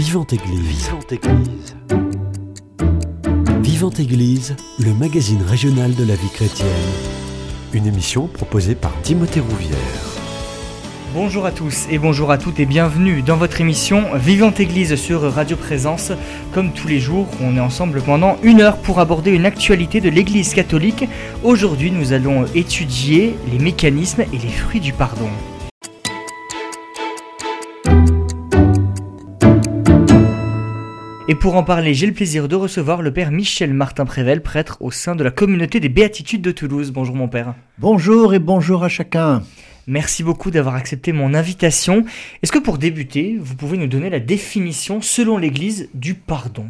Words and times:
Vivante 0.00 0.32
Église. 0.32 0.86
Vivante 0.86 1.12
Église. 1.12 1.76
Vivante 3.62 4.00
Église, 4.00 4.56
le 4.78 4.94
magazine 4.94 5.42
régional 5.42 5.94
de 5.94 6.04
la 6.04 6.14
vie 6.14 6.30
chrétienne. 6.30 6.68
Une 7.74 7.86
émission 7.86 8.26
proposée 8.26 8.74
par 8.74 8.98
Timothée 9.02 9.40
Rouvière. 9.40 9.76
Bonjour 11.12 11.44
à 11.44 11.52
tous 11.52 11.86
et 11.90 11.98
bonjour 11.98 12.30
à 12.30 12.38
toutes 12.38 12.58
et 12.60 12.64
bienvenue 12.64 13.20
dans 13.20 13.36
votre 13.36 13.60
émission 13.60 14.06
Vivante 14.14 14.58
Église 14.58 14.94
sur 14.94 15.20
Radio 15.20 15.58
Présence. 15.58 16.12
Comme 16.54 16.72
tous 16.72 16.88
les 16.88 16.98
jours, 16.98 17.26
on 17.42 17.54
est 17.58 17.60
ensemble 17.60 18.00
pendant 18.00 18.38
une 18.42 18.62
heure 18.62 18.78
pour 18.78 19.00
aborder 19.00 19.32
une 19.32 19.44
actualité 19.44 20.00
de 20.00 20.08
l'Église 20.08 20.54
catholique. 20.54 21.10
Aujourd'hui, 21.44 21.90
nous 21.90 22.14
allons 22.14 22.46
étudier 22.54 23.36
les 23.52 23.58
mécanismes 23.58 24.22
et 24.22 24.38
les 24.38 24.48
fruits 24.48 24.80
du 24.80 24.94
pardon. 24.94 25.28
Et 31.30 31.36
pour 31.36 31.54
en 31.54 31.62
parler, 31.62 31.94
j'ai 31.94 32.08
le 32.08 32.12
plaisir 32.12 32.48
de 32.48 32.56
recevoir 32.56 33.02
le 33.02 33.12
père 33.12 33.30
Michel 33.30 33.72
Martin 33.72 34.04
Prével, 34.04 34.42
prêtre 34.42 34.78
au 34.80 34.90
sein 34.90 35.14
de 35.14 35.22
la 35.22 35.30
communauté 35.30 35.78
des 35.78 35.88
Béatitudes 35.88 36.42
de 36.42 36.50
Toulouse. 36.50 36.90
Bonjour 36.90 37.14
mon 37.14 37.28
père. 37.28 37.54
Bonjour 37.78 38.34
et 38.34 38.40
bonjour 38.40 38.82
à 38.82 38.88
chacun. 38.88 39.44
Merci 39.86 40.24
beaucoup 40.24 40.50
d'avoir 40.50 40.74
accepté 40.74 41.12
mon 41.12 41.32
invitation. 41.32 42.04
Est-ce 42.42 42.50
que 42.50 42.58
pour 42.58 42.78
débuter, 42.78 43.38
vous 43.40 43.54
pouvez 43.54 43.78
nous 43.78 43.86
donner 43.86 44.10
la 44.10 44.18
définition 44.18 45.00
selon 45.00 45.38
l'Église 45.38 45.88
du 45.94 46.14
pardon? 46.14 46.66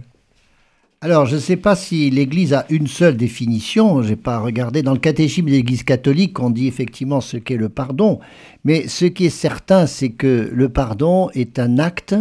Alors, 1.01 1.25
je 1.25 1.37
ne 1.37 1.41
sais 1.41 1.57
pas 1.57 1.75
si 1.75 2.11
l'Église 2.11 2.53
a 2.53 2.67
une 2.69 2.87
seule 2.87 3.17
définition. 3.17 4.03
Je 4.03 4.11
n'ai 4.11 4.17
pas 4.17 4.41
regardé. 4.41 4.83
Dans 4.83 4.93
le 4.93 4.99
catéchisme 4.99 5.47
de 5.47 5.53
l'Église 5.53 5.85
catholique, 5.85 6.39
on 6.39 6.51
dit 6.51 6.67
effectivement 6.67 7.23
ce 7.23 7.39
qu'est 7.39 7.57
le 7.57 7.71
pardon. 7.71 8.21
Mais 8.65 8.89
ce 8.89 9.07
qui 9.07 9.25
est 9.25 9.31
certain, 9.31 9.87
c'est 9.87 10.11
que 10.11 10.51
le 10.53 10.69
pardon 10.69 11.31
est 11.33 11.59
un 11.59 11.79
acte 11.79 12.15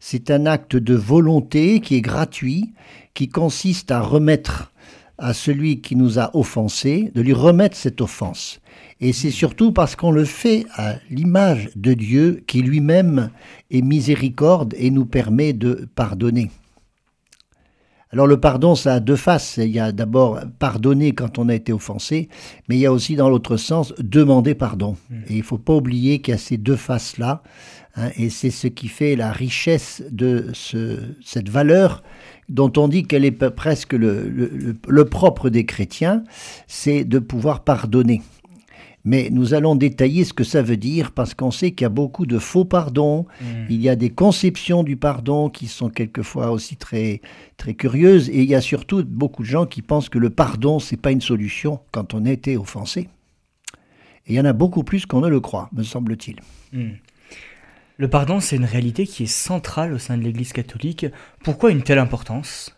c'est 0.00 0.30
un 0.30 0.46
acte 0.46 0.76
de 0.76 0.94
volonté 0.94 1.80
qui 1.80 1.96
est 1.96 2.00
gratuit, 2.00 2.72
qui 3.14 3.28
consiste 3.28 3.90
à 3.90 4.00
remettre 4.00 4.72
à 5.18 5.34
celui 5.34 5.80
qui 5.80 5.96
nous 5.96 6.18
a 6.18 6.30
offensés, 6.36 7.10
de 7.14 7.20
lui 7.20 7.32
remettre 7.32 7.76
cette 7.76 8.00
offense. 8.00 8.60
Et 9.00 9.12
c'est 9.12 9.32
surtout 9.32 9.72
parce 9.72 9.96
qu'on 9.96 10.12
le 10.12 10.24
fait 10.24 10.64
à 10.74 10.94
l'image 11.10 11.70
de 11.74 11.94
Dieu 11.94 12.42
qui 12.46 12.62
lui-même 12.62 13.30
est 13.70 13.82
miséricorde 13.82 14.74
et 14.76 14.90
nous 14.90 15.06
permet 15.06 15.52
de 15.52 15.88
pardonner. 15.94 16.50
Alors 18.10 18.26
le 18.26 18.40
pardon, 18.40 18.74
ça 18.74 18.94
a 18.94 19.00
deux 19.00 19.16
faces. 19.16 19.58
Il 19.58 19.70
y 19.70 19.78
a 19.78 19.92
d'abord 19.92 20.40
pardonner 20.58 21.12
quand 21.12 21.38
on 21.38 21.48
a 21.48 21.54
été 21.54 21.72
offensé, 21.72 22.28
mais 22.68 22.76
il 22.76 22.80
y 22.80 22.86
a 22.86 22.92
aussi 22.92 23.16
dans 23.16 23.28
l'autre 23.28 23.56
sens 23.56 23.92
demander 23.98 24.54
pardon. 24.54 24.96
Mmh. 25.10 25.14
Et 25.28 25.34
il 25.34 25.38
ne 25.38 25.42
faut 25.42 25.58
pas 25.58 25.74
oublier 25.74 26.20
qu'il 26.20 26.32
y 26.32 26.34
a 26.34 26.38
ces 26.38 26.56
deux 26.56 26.76
faces-là. 26.76 27.42
Hein, 27.98 28.10
et 28.16 28.30
c'est 28.30 28.50
ce 28.50 28.68
qui 28.68 28.88
fait 28.88 29.16
la 29.16 29.32
richesse 29.32 30.02
de 30.10 30.52
cette 30.54 31.48
valeur 31.48 32.02
dont 32.48 32.72
on 32.76 32.88
dit 32.88 33.04
qu'elle 33.04 33.24
est 33.24 33.50
presque 33.50 33.92
le, 33.92 35.04
propre 35.04 35.50
des 35.50 35.66
chrétiens, 35.66 36.22
c'est 36.66 37.04
de 37.04 37.18
pouvoir 37.18 37.64
pardonner. 37.64 38.22
Mais 39.04 39.28
nous 39.30 39.54
allons 39.54 39.74
détailler 39.74 40.24
ce 40.24 40.32
que 40.32 40.44
ça 40.44 40.62
veut 40.62 40.76
dire 40.76 41.12
parce 41.12 41.34
qu'on 41.34 41.50
sait 41.50 41.72
qu'il 41.72 41.84
y 41.84 41.86
a 41.86 41.90
beaucoup 41.90 42.26
de 42.26 42.38
faux 42.38 42.64
pardons, 42.64 43.26
mmh. 43.40 43.44
il 43.70 43.80
y 43.80 43.88
a 43.88 43.96
des 43.96 44.10
conceptions 44.10 44.82
du 44.82 44.96
pardon 44.96 45.48
qui 45.48 45.66
sont 45.66 45.88
quelquefois 45.88 46.50
aussi 46.50 46.76
très, 46.76 47.20
très 47.56 47.74
curieuses 47.74 48.28
et 48.28 48.42
il 48.42 48.48
y 48.48 48.54
a 48.54 48.60
surtout 48.60 49.04
beaucoup 49.04 49.42
de 49.42 49.48
gens 49.48 49.66
qui 49.66 49.82
pensent 49.82 50.08
que 50.08 50.18
le 50.18 50.30
pardon, 50.30 50.78
c'est 50.78 50.96
pas 50.96 51.10
une 51.10 51.20
solution 51.20 51.80
quand 51.90 52.12
on 52.12 52.26
a 52.26 52.30
été 52.30 52.56
offensé. 52.56 53.08
Et 54.26 54.32
il 54.32 54.34
y 54.34 54.40
en 54.40 54.44
a 54.44 54.52
beaucoup 54.52 54.84
plus 54.84 55.06
qu'on 55.06 55.20
ne 55.20 55.28
le 55.28 55.40
croit, 55.40 55.70
me 55.72 55.82
semble-t-il. 55.82 56.36
Mmh. 56.72 56.90
Le 58.00 58.08
pardon, 58.08 58.38
c'est 58.38 58.54
une 58.54 58.64
réalité 58.64 59.08
qui 59.08 59.24
est 59.24 59.26
centrale 59.26 59.92
au 59.92 59.98
sein 59.98 60.16
de 60.16 60.22
l'Église 60.22 60.52
catholique. 60.52 61.06
Pourquoi 61.42 61.72
une 61.72 61.82
telle 61.82 61.98
importance? 61.98 62.77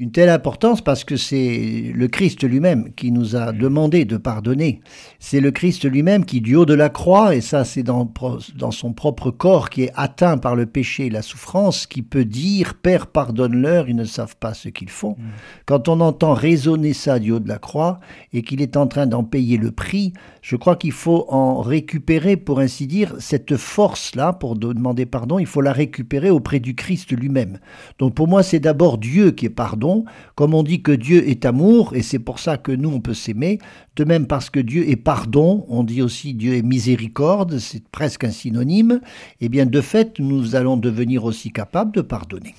Une 0.00 0.12
telle 0.12 0.30
importance 0.30 0.80
parce 0.80 1.04
que 1.04 1.18
c'est 1.18 1.92
le 1.94 2.08
Christ 2.08 2.42
lui-même 2.42 2.90
qui 2.94 3.12
nous 3.12 3.36
a 3.36 3.52
demandé 3.52 4.06
de 4.06 4.16
pardonner. 4.16 4.80
C'est 5.18 5.40
le 5.40 5.50
Christ 5.50 5.84
lui-même 5.84 6.24
qui, 6.24 6.40
du 6.40 6.56
haut 6.56 6.64
de 6.64 6.72
la 6.72 6.88
croix, 6.88 7.34
et 7.34 7.42
ça 7.42 7.66
c'est 7.66 7.82
dans, 7.82 8.10
dans 8.56 8.70
son 8.70 8.94
propre 8.94 9.30
corps 9.30 9.68
qui 9.68 9.82
est 9.82 9.92
atteint 9.94 10.38
par 10.38 10.56
le 10.56 10.64
péché 10.64 11.06
et 11.06 11.10
la 11.10 11.20
souffrance, 11.20 11.86
qui 11.86 12.00
peut 12.00 12.24
dire 12.24 12.74
Père, 12.82 13.08
pardonne-leur, 13.08 13.90
ils 13.90 13.94
ne 13.94 14.06
savent 14.06 14.36
pas 14.36 14.54
ce 14.54 14.70
qu'ils 14.70 14.88
font. 14.88 15.16
Mm. 15.18 15.24
Quand 15.66 15.88
on 15.88 16.00
entend 16.00 16.32
résonner 16.32 16.94
ça 16.94 17.18
du 17.18 17.32
haut 17.32 17.38
de 17.38 17.48
la 17.48 17.58
croix 17.58 18.00
et 18.32 18.40
qu'il 18.40 18.62
est 18.62 18.78
en 18.78 18.86
train 18.86 19.06
d'en 19.06 19.22
payer 19.22 19.58
le 19.58 19.70
prix, 19.70 20.14
je 20.40 20.56
crois 20.56 20.76
qu'il 20.76 20.92
faut 20.92 21.26
en 21.28 21.60
récupérer, 21.60 22.38
pour 22.38 22.60
ainsi 22.60 22.86
dire, 22.86 23.16
cette 23.18 23.58
force-là 23.58 24.32
pour 24.32 24.56
demander 24.56 25.04
pardon, 25.04 25.38
il 25.38 25.46
faut 25.46 25.60
la 25.60 25.74
récupérer 25.74 26.30
auprès 26.30 26.58
du 26.58 26.74
Christ 26.74 27.12
lui-même. 27.12 27.58
Donc 27.98 28.14
pour 28.14 28.28
moi, 28.28 28.42
c'est 28.42 28.60
d'abord 28.60 28.96
Dieu 28.96 29.32
qui 29.32 29.44
est 29.44 29.50
pardon 29.50 29.89
comme 30.34 30.54
on 30.54 30.62
dit 30.62 30.82
que 30.82 30.92
Dieu 30.92 31.28
est 31.28 31.44
amour, 31.44 31.94
et 31.94 32.02
c'est 32.02 32.18
pour 32.18 32.38
ça 32.38 32.56
que 32.56 32.72
nous, 32.72 32.90
on 32.90 33.00
peut 33.00 33.14
s'aimer, 33.14 33.58
de 33.96 34.04
même 34.04 34.26
parce 34.26 34.50
que 34.50 34.60
Dieu 34.60 34.88
est 34.88 34.96
pardon, 34.96 35.64
on 35.68 35.84
dit 35.84 36.02
aussi 36.02 36.34
Dieu 36.34 36.54
est 36.54 36.62
miséricorde, 36.62 37.58
c'est 37.58 37.86
presque 37.88 38.24
un 38.24 38.30
synonyme, 38.30 39.00
et 39.40 39.46
eh 39.46 39.48
bien 39.48 39.66
de 39.66 39.80
fait, 39.80 40.18
nous 40.18 40.56
allons 40.56 40.76
devenir 40.76 41.24
aussi 41.24 41.50
capables 41.50 41.94
de 41.94 42.02
pardonner. 42.02 42.54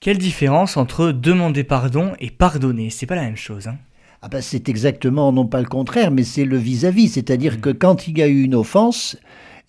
Quelle 0.00 0.18
différence 0.18 0.76
entre 0.76 1.12
demander 1.12 1.64
pardon 1.64 2.12
et 2.18 2.30
pardonner? 2.30 2.90
C'est 2.90 3.06
pas 3.06 3.14
la 3.14 3.22
même 3.22 3.36
chose. 3.36 3.68
Hein 3.68 3.78
ah 4.22 4.28
ben 4.28 4.40
c'est 4.40 4.68
exactement, 4.68 5.32
non 5.32 5.46
pas 5.46 5.60
le 5.60 5.66
contraire, 5.66 6.12
mais 6.12 6.22
c'est 6.22 6.44
le 6.44 6.56
vis-à-vis. 6.56 7.08
C'est-à-dire 7.08 7.54
mm. 7.54 7.60
que 7.60 7.70
quand 7.70 8.06
il 8.06 8.18
y 8.18 8.22
a 8.22 8.28
eu 8.28 8.42
une 8.42 8.54
offense, 8.54 9.16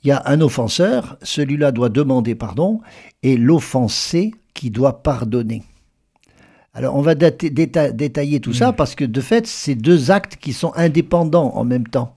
il 0.03 0.09
y 0.09 0.12
a 0.12 0.22
un 0.25 0.41
offenseur, 0.41 1.17
celui-là 1.23 1.72
doit 1.72 1.89
demander 1.89 2.35
pardon, 2.35 2.79
et 3.23 3.35
l'offensé 3.35 4.31
qui 4.53 4.69
doit 4.69 5.03
pardonner. 5.03 5.63
Alors 6.73 6.95
on 6.95 7.01
va 7.01 7.13
détailler 7.15 8.39
tout 8.39 8.53
ça 8.53 8.71
mm. 8.71 8.75
parce 8.75 8.95
que 8.95 9.05
de 9.05 9.21
fait, 9.21 9.45
c'est 9.45 9.75
deux 9.75 10.11
actes 10.11 10.37
qui 10.37 10.53
sont 10.53 10.73
indépendants 10.75 11.51
en 11.55 11.63
même 11.63 11.87
temps. 11.87 12.15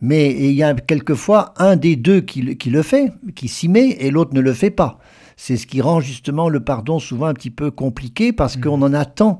Mais 0.00 0.30
il 0.30 0.52
y 0.52 0.62
a 0.62 0.72
quelquefois 0.74 1.52
un 1.58 1.76
des 1.76 1.96
deux 1.96 2.22
qui, 2.22 2.40
le 2.42 2.82
fait, 2.82 3.12
qui 3.34 3.48
s'y 3.48 3.68
met, 3.68 3.90
et 4.00 4.10
l'autre 4.10 4.32
ne 4.32 4.40
le 4.40 4.54
fait 4.54 4.70
pas. 4.70 4.98
C'est 5.36 5.58
ce 5.58 5.66
qui 5.66 5.82
rend 5.82 6.00
justement 6.00 6.48
le 6.48 6.60
pardon 6.60 6.98
souvent 6.98 7.26
un 7.26 7.34
petit 7.34 7.50
peu 7.50 7.70
compliqué 7.70 8.32
parce 8.32 8.56
mm. 8.56 8.60
qu'on 8.62 8.82
en 8.82 8.94
attend 8.94 9.38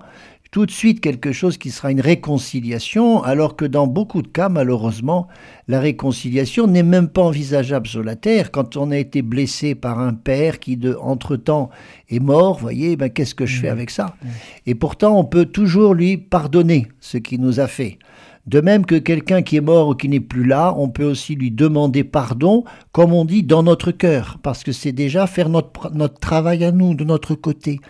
tout 0.50 0.66
de 0.66 0.70
suite 0.72 1.00
quelque 1.00 1.30
chose 1.30 1.58
qui 1.58 1.70
sera 1.70 1.92
une 1.92 2.00
réconciliation, 2.00 3.22
alors 3.22 3.54
que 3.54 3.64
dans 3.64 3.86
beaucoup 3.86 4.20
de 4.20 4.28
cas, 4.28 4.48
malheureusement, 4.48 5.28
la 5.68 5.78
réconciliation 5.78 6.66
n'est 6.66 6.82
même 6.82 7.08
pas 7.08 7.22
envisageable 7.22 7.86
sur 7.86 8.02
la 8.02 8.16
terre. 8.16 8.50
Quand 8.50 8.76
on 8.76 8.90
a 8.90 8.96
été 8.96 9.22
blessé 9.22 9.76
par 9.76 10.00
un 10.00 10.12
père 10.12 10.58
qui, 10.58 10.76
de, 10.76 10.96
entre-temps, 11.00 11.70
est 12.08 12.18
mort, 12.18 12.58
voyez, 12.58 12.96
ben, 12.96 13.10
qu'est-ce 13.10 13.36
que 13.36 13.46
je 13.46 13.60
fais 13.60 13.68
mmh. 13.68 13.72
avec 13.72 13.90
ça? 13.90 14.06
Mmh. 14.06 14.28
Et 14.66 14.74
pourtant, 14.74 15.16
on 15.16 15.24
peut 15.24 15.46
toujours 15.46 15.94
lui 15.94 16.16
pardonner 16.16 16.88
ce 16.98 17.18
qu'il 17.18 17.40
nous 17.40 17.60
a 17.60 17.68
fait. 17.68 17.98
De 18.46 18.60
même 18.60 18.86
que 18.86 18.96
quelqu'un 18.96 19.42
qui 19.42 19.56
est 19.56 19.60
mort 19.60 19.88
ou 19.88 19.94
qui 19.94 20.08
n'est 20.08 20.18
plus 20.18 20.44
là, 20.44 20.74
on 20.76 20.88
peut 20.88 21.04
aussi 21.04 21.34
lui 21.34 21.50
demander 21.50 22.04
pardon, 22.04 22.64
comme 22.90 23.12
on 23.12 23.24
dit, 23.24 23.42
dans 23.42 23.62
notre 23.62 23.92
cœur, 23.92 24.38
parce 24.42 24.64
que 24.64 24.72
c'est 24.72 24.92
déjà 24.92 25.26
faire 25.26 25.48
notre, 25.48 25.90
notre 25.94 26.18
travail 26.18 26.64
à 26.64 26.72
nous, 26.72 26.94
de 26.94 27.04
notre 27.04 27.34
côté. 27.34 27.80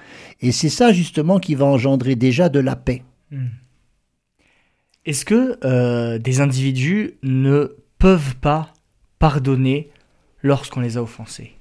Et 0.41 0.53
c'est 0.53 0.69
ça 0.69 0.93
justement 0.93 1.39
qui 1.39 1.55
va 1.55 1.67
engendrer 1.67 2.17
déjà 2.17 2.49
de 2.49 2.59
la 2.59 2.77
paix. 2.77 3.03
Est-ce 5.07 5.25
que 5.25 5.59
euh, 5.65 6.19
des 6.19 6.41
individus 6.41 7.15
ne 7.23 7.77
peuvent 7.99 8.37
pas 8.37 8.73
pardonner 9.19 9.91
lorsqu'on 10.43 10.81
les 10.81 10.97
a 10.97 11.03
offensés? 11.03 11.53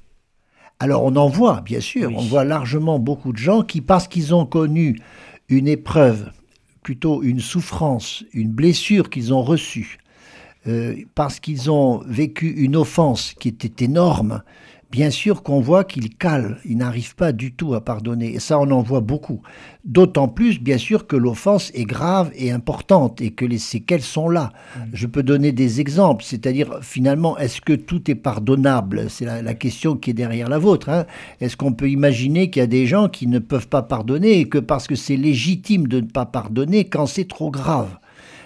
Alors 0.79 1.03
on 1.03 1.15
en 1.15 1.27
voit, 1.27 1.61
bien 1.61 1.81
sûr, 1.81 2.11
on 2.15 2.21
voit 2.21 2.43
largement 2.43 2.99
beaucoup 2.99 3.33
de 3.33 3.37
gens 3.37 3.61
qui, 3.61 3.81
parce 3.81 4.07
qu'ils 4.07 4.33
ont 4.33 4.45
connu 4.45 4.99
une 5.47 5.67
épreuve 5.67 6.31
plutôt 6.89 7.21
une 7.21 7.39
souffrance, 7.39 8.23
une 8.33 8.49
blessure 8.49 9.11
qu'ils 9.11 9.31
ont 9.31 9.43
reçue, 9.43 9.99
euh, 10.65 10.95
parce 11.13 11.39
qu'ils 11.39 11.69
ont 11.69 12.01
vécu 12.07 12.49
une 12.49 12.75
offense 12.75 13.35
qui 13.39 13.49
était 13.49 13.85
énorme, 13.85 14.41
bien 14.91 15.11
sûr 15.11 15.43
qu'on 15.43 15.59
voit 15.59 15.83
qu'ils 15.83 16.15
calent, 16.15 16.57
ils 16.65 16.77
n'arrivent 16.77 17.15
pas 17.15 17.31
du 17.31 17.53
tout 17.53 17.73
à 17.75 17.81
pardonner. 17.81 18.33
Et 18.33 18.39
ça, 18.39 18.59
on 18.59 18.71
en 18.71 18.81
voit 18.81 19.01
beaucoup. 19.01 19.41
D'autant 19.85 20.27
plus, 20.27 20.59
bien 20.59 20.77
sûr, 20.77 21.05
que 21.05 21.15
l'offense 21.15 21.71
est 21.75 21.85
grave 21.85 22.31
et 22.35 22.51
importante 22.51 23.21
et 23.21 23.31
que 23.31 23.45
les 23.45 23.59
séquelles 23.59 24.01
sont 24.01 24.29
là. 24.29 24.51
Mm. 24.75 24.79
Je 24.93 25.07
peux 25.07 25.23
donner 25.23 25.51
des 25.51 25.79
exemples, 25.79 26.23
c'est-à-dire, 26.23 26.79
finalement, 26.81 27.37
est-ce 27.37 27.61
que 27.61 27.73
tout 27.73 28.09
est 28.09 28.15
pardonnable? 28.15 29.09
C'est 29.09 29.25
la, 29.25 29.53
question 29.53 29.95
qui 29.95 30.11
est 30.11 30.13
derrière 30.13 30.49
la 30.49 30.57
vôtre. 30.57 30.89
Hein. 30.89 31.05
Est-ce 31.39 31.57
qu'on 31.57 31.73
peut 31.73 31.89
imaginer 31.89 32.49
qu'il 32.49 32.61
y 32.61 32.63
a 32.63 32.67
des 32.67 32.87
gens 32.87 33.09
qui 33.09 33.27
ne 33.27 33.39
peuvent 33.39 33.67
pas 33.67 33.81
pardonner 33.81 34.39
et 34.39 34.49
que 34.49 34.57
parce 34.57 34.87
que 34.87 34.95
c'est 34.95 35.17
légitime 35.17 35.87
de 35.87 35.99
ne 35.99 36.07
pas 36.07 36.25
pardonner 36.25 36.85
quand 36.85 37.05
c'est 37.05 37.27
trop 37.27 37.51
grave? 37.51 37.97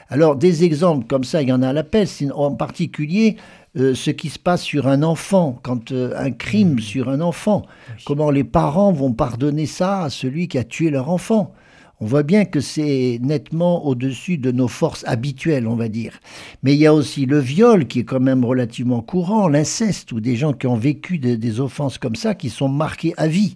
Alors 0.10 0.36
des 0.36 0.64
exemples 0.64 1.08
comme 1.08 1.24
ça, 1.24 1.42
il 1.42 1.50
y 1.50 1.54
en 1.54 1.62
a 1.62 1.70
à 1.70 1.74
l'appel, 1.74 2.08
en 2.36 2.52
particulier 2.52 3.38
euh, 3.76 3.96
ce 3.96 4.12
qui 4.12 4.30
se 4.30 4.38
passe 4.38 4.62
sur 4.62 4.88
un 4.88 5.02
enfant, 5.02 5.60
quand 5.64 5.92
euh, 5.92 6.14
un 6.16 6.32
crime 6.32 6.76
mmh. 6.76 6.80
sur 6.80 7.10
un 7.10 7.22
enfant, 7.22 7.64
comment 8.06 8.30
les 8.30 8.44
parents 8.44 8.92
vont 8.92 9.14
pardonner 9.14 9.66
ça 9.66 10.04
à 10.04 10.10
celui 10.10 10.48
qui 10.48 10.58
a 10.58 10.64
tué 10.64 10.92
leur 10.92 11.10
enfant. 11.10 11.54
On 12.00 12.06
voit 12.06 12.24
bien 12.24 12.46
que 12.46 12.60
c'est 12.60 13.20
nettement 13.22 13.86
au-dessus 13.86 14.38
de 14.38 14.52
nos 14.52 14.68
forces 14.68 15.04
habituelles, 15.08 15.68
on 15.68 15.76
va 15.76 15.88
dire. 15.88 16.20
Mais 16.62 16.74
il 16.74 16.80
y 16.80 16.86
a 16.86 16.94
aussi 16.94 17.26
le 17.26 17.40
viol 17.40 17.88
qui 17.88 18.00
est 18.00 18.04
quand 18.04 18.20
même 18.20 18.44
relativement 18.44 19.02
courant, 19.02 19.48
l'inceste, 19.48 20.12
ou 20.12 20.20
des 20.20 20.36
gens 20.36 20.54
qui 20.54 20.68
ont 20.68 20.76
vécu 20.76 21.18
des 21.18 21.60
offenses 21.60 21.98
comme 21.98 22.16
ça, 22.16 22.36
qui 22.36 22.50
sont 22.50 22.68
marqués 22.68 23.14
à 23.18 23.28
vie. 23.28 23.56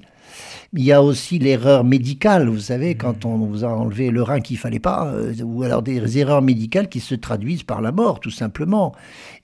Il 0.74 0.84
y 0.84 0.92
a 0.92 1.02
aussi 1.02 1.40
l'erreur 1.40 1.86
médicale, 1.86 2.50
vous 2.50 2.60
savez, 2.60 2.96
quand 2.96 3.24
on 3.26 3.38
vous 3.38 3.64
a 3.64 3.70
enlevé 3.70 4.10
le 4.10 4.22
rein 4.22 4.42
qu'il 4.42 4.58
fallait 4.58 4.80
pas, 4.80 5.08
euh, 5.08 5.34
ou 5.42 5.64
alors 5.64 5.82
des 5.82 6.18
erreurs 6.18 6.42
médicales 6.42 6.90
qui 6.90 7.00
se 7.00 7.16
traduisent 7.16 7.64
par 7.64 7.82
la 7.82 7.94
mort, 7.94 8.20
tout 8.20 8.32
simplement. 8.32 8.94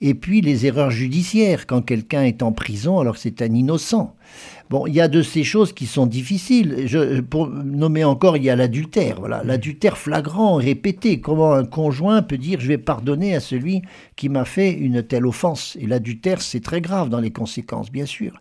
Et 0.02 0.14
puis 0.14 0.42
les 0.42 0.66
erreurs 0.66 0.90
judiciaires, 0.90 1.66
quand 1.66 1.80
quelqu'un 1.80 2.24
est 2.24 2.42
en 2.42 2.52
prison 2.52 2.98
alors 2.98 3.16
c'est 3.16 3.40
un 3.40 3.54
innocent. 3.54 4.14
Bon, 4.70 4.86
il 4.86 4.94
y 4.94 5.00
a 5.00 5.08
de 5.08 5.22
ces 5.22 5.44
choses 5.44 5.72
qui 5.72 5.86
sont 5.86 6.06
difficiles. 6.06 6.84
Je, 6.86 7.20
pour 7.20 7.48
nommer 7.48 8.02
encore, 8.02 8.36
il 8.36 8.44
y 8.44 8.50
a 8.50 8.56
l'adultère. 8.56 9.16
Voilà, 9.18 9.42
l'adultère 9.44 9.98
flagrant, 9.98 10.54
répété. 10.54 11.20
Comment 11.20 11.52
un 11.52 11.64
conjoint 11.64 12.22
peut 12.22 12.38
dire 12.38 12.60
je 12.60 12.68
vais 12.68 12.78
pardonner 12.78 13.34
à 13.34 13.40
celui 13.40 13.82
qui 14.16 14.28
m'a 14.28 14.44
fait 14.44 14.72
une 14.72 15.02
telle 15.02 15.26
offense? 15.26 15.76
Et 15.80 15.86
l'adultère, 15.86 16.40
c'est 16.40 16.62
très 16.62 16.80
grave 16.80 17.10
dans 17.10 17.20
les 17.20 17.30
conséquences, 17.30 17.92
bien 17.92 18.06
sûr. 18.06 18.38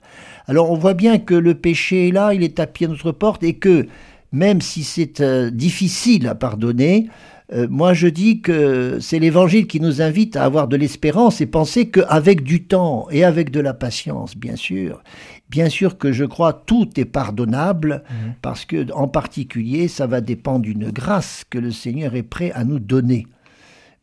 Alors, 0.47 0.71
on 0.71 0.77
voit 0.77 0.93
bien 0.93 1.19
que 1.19 1.35
le 1.35 1.55
péché 1.55 2.07
est 2.07 2.11
là, 2.11 2.33
il 2.33 2.41
est 2.43 2.55
tapis 2.55 2.85
à 2.85 2.87
notre 2.87 3.11
porte, 3.11 3.43
et 3.43 3.55
que 3.55 3.87
même 4.31 4.61
si 4.61 4.83
c'est 4.83 5.21
euh, 5.21 5.51
difficile 5.51 6.27
à 6.27 6.35
pardonner, 6.35 7.07
euh, 7.53 7.67
moi 7.69 7.93
je 7.93 8.07
dis 8.07 8.41
que 8.41 8.97
c'est 8.99 9.19
l'Évangile 9.19 9.67
qui 9.67 9.79
nous 9.79 10.01
invite 10.01 10.35
à 10.35 10.43
avoir 10.43 10.67
de 10.67 10.75
l'espérance 10.75 11.39
et 11.41 11.45
penser 11.45 11.89
qu'avec 11.89 12.43
du 12.43 12.63
temps 12.63 13.07
et 13.11 13.23
avec 13.23 13.51
de 13.51 13.59
la 13.59 13.73
patience, 13.73 14.35
bien 14.35 14.55
sûr, 14.55 15.03
Bien 15.50 15.69
sûr 15.69 15.98
que 15.98 16.12
je 16.12 16.25
crois 16.25 16.54
tout 16.54 17.00
est 17.00 17.06
pardonnable 17.06 18.04
mhm. 18.10 18.34
parce 18.42 18.66
que 18.66 18.92
en 18.94 19.07
particulier 19.07 19.88
ça 19.88 20.07
va 20.07 20.22
dépendre 20.22 20.62
d'une 20.62 20.90
grâce 20.90 21.44
que 21.50 21.60
le 21.60 21.72
Seigneur 21.72 22.16
est 22.16 22.24
prêt 22.24 22.51
à 22.54 22.63
nous 22.63 22.80
donner. 22.80 23.28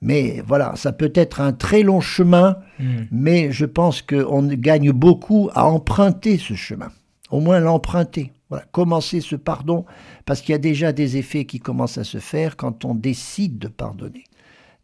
Mais 0.03 0.43
voilà, 0.47 0.75
ça 0.77 0.93
peut 0.93 1.13
être 1.15 1.41
un 1.41 1.53
très 1.53 1.83
long 1.83 2.01
chemin, 2.01 2.57
mhm. 2.79 3.09
mais 3.11 3.53
je 3.53 3.67
pense 3.67 4.01
qu'on 4.01 4.47
gagne 4.47 4.93
beaucoup 4.93 5.51
à 5.55 5.67
emprunter 5.67 6.39
ce 6.39 6.55
chemin. 6.55 6.91
Au 7.31 7.41
moins 7.41 7.61
l'emprunter. 7.61 8.33
Voilà, 8.49 8.65
commencer 8.73 9.21
ce 9.21 9.37
pardon, 9.37 9.85
parce 10.27 10.41
qu'il 10.41 10.53
y 10.53 10.57
a 10.57 10.59
déjà 10.59 10.93
des 10.93 11.17
effets 11.17 11.45
qui 11.45 11.61
commencent 11.61 11.99
à 11.99 12.05
se 12.05 12.19
faire 12.19 12.57
quand 12.57 12.85
on 12.85 12.95
décide 12.95 13.59
de 13.59 13.69
pardonner. 13.69 14.25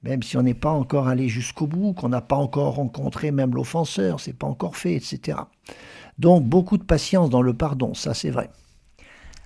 Même 0.04 0.22
si 0.22 0.36
on 0.36 0.42
n'est 0.42 0.54
pas 0.54 0.70
encore 0.70 1.08
allé 1.08 1.28
jusqu'au 1.28 1.66
bout, 1.66 1.92
qu'on 1.92 2.10
n'a 2.10 2.20
pas 2.20 2.36
encore 2.36 2.76
rencontré 2.76 3.32
même 3.32 3.54
l'offenseur, 3.56 4.20
c'est 4.20 4.38
pas 4.38 4.46
encore 4.46 4.76
fait, 4.76 4.94
etc. 4.94 5.38
Donc 6.18 6.44
beaucoup 6.44 6.78
de 6.78 6.82
patience 6.82 7.30
dans 7.30 7.42
le 7.42 7.52
pardon, 7.52 7.94
ça 7.94 8.14
c'est 8.14 8.30
vrai. 8.30 8.50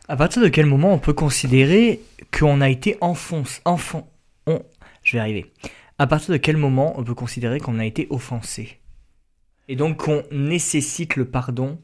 À 0.09 0.17
partir 0.17 0.43
de 0.43 0.49
quel 0.49 0.67
moment 0.67 0.93
on 0.93 0.99
peut 0.99 1.13
considérer 1.13 2.01
qu'on 2.37 2.61
a 2.61 2.69
été 2.69 2.97
enfoncé, 3.01 3.61
enfant, 3.65 4.09
on, 4.47 4.61
je 5.03 5.17
vais 5.17 5.21
arriver. 5.21 5.53
À 5.99 6.07
partir 6.07 6.33
de 6.33 6.39
quel 6.39 6.57
moment 6.57 6.95
on 6.99 7.05
peut 7.05 7.15
considérer 7.15 7.61
qu'on 7.61 7.79
a 7.79 7.87
été 7.87 8.07
offensé? 8.11 8.79
Et 9.69 9.77
donc 9.77 9.99
qu'on 10.05 10.23
nécessite 10.33 11.17
le 11.17 11.27
pardon 11.27 11.79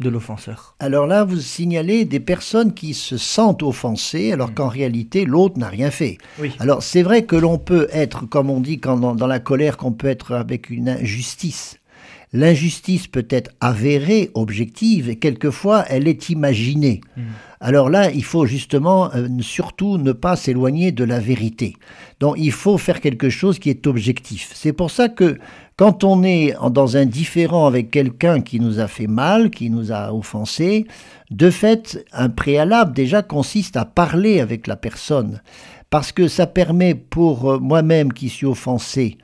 de 0.00 0.08
l'offenseur? 0.08 0.76
Alors 0.80 1.06
là, 1.06 1.24
vous 1.24 1.38
signalez 1.38 2.04
des 2.04 2.20
personnes 2.20 2.74
qui 2.74 2.92
se 2.92 3.16
sentent 3.16 3.62
offensées 3.62 4.32
alors 4.32 4.50
mm. 4.50 4.54
qu'en 4.54 4.68
réalité, 4.68 5.24
l'autre 5.24 5.58
n'a 5.58 5.68
rien 5.68 5.90
fait. 5.90 6.18
Alors 6.58 6.82
c'est 6.82 7.02
vrai 7.02 7.24
que 7.24 7.36
l'on 7.36 7.58
peut 7.58 7.88
être, 7.92 8.26
comme 8.26 8.50
on 8.50 8.60
dit 8.60 8.80
quand 8.80 9.14
dans 9.14 9.26
la 9.26 9.40
colère, 9.40 9.76
qu'on 9.76 9.92
peut 9.92 10.08
être 10.08 10.34
avec 10.34 10.70
une 10.70 10.88
injustice. 10.88 11.78
L'injustice 12.32 13.08
peut 13.08 13.26
être 13.28 13.50
avérée, 13.60 14.30
objective, 14.34 15.10
et 15.10 15.16
quelquefois 15.16 15.84
elle 15.88 16.08
est 16.08 16.30
imaginée. 16.30 17.00
Hmm. 17.16 17.22
Alors 17.60 17.90
là, 17.90 18.10
il 18.10 18.24
faut 18.24 18.46
justement 18.46 19.14
euh, 19.14 19.28
surtout 19.40 19.98
ne 19.98 20.12
pas 20.12 20.34
s'éloigner 20.34 20.92
de 20.92 21.04
la 21.04 21.20
vérité. 21.20 21.76
Donc 22.20 22.36
il 22.38 22.50
faut 22.50 22.78
faire 22.78 23.00
quelque 23.00 23.30
chose 23.30 23.58
qui 23.58 23.70
est 23.70 23.86
objectif. 23.86 24.50
C'est 24.54 24.72
pour 24.72 24.90
ça 24.90 25.08
que 25.08 25.38
quand 25.76 26.04
on 26.04 26.22
est 26.24 26.54
dans 26.70 26.96
un 26.96 27.06
différent 27.06 27.66
avec 27.66 27.90
quelqu'un 27.90 28.40
qui 28.40 28.60
nous 28.60 28.80
a 28.80 28.88
fait 28.88 29.06
mal, 29.06 29.50
qui 29.50 29.70
nous 29.70 29.92
a 29.92 30.12
offensé, 30.12 30.86
de 31.30 31.50
fait, 31.50 32.04
un 32.12 32.28
préalable 32.28 32.94
déjà 32.94 33.22
consiste 33.22 33.76
à 33.76 33.84
parler 33.84 34.40
avec 34.40 34.66
la 34.66 34.76
personne. 34.76 35.40
Parce 35.88 36.10
que 36.10 36.28
ça 36.28 36.46
permet 36.46 36.94
pour 36.94 37.52
euh, 37.52 37.58
moi-même 37.58 38.12
qui 38.12 38.28
suis 38.28 38.46
offensé, 38.46 39.18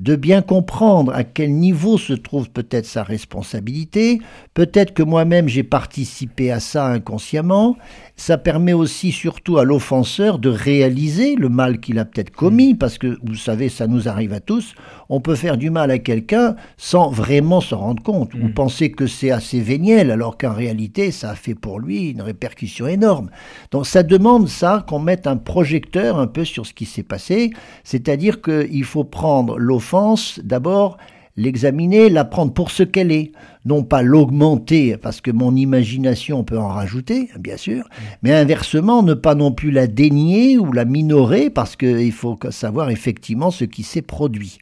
de 0.00 0.16
bien 0.16 0.40
comprendre 0.40 1.12
à 1.14 1.24
quel 1.24 1.54
niveau 1.54 1.98
se 1.98 2.14
trouve 2.14 2.50
peut-être 2.50 2.86
sa 2.86 3.02
responsabilité, 3.02 4.20
peut-être 4.54 4.94
que 4.94 5.02
moi-même 5.02 5.46
j'ai 5.46 5.62
participé 5.62 6.50
à 6.50 6.58
ça 6.58 6.86
inconsciemment, 6.86 7.76
ça 8.20 8.36
permet 8.36 8.74
aussi 8.74 9.12
surtout 9.12 9.56
à 9.56 9.64
l'offenseur 9.64 10.38
de 10.38 10.50
réaliser 10.50 11.36
le 11.36 11.48
mal 11.48 11.80
qu'il 11.80 11.98
a 11.98 12.04
peut-être 12.04 12.30
commis, 12.30 12.74
parce 12.74 12.98
que 12.98 13.18
vous 13.24 13.34
savez, 13.34 13.70
ça 13.70 13.86
nous 13.86 14.10
arrive 14.10 14.34
à 14.34 14.40
tous, 14.40 14.74
on 15.08 15.22
peut 15.22 15.34
faire 15.34 15.56
du 15.56 15.70
mal 15.70 15.90
à 15.90 15.98
quelqu'un 15.98 16.54
sans 16.76 17.08
vraiment 17.08 17.62
se 17.62 17.74
rendre 17.74 18.02
compte, 18.02 18.34
ou 18.34 18.48
mm. 18.48 18.52
penser 18.52 18.92
que 18.92 19.06
c'est 19.06 19.30
assez 19.30 19.58
véniel, 19.58 20.10
alors 20.10 20.36
qu'en 20.36 20.52
réalité 20.52 21.12
ça 21.12 21.30
a 21.30 21.34
fait 21.34 21.54
pour 21.54 21.80
lui 21.80 22.10
une 22.10 22.20
répercussion 22.20 22.86
énorme. 22.86 23.30
Donc 23.70 23.86
ça 23.86 24.02
demande 24.02 24.48
ça, 24.48 24.84
qu'on 24.86 24.98
mette 24.98 25.26
un 25.26 25.38
projecteur 25.38 26.18
un 26.18 26.26
peu 26.26 26.44
sur 26.44 26.66
ce 26.66 26.74
qui 26.74 26.84
s'est 26.84 27.02
passé, 27.02 27.52
c'est-à-dire 27.84 28.42
qu'il 28.42 28.84
faut 28.84 29.04
prendre 29.04 29.56
l'offense 29.56 30.40
d'abord 30.44 30.98
l'examiner, 31.36 32.10
la 32.10 32.24
prendre 32.24 32.52
pour 32.52 32.70
ce 32.70 32.82
qu'elle 32.82 33.12
est, 33.12 33.32
non 33.64 33.82
pas 33.82 34.02
l'augmenter, 34.02 34.96
parce 34.96 35.20
que 35.20 35.30
mon 35.30 35.54
imagination 35.54 36.44
peut 36.44 36.58
en 36.58 36.68
rajouter, 36.68 37.28
bien 37.38 37.56
sûr, 37.56 37.88
mais 38.22 38.32
inversement, 38.32 39.02
ne 39.02 39.14
pas 39.14 39.34
non 39.34 39.52
plus 39.52 39.70
la 39.70 39.86
dénier 39.86 40.58
ou 40.58 40.72
la 40.72 40.84
minorer, 40.84 41.50
parce 41.50 41.76
qu'il 41.76 42.12
faut 42.12 42.38
savoir 42.50 42.90
effectivement 42.90 43.50
ce 43.50 43.64
qui 43.64 43.82
s'est 43.82 44.02
produit. 44.02 44.58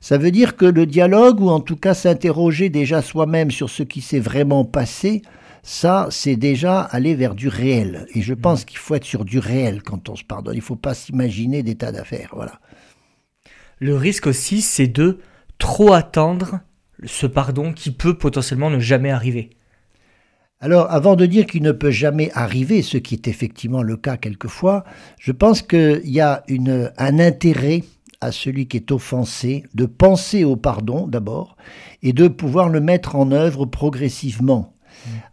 Ça 0.00 0.18
veut 0.18 0.32
dire 0.32 0.56
que 0.56 0.66
le 0.66 0.86
dialogue, 0.86 1.40
ou 1.40 1.48
en 1.48 1.60
tout 1.60 1.76
cas 1.76 1.94
s'interroger 1.94 2.68
déjà 2.68 3.02
soi-même 3.02 3.50
sur 3.50 3.70
ce 3.70 3.84
qui 3.84 4.00
s'est 4.00 4.18
vraiment 4.18 4.64
passé, 4.64 5.22
ça, 5.62 6.08
c'est 6.10 6.34
déjà 6.34 6.80
aller 6.80 7.14
vers 7.14 7.36
du 7.36 7.46
réel. 7.46 8.06
Et 8.14 8.20
je 8.20 8.34
pense 8.34 8.64
qu'il 8.64 8.78
faut 8.78 8.96
être 8.96 9.04
sur 9.04 9.24
du 9.24 9.38
réel 9.38 9.82
quand 9.82 10.08
on 10.08 10.16
se 10.16 10.24
pardonne. 10.24 10.54
Il 10.54 10.58
ne 10.58 10.62
faut 10.62 10.74
pas 10.74 10.94
s'imaginer 10.94 11.62
des 11.62 11.76
tas 11.76 11.92
d'affaires. 11.92 12.30
Voilà. 12.34 12.58
Le 13.78 13.96
risque 13.96 14.26
aussi, 14.26 14.60
c'est 14.60 14.88
de 14.88 15.20
trop 15.58 15.92
attendre 15.92 16.60
ce 17.04 17.26
pardon 17.26 17.72
qui 17.72 17.90
peut 17.90 18.14
potentiellement 18.14 18.70
ne 18.70 18.78
jamais 18.78 19.10
arriver. 19.10 19.50
Alors, 20.60 20.92
avant 20.92 21.16
de 21.16 21.26
dire 21.26 21.46
qu'il 21.46 21.62
ne 21.62 21.72
peut 21.72 21.90
jamais 21.90 22.30
arriver, 22.34 22.82
ce 22.82 22.96
qui 22.96 23.16
est 23.16 23.26
effectivement 23.26 23.82
le 23.82 23.96
cas 23.96 24.16
quelquefois, 24.16 24.84
je 25.18 25.32
pense 25.32 25.60
qu'il 25.60 26.02
y 26.04 26.20
a 26.20 26.44
une, 26.46 26.92
un 26.98 27.18
intérêt 27.18 27.82
à 28.20 28.30
celui 28.30 28.68
qui 28.68 28.76
est 28.76 28.92
offensé 28.92 29.64
de 29.74 29.86
penser 29.86 30.44
au 30.44 30.54
pardon 30.54 31.08
d'abord 31.08 31.56
et 32.04 32.12
de 32.12 32.28
pouvoir 32.28 32.68
le 32.68 32.80
mettre 32.80 33.16
en 33.16 33.32
œuvre 33.32 33.66
progressivement. 33.66 34.72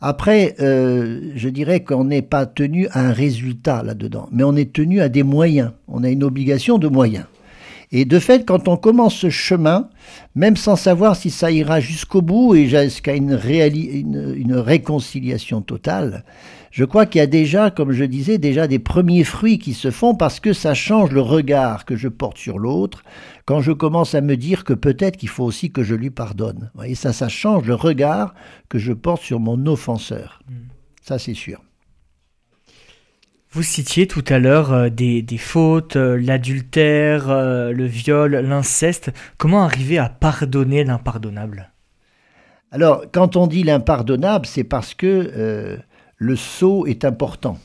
Après, 0.02 0.56
euh, 0.60 1.32
je 1.36 1.50
dirais 1.50 1.84
qu'on 1.84 2.06
n'est 2.06 2.24
pas 2.24 2.48
tenu 2.48 2.88
à 2.88 3.02
un 3.02 3.12
résultat 3.12 3.84
là-dedans, 3.84 4.30
mais 4.32 4.44
on 4.44 4.56
est 4.56 4.74
tenu 4.74 5.00
à 5.00 5.10
des 5.10 5.22
moyens. 5.22 5.74
On 5.88 6.04
a 6.04 6.10
une 6.10 6.24
obligation 6.24 6.80
de 6.80 6.88
moyens. 6.88 7.26
Et 7.92 8.06
de 8.06 8.20
fait, 8.20 8.46
quand 8.46 8.68
on 8.68 8.78
commence 8.78 9.16
ce 9.16 9.32
chemin, 9.32 9.90
même 10.36 10.56
sans 10.56 10.76
savoir 10.76 11.16
si 11.16 11.32
ça 11.32 11.50
ira 11.50 11.80
jusqu'au 11.80 12.22
bout 12.22 12.54
et 12.54 12.68
jusqu'à 12.68 13.16
une, 13.16 13.40
une, 13.44 14.56
réconciliation 14.56 15.62
totale, 15.62 16.24
je 16.70 16.86
crois 16.86 17.08
qu'il 17.08 17.18
y 17.18 17.24
a 17.24 17.28
déjà, 17.28 17.72
comme 17.72 17.92
je 17.92 18.04
disais, 18.04 18.38
déjà 18.38 18.68
des 18.68 18.78
premiers 18.78 19.24
fruits 19.24 19.58
qui 19.58 19.74
se 19.74 19.90
font 19.90 20.14
parce 20.14 20.40
que 20.40 20.54
ça 20.54 20.76
change 20.76 21.12
le 21.12 21.22
regard 21.22 21.86
que 21.86 21.96
je 21.96 22.08
porte 22.08 22.38
sur 22.38 22.60
l'autre 22.60 23.04
quand 23.46 23.60
je 23.60 23.72
commence 23.72 24.14
à 24.14 24.22
me 24.22 24.38
dire 24.38 24.64
que 24.66 24.74
peut-être 24.74 25.18
qu'il 25.18 25.30
faut 25.30 25.46
aussi 25.46 25.72
que 25.72 25.82
je 25.82 25.96
lui 25.96 26.12
pardonne. 26.12 26.70
Et 26.86 26.94
ça, 26.94 27.12
ça 27.12 27.28
change 27.28 27.66
le 27.66 27.74
regard 27.74 28.36
que 28.70 28.78
je 28.78 28.94
porte 28.94 29.24
sur 29.24 29.40
mon 29.40 29.66
offenseur. 29.66 30.42
Mm. 30.48 30.54
Ça, 31.02 31.18
c'est 31.18 31.34
sûr. 31.34 31.60
Vous 33.52 33.64
citiez 33.64 34.06
tout 34.06 34.24
à 34.28 34.38
l'heure 34.38 34.72
euh, 34.72 34.90
des, 34.90 35.26
fautes, 35.40 35.96
euh, 35.96 36.20
l'adultère, 36.22 37.32
euh, 37.32 37.72
le 37.72 37.86
viol, 37.86 38.36
l'inceste. 38.36 39.12
Comment 39.40 39.64
arriver 39.64 39.98
à 39.98 40.08
pardonner 40.08 40.84
l'impardonnable? 40.84 41.72
Alors, 42.72 43.06
quand 43.12 43.36
on 43.36 43.48
dit 43.48 43.64
l'impardonnable, 43.64 44.46
c'est 44.46 44.64
parce 44.64 44.94
que 44.94 45.80
le 46.18 46.36
sceau 46.36 46.86
est 46.86 47.04
important. 47.04 47.58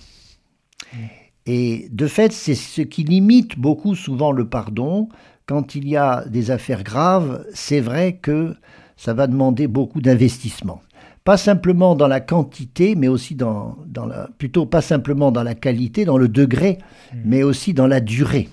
Mm. 0.94 0.98
Et 1.44 1.88
de 1.90 2.06
fait, 2.06 2.32
c'est 2.32 2.54
ce 2.54 2.80
qui 2.80 3.04
limite 3.04 3.58
beaucoup 3.58 3.94
souvent 3.94 4.32
le 4.32 4.48
pardon. 4.48 5.10
Quand 5.44 5.74
il 5.74 5.86
y 5.86 5.98
a 5.98 6.24
des 6.24 6.50
affaires 6.50 6.82
graves, 6.82 7.44
c'est 7.52 7.80
vrai 7.80 8.16
que 8.16 8.56
ça 8.96 9.12
va 9.12 9.26
demander 9.26 9.66
beaucoup 9.66 10.00
d'investissement 10.00 10.80
pas 11.24 11.38
simplement 11.38 11.94
dans 11.94 12.06
la 12.06 12.20
quantité, 12.20 12.94
mais 12.94 13.08
aussi 13.08 13.34
dans, 13.34 13.76
la, 13.94 14.28
plutôt 14.38 14.66
pas 14.66 14.82
simplement 14.82 15.32
dans 15.32 15.42
la 15.42 15.54
qualité, 15.54 16.04
dans 16.04 16.18
le 16.18 16.28
degré, 16.28 16.78
mmh. 17.12 17.16
mais 17.24 17.42
aussi 17.42 17.72
dans 17.72 17.86
la 17.86 18.00
durée. 18.00 18.48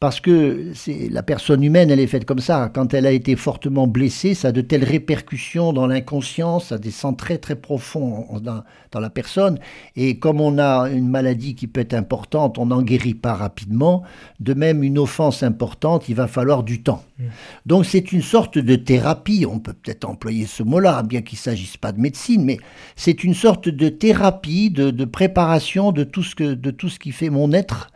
Parce 0.00 0.20
que 0.20 0.72
la 1.10 1.24
personne 1.24 1.64
humaine, 1.64 1.90
elle 1.90 1.98
est 1.98 2.06
faite 2.06 2.24
comme 2.24 2.38
ça. 2.38 2.70
Quand 2.72 2.94
elle 2.94 3.04
a 3.04 3.10
été 3.10 3.34
fortement 3.34 3.88
blessée, 3.88 4.34
ça 4.34 4.48
a 4.48 4.52
de 4.52 4.60
telles 4.60 4.84
répercussions 4.84 5.72
dans 5.72 5.88
l'inconscience, 5.88 6.68
ça 6.68 6.78
descend 6.78 7.16
très 7.16 7.38
très 7.38 7.56
profond 7.56 8.38
dans, 8.40 8.62
dans, 8.92 9.00
la 9.00 9.10
personne. 9.10 9.58
Et 9.96 10.20
comme 10.20 10.40
on 10.40 10.58
a 10.58 10.88
une 10.88 11.08
maladie 11.08 11.56
qui 11.56 11.66
peut 11.66 11.80
être 11.80 11.94
importante, 11.94 12.58
on 12.58 12.66
n'en 12.66 12.82
guérit 12.82 13.14
pas 13.14 13.34
rapidement. 13.34 14.04
De 14.38 14.54
même, 14.54 14.84
une 14.84 14.98
offense 14.98 15.42
importante, 15.42 16.08
il 16.08 16.14
va 16.14 16.28
falloir 16.28 16.62
du 16.62 16.80
temps. 16.80 17.02
Mmh. 17.18 17.24
Donc 17.66 17.84
c'est 17.84 18.12
une 18.12 18.22
sorte 18.22 18.56
de 18.56 18.76
thérapie. 18.76 19.46
On 19.50 19.58
peut 19.58 19.72
peut-être 19.72 20.08
employer 20.08 20.46
ce 20.46 20.62
mot-là, 20.62 21.02
bien 21.02 21.22
qu'il 21.22 21.38
ne 21.38 21.42
s'agisse 21.42 21.76
pas 21.76 21.90
de 21.90 22.00
médecine, 22.00 22.44
mais 22.44 22.58
c'est 22.94 23.24
une 23.24 23.34
sorte 23.34 23.68
de 23.68 23.88
thérapie, 23.88 24.70
de, 24.70 24.92
de 24.92 25.04
préparation 25.04 25.90
de 25.90 26.04
tout, 26.04 26.22
ce 26.22 26.36
que, 26.36 26.54
de 26.54 26.70
tout 26.70 26.88
ce 26.88 27.00
qui 27.00 27.10
fait 27.10 27.30
mon 27.30 27.52
être 27.52 27.90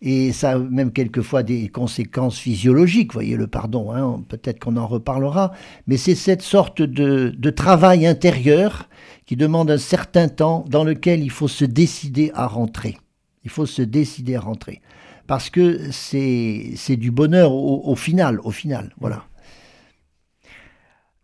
et 0.00 0.32
ça 0.32 0.52
a 0.52 0.58
même 0.58 0.92
quelquefois 0.92 1.42
des 1.42 1.68
conséquences 1.68 2.38
physiologiques, 2.38 3.12
voyez 3.12 3.36
le 3.36 3.46
pardon, 3.46 3.92
hein, 3.92 4.22
peut-être 4.28 4.58
qu'on 4.58 4.76
en 4.76 4.86
reparlera, 4.86 5.52
mais 5.86 5.96
c'est 5.96 6.14
cette 6.14 6.42
sorte 6.42 6.82
de, 6.82 7.50
travail 7.50 8.06
intérieur 8.06 8.88
qui 9.26 9.36
demande 9.36 9.70
un 9.70 9.78
certain 9.78 10.28
temps 10.28 10.64
dans 10.68 10.84
lequel 10.84 11.22
il 11.22 11.30
faut 11.30 11.48
se 11.48 11.64
décider 11.64 12.30
à 12.34 12.46
rentrer. 12.46 12.98
Il 13.44 13.50
faut 13.50 13.66
se 13.66 13.82
décider 13.82 14.36
à 14.36 14.40
rentrer. 14.40 14.82
Parce 15.26 15.48
que 15.48 15.90
c'est 15.90 16.96
du 16.96 17.10
bonheur 17.10 17.52
au, 17.52 17.82
au 17.84 17.96
final, 17.96 18.40
au 18.40 18.50
final, 18.50 18.92
voilà. 19.00 19.24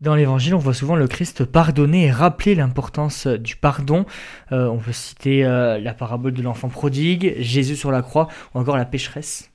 Dans 0.00 0.14
l'évangile, 0.14 0.54
on 0.54 0.58
voit 0.58 0.72
souvent 0.72 0.96
le 0.96 1.06
Christ 1.06 1.44
pardonner 1.44 2.06
et 2.06 2.10
rappeler 2.10 2.54
l'importance 2.54 3.26
euh, 3.26 3.36
du 3.36 3.56
pardon. 3.56 4.06
Euh, 4.50 4.66
on 4.68 4.78
peut 4.78 4.92
citer 4.92 5.44
euh, 5.44 5.78
la 5.78 5.92
parabole 5.92 6.32
de 6.32 6.40
l'enfant 6.40 6.68
prodigue, 6.68 7.34
Jésus 7.38 7.76
sur 7.76 7.90
la 7.90 8.00
croix 8.00 8.28
ou 8.54 8.58
encore 8.58 8.78
la 8.78 8.86
pécheresse. 8.86 9.50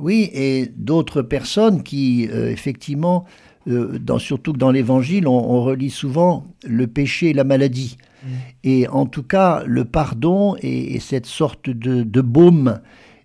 Oui, 0.00 0.30
et 0.32 0.66
d'autres 0.76 1.22
personnes 1.22 1.84
qui, 1.84 2.24
effectivement, 2.24 3.24
dans, 3.66 4.18
surtout 4.18 4.52
que 4.52 4.58
dans 4.58 4.70
l'évangile, 4.70 5.26
on, 5.26 5.62
relit 5.62 5.88
souvent 5.88 6.46
le 6.66 6.86
péché 6.86 7.30
et 7.30 7.32
la 7.32 7.44
maladie. 7.44 7.96
Mm. 8.22 8.28
Et 8.64 8.88
en 8.88 9.06
tout 9.06 9.22
cas, 9.22 9.62
le 9.64 9.86
pardon 9.86 10.54
est, 10.60 10.98
cette 10.98 11.24
sorte 11.24 11.70
de, 11.70 12.02
de, 12.02 12.20
baume 12.20 12.80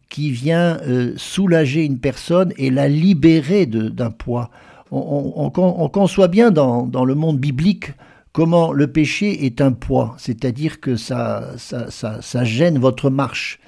qui 0.08 0.32
vient 0.32 0.80
soulager 1.18 1.84
une 1.84 2.00
personne 2.00 2.54
et 2.58 2.70
la 2.70 2.88
libérer 2.88 3.66
d'un 3.66 4.12
poids 4.12 4.50
on, 4.92 5.90
conçoit 5.90 6.28
bien 6.28 6.52
dans, 6.52 7.06
le 7.06 7.16
monde 7.16 7.40
biblique 7.40 7.92
comment 8.34 8.72
le 8.72 8.88
péché 8.88 9.46
est 9.46 9.62
un 9.62 9.72
poids, 9.72 10.16
c'est-à-dire 10.18 10.80
que 10.80 10.96
ça, 10.96 11.50
ça, 11.58 12.44
gêne 12.44 12.78
votre 12.78 13.10
marche. 13.10 13.60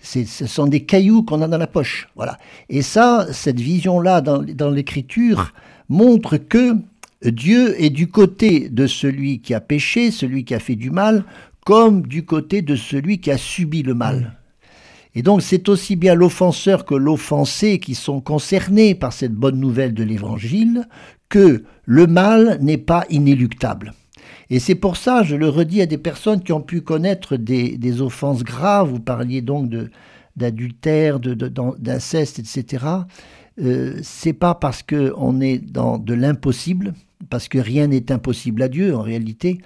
Ce 0.00 0.46
sont 0.46 0.66
des 0.66 0.84
cailloux 0.84 1.22
qu'on 1.22 1.42
a 1.42 1.48
dans 1.48 1.58
la 1.58 1.68
poche. 1.68 2.08
Voilà. 2.16 2.38
Et 2.68 2.82
ça, 2.82 3.26
cette 3.32 3.60
vision-là 3.60 4.20
dans, 4.20 4.42
dans 4.42 4.70
l'Écriture 4.70 5.52
montre 5.88 6.36
que 6.36 6.74
Dieu 7.24 7.80
est 7.80 7.90
du 7.90 8.08
côté 8.08 8.68
de 8.68 8.88
celui 8.88 9.40
qui 9.40 9.54
a 9.54 9.60
péché, 9.60 10.10
celui 10.10 10.44
qui 10.44 10.54
a 10.54 10.58
fait 10.58 10.74
du 10.74 10.90
mal, 10.90 11.24
comme 11.64 12.02
du 12.02 12.24
côté 12.24 12.62
de 12.62 12.74
celui 12.74 13.20
qui 13.20 13.30
a 13.30 13.38
subi 13.38 13.82
le 13.82 13.94
mal. 13.94 14.41
Et 15.14 15.22
donc 15.22 15.42
c'est 15.42 15.68
aussi 15.68 15.96
bien 15.96 16.14
l'offenseur 16.14 16.84
que 16.84 16.94
l'offensé 16.94 17.78
qui 17.78 17.94
sont 17.94 18.20
concernés 18.20 18.94
par 18.94 19.12
cette 19.12 19.34
bonne 19.34 19.60
nouvelle 19.60 19.94
de 19.94 20.02
l'Évangile 20.02 20.88
que 21.28 21.64
le 21.84 22.06
mal 22.06 22.58
n'est 22.60 22.78
pas 22.78 23.04
inéluctable. 23.10 23.92
Et 24.50 24.58
c'est 24.58 24.74
pour 24.74 24.98
ça, 24.98 25.22
je 25.22 25.34
le 25.34 25.48
redis 25.48 25.80
à 25.80 25.86
des 25.86 25.98
personnes 25.98 26.42
qui 26.42 26.52
ont 26.52 26.60
pu 26.60 26.82
connaître 26.82 27.36
des, 27.36 28.02
offenses 28.02 28.44
graves, 28.44 28.90
vous 28.90 29.00
parliez 29.00 29.40
donc 29.40 29.70
d'adultère, 30.36 31.20
d'inceste, 31.20 32.38
etc. 32.38 32.84
Euh, 33.60 33.98
c'est 34.02 34.32
pas 34.34 34.54
parce 34.54 34.82
qu'on 34.82 35.40
est 35.40 35.58
dans 35.58 35.98
de 35.98 36.12
l'impossible, 36.12 36.92
parce 37.30 37.48
que 37.48 37.58
rien 37.58 37.86
n'est 37.86 38.12
impossible 38.12 38.62
à 38.62 38.68
Dieu 38.68 38.94
en 38.94 39.02
réalité, 39.02 39.58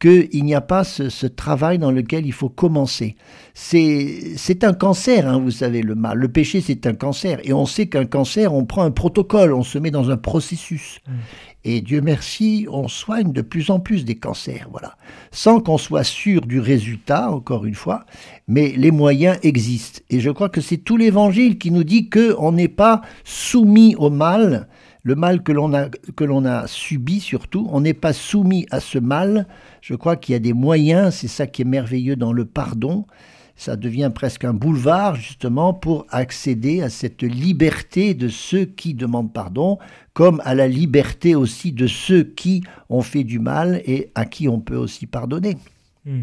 qu'il 0.00 0.44
n'y 0.44 0.54
a 0.54 0.62
pas 0.62 0.82
ce, 0.82 1.26
travail 1.26 1.78
dans 1.78 1.90
lequel 1.90 2.24
il 2.24 2.32
faut 2.32 2.48
commencer. 2.48 3.16
C'est 3.52 4.64
un 4.64 4.72
cancer, 4.72 5.28
hein, 5.28 5.38
vous 5.38 5.50
savez, 5.50 5.82
le 5.82 5.94
mal. 5.94 6.16
Le 6.16 6.28
péché, 6.28 6.62
c'est 6.62 6.86
un 6.86 6.94
cancer. 6.94 7.38
Et 7.44 7.52
on 7.52 7.66
sait 7.66 7.86
qu'un 7.86 8.06
cancer, 8.06 8.54
on 8.54 8.64
prend 8.64 8.82
un 8.82 8.90
protocole, 8.90 9.52
on 9.52 9.62
se 9.62 9.78
met 9.78 9.90
dans 9.90 10.10
un 10.10 10.16
processus. 10.16 11.00
Mm. 11.06 11.12
Et 11.64 11.80
Dieu 11.82 12.00
merci, 12.00 12.66
on 12.70 12.88
soigne 12.88 13.32
de 13.32 13.42
plus 13.42 13.68
en 13.68 13.80
plus 13.80 14.06
des 14.06 14.14
cancers, 14.14 14.68
voilà. 14.70 14.96
Sans 15.30 15.60
qu'on 15.60 15.76
soit 15.76 16.04
sûr 16.04 16.40
du 16.40 16.58
résultat, 16.58 17.30
encore 17.30 17.66
une 17.66 17.74
fois, 17.74 18.06
mais 18.48 18.72
les 18.74 18.90
moyens 18.90 19.36
existent. 19.42 20.00
Et 20.08 20.20
je 20.20 20.30
crois 20.30 20.48
que 20.48 20.62
c'est 20.62 20.78
tout 20.78 20.96
l'évangile 20.96 21.58
qui 21.58 21.70
nous 21.70 21.84
dit 21.84 22.08
qu'on 22.08 22.52
n'est 22.52 22.68
pas 22.68 23.02
soumis 23.24 23.94
au 23.96 24.08
mal, 24.08 24.68
le 25.02 25.14
mal 25.14 25.42
que 25.42 25.52
l'on 25.52 25.72
a, 25.74 25.88
a 26.50 26.66
subi 26.66 27.20
surtout, 27.20 27.68
on 27.72 27.80
n'est 27.80 27.94
pas 27.94 28.12
soumis 28.12 28.66
à 28.70 28.80
ce 28.80 28.98
mal. 28.98 29.46
Je 29.80 29.94
crois 29.94 30.16
qu'il 30.16 30.34
y 30.34 30.36
a 30.36 30.40
des 30.40 30.52
moyens, 30.52 31.14
c'est 31.14 31.28
ça 31.28 31.46
qui 31.46 31.62
est 31.62 31.66
merveilleux 31.66 32.16
dans 32.16 32.32
le 32.32 32.44
pardon. 32.44 33.06
Ça 33.56 33.76
devient 33.76 34.10
presque 34.14 34.44
un 34.44 34.54
boulevard 34.54 35.16
justement 35.16 35.74
pour 35.74 36.06
accéder 36.08 36.80
à 36.80 36.88
cette 36.88 37.22
liberté 37.22 38.14
de 38.14 38.28
ceux 38.28 38.64
qui 38.64 38.94
demandent 38.94 39.32
pardon, 39.32 39.78
comme 40.14 40.40
à 40.44 40.54
la 40.54 40.66
liberté 40.66 41.34
aussi 41.34 41.72
de 41.72 41.86
ceux 41.86 42.22
qui 42.22 42.62
ont 42.88 43.02
fait 43.02 43.24
du 43.24 43.38
mal 43.38 43.82
et 43.84 44.12
à 44.14 44.24
qui 44.24 44.48
on 44.48 44.60
peut 44.60 44.76
aussi 44.76 45.06
pardonner. 45.06 45.58
Hmm. 46.06 46.22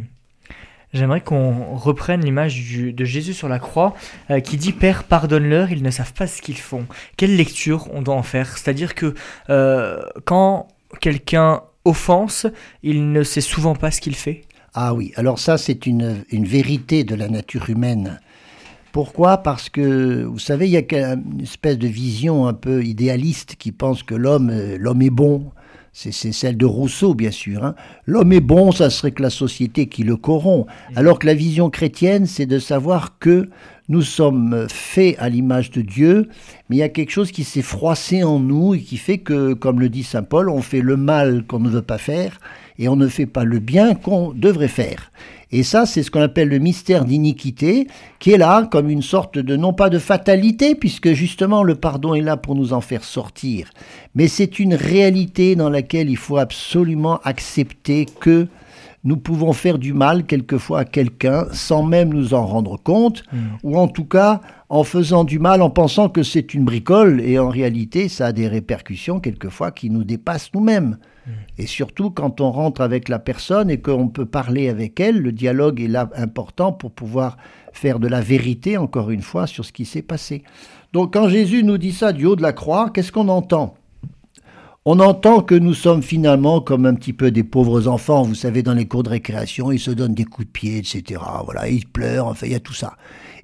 J'aimerais 0.94 1.22
qu'on 1.22 1.75
reprenne 1.75 2.24
l'image 2.24 2.62
de 2.94 3.06
Jésus 3.06 3.34
sur 3.34 3.50
la 3.50 3.60
croix 3.60 3.94
euh, 4.29 4.39
qui 4.39 4.58
dit 4.58 4.72
Père, 4.72 5.03
pardonne-leur, 5.03 5.72
ils 5.72 5.84
ne 5.84 5.91
savent 5.91 6.13
pas 6.13 6.27
ce 6.27 6.41
qu'ils 6.41 6.58
font. 6.58 6.86
Quelle 7.17 7.36
lecture 7.36 7.88
on 7.94 8.01
doit 8.01 8.15
en 8.15 8.24
faire? 8.24 8.58
C'est-à-dire 8.58 8.96
que 8.96 9.13
euh, 9.50 10.01
quand 10.25 10.67
quelqu'un 11.01 11.62
offense, 11.84 12.48
il 12.84 13.12
ne 13.12 13.24
sait 13.24 13.41
souvent 13.41 13.75
pas 13.75 13.91
ce 13.91 14.01
qu'il 14.01 14.15
fait? 14.15 14.44
Ah 14.74 14.94
oui, 14.94 15.12
alors 15.15 15.39
ça 15.39 15.58
c'est 15.58 15.86
une, 15.86 16.24
une 16.29 16.46
vérité 16.46 17.03
de 17.03 17.15
la 17.15 17.27
nature 17.27 17.70
humaine. 17.70 18.20
Pourquoi? 18.91 19.38
Parce 19.38 19.70
que, 19.70 20.24
vous 20.24 20.39
savez, 20.39 20.67
il 20.67 20.72
y 20.72 20.77
a 20.77 21.13
une 21.13 21.41
espèce 21.41 21.77
de 21.77 21.88
vision 21.88 22.48
un 22.48 22.53
peu 22.53 22.84
idéaliste 22.84 23.56
qui 23.56 23.72
pense 23.72 24.01
que 24.01 24.15
l'homme, 24.15 24.50
euh, 24.50 24.77
l'homme 24.79 25.01
est 25.01 25.12
bon, 25.12 25.51
c'est 26.00 26.32
celle 26.32 26.58
de 26.58 26.66
Rousseau, 26.68 27.16
bien 27.16 27.32
sûr. 27.32 27.66
Hein. 27.66 27.74
L'homme 28.06 28.32
est 28.32 28.39
bon, 28.39 28.72
ça 28.72 28.92
serait 28.92 29.10
que 29.10 29.24
la 29.24 29.32
société 29.32 29.88
qui 29.88 30.04
le 30.04 30.16
corrompt. 30.16 30.68
Alors 30.96 31.18
que 31.18 31.25
la 31.25 31.34
vision 31.34 31.72
chrétienne, 31.72 32.27
c'est 32.27 32.46
de 32.46 32.60
savoir 32.60 33.18
que 33.18 33.50
nous 33.89 34.04
sommes 34.04 34.68
faits 34.70 35.16
à 35.18 35.27
l'image 35.27 35.72
de 35.72 35.82
Dieu, 35.82 36.30
mais 36.70 36.75
il 36.75 36.80
y 36.80 36.84
a 36.84 36.89
quelque 36.89 37.10
chose 37.10 37.32
qui 37.32 37.44
s'est 37.44 37.63
froissé 37.63 38.24
en 38.24 38.39
nous 38.39 38.75
et 38.75 38.82
qui 38.82 38.98
fait 38.98 39.18
que, 39.18 39.54
comme 39.54 39.80
le 39.80 39.89
dit 39.89 40.04
Saint 40.04 40.22
Paul, 40.22 40.50
on 40.50 40.62
fait 40.62 40.82
le 40.82 40.98
mal 40.98 41.46
qu'on 41.48 41.60
ne 41.60 41.70
veut 41.70 41.82
pas 41.82 41.98
faire 41.98 42.39
et 42.77 42.88
on 42.89 42.96
ne 42.96 43.08
fait 43.08 43.25
pas 43.25 43.44
le 43.44 43.58
bien 43.58 43.96
qu'on 43.96 44.34
devrait 44.34 44.68
faire. 44.68 45.12
Et 45.51 45.63
ça, 45.63 45.86
c'est 45.86 46.04
ce 46.04 46.12
qu'on 46.12 46.22
appelle 46.22 46.50
le 46.50 46.60
mystère 46.60 47.06
d'iniquité, 47.06 47.88
qui 48.20 48.32
est 48.32 48.38
là 48.38 48.68
comme 48.70 48.89
une 48.89 49.01
sorte 49.01 49.38
de, 49.38 49.56
non 49.56 49.74
pas 49.74 49.89
de 49.89 50.00
fatalité, 50.00 50.75
puisque 50.75 51.13
justement 51.13 51.63
le 51.63 51.75
pardon 51.75 52.13
est 52.13 52.22
là 52.22 52.36
pour 52.36 52.56
nous 52.56 52.74
en 52.74 52.82
faire 52.82 53.04
sortir, 53.04 53.70
mais 54.16 54.27
c'est 54.27 54.60
une 54.60 54.74
réalité 54.74 55.56
dans 55.56 55.70
laquelle 55.70 56.10
il 56.10 56.18
faut 56.18 56.38
absolument 56.38 57.20
accepter 57.24 58.06
que 58.20 58.48
nous 59.04 59.16
pouvons 59.16 59.54
faire 59.54 59.77
du 59.77 59.94
mal 59.94 60.25
quelquefois 60.25 60.80
à 60.80 60.86
quelqu'un 60.86 61.46
sans 61.54 61.84
même 61.84 62.13
nous 62.13 62.34
en 62.34 62.46
rendre 62.46 62.77
compte, 62.77 63.24
mmh. 63.32 63.38
ou 63.63 63.77
en 63.77 63.88
tout 63.88 64.04
cas 64.04 64.42
en 64.70 64.84
faisant 64.84 65.24
du 65.24 65.39
mal 65.39 65.62
en 65.62 65.70
pensant 65.70 66.10
que 66.10 66.24
c'est 66.24 66.54
une 66.54 66.66
bricole, 66.66 67.22
et 67.22 67.39
en 67.39 67.48
réalité 67.48 68.10
ça 68.10 68.27
a 68.27 68.32
des 68.34 68.50
répercussions 68.50 69.22
quelquefois 69.22 69.72
qui 69.72 69.89
nous 69.89 70.04
dépassent 70.04 70.51
nous-mêmes. 70.54 70.98
Et 71.57 71.65
surtout 71.65 72.12
quand 72.12 72.41
on 72.41 72.51
rentre 72.51 72.81
avec 72.81 73.10
la 73.10 73.19
personne 73.19 73.69
et 73.69 73.79
qu'on 73.79 74.07
peut 74.07 74.25
parler 74.25 74.69
avec 74.69 75.00
elle, 75.00 75.19
le 75.19 75.31
dialogue 75.31 75.81
est 75.81 75.88
là 75.88 76.10
important 76.15 76.72
pour 76.72 76.91
pouvoir 76.91 77.38
faire 77.74 78.00
de 78.00 78.07
la 78.07 78.22
vérité, 78.22 78.77
encore 78.77 79.12
une 79.12 79.22
fois, 79.22 79.48
sur 79.48 79.65
ce 79.65 79.72
qui 79.72 79.86
s'est 79.86 80.01
passé. 80.01 80.43
Donc 80.93 81.13
quand 81.13 81.27
Jésus 81.29 81.63
nous 81.63 81.77
dit 81.77 81.91
ça 81.91 82.13
du 82.13 82.25
haut 82.25 82.36
de 82.36 82.41
la 82.41 82.53
croix, 82.53 82.89
qu'est-ce 82.89 83.12
qu'on 83.12 83.29
entend? 83.29 83.75
On 84.89 85.01
entend 85.01 85.41
que 85.41 85.53
nous 85.53 85.74
sommes 85.74 86.01
finalement 86.01 86.62
comme 86.62 86.86
un 86.86 86.94
petit 86.94 87.12
peu 87.12 87.29
des 87.29 87.44
pauvres 87.44 87.89
enfants, 87.89 88.24
vous 88.24 88.36
savez, 88.36 88.63
dans 88.63 88.74
les 88.74 88.86
cours 88.88 89.03
de 89.03 89.10
récréation, 89.10 89.70
ils 89.70 89.82
se 89.82 89.91
donnent 89.91 90.13
des 90.13 90.24
coups 90.24 90.48
de 90.48 90.51
pied, 90.53 90.77
etc. 90.77 91.20
Voilà, 91.44 91.67
ils 91.67 91.86
pleurent, 91.86 92.27
enfin, 92.27 92.46
il 92.46 92.53
y 92.53 92.56
a 92.56 92.62
tout 92.62 92.74
ça. 92.74 92.96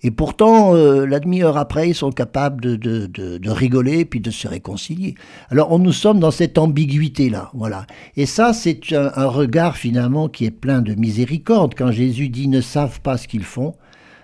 Et 0.04 0.10
pourtant, 0.10 0.74
euh, 0.74 1.06
la 1.06 1.20
demi-heure 1.20 1.58
après, 1.58 1.90
ils 1.90 1.96
sont 1.96 2.12
capables 2.14 2.62
de, 2.62 2.78
de, 2.78 3.08
de, 3.08 3.38
de, 3.40 3.50
rigoler 3.50 4.06
puis 4.06 4.22
de 4.22 4.32
se 4.32 4.48
réconcilier. 4.48 5.16
Alors, 5.50 5.74
on, 5.74 5.80
nous 5.80 5.92
sommes 5.92 6.22
dans 6.22 6.32
cette 6.32 6.58
ambiguïté-là, 6.58 7.52
voilà. 7.54 7.88
Et 8.16 8.26
ça, 8.26 8.54
c'est 8.54 8.94
un, 8.94 9.12
un, 9.14 9.28
regard 9.28 9.76
finalement 9.76 10.30
qui 10.30 10.46
est 10.46 10.52
plein 10.52 10.82
de 10.82 10.94
miséricorde. 10.94 11.74
Quand 11.78 11.92
Jésus 11.92 12.30
dit 12.30 12.48
ne 12.48 12.62
savent 12.62 13.02
pas 13.02 13.18
ce 13.18 13.28
qu'ils 13.28 13.44
font, 13.44 13.74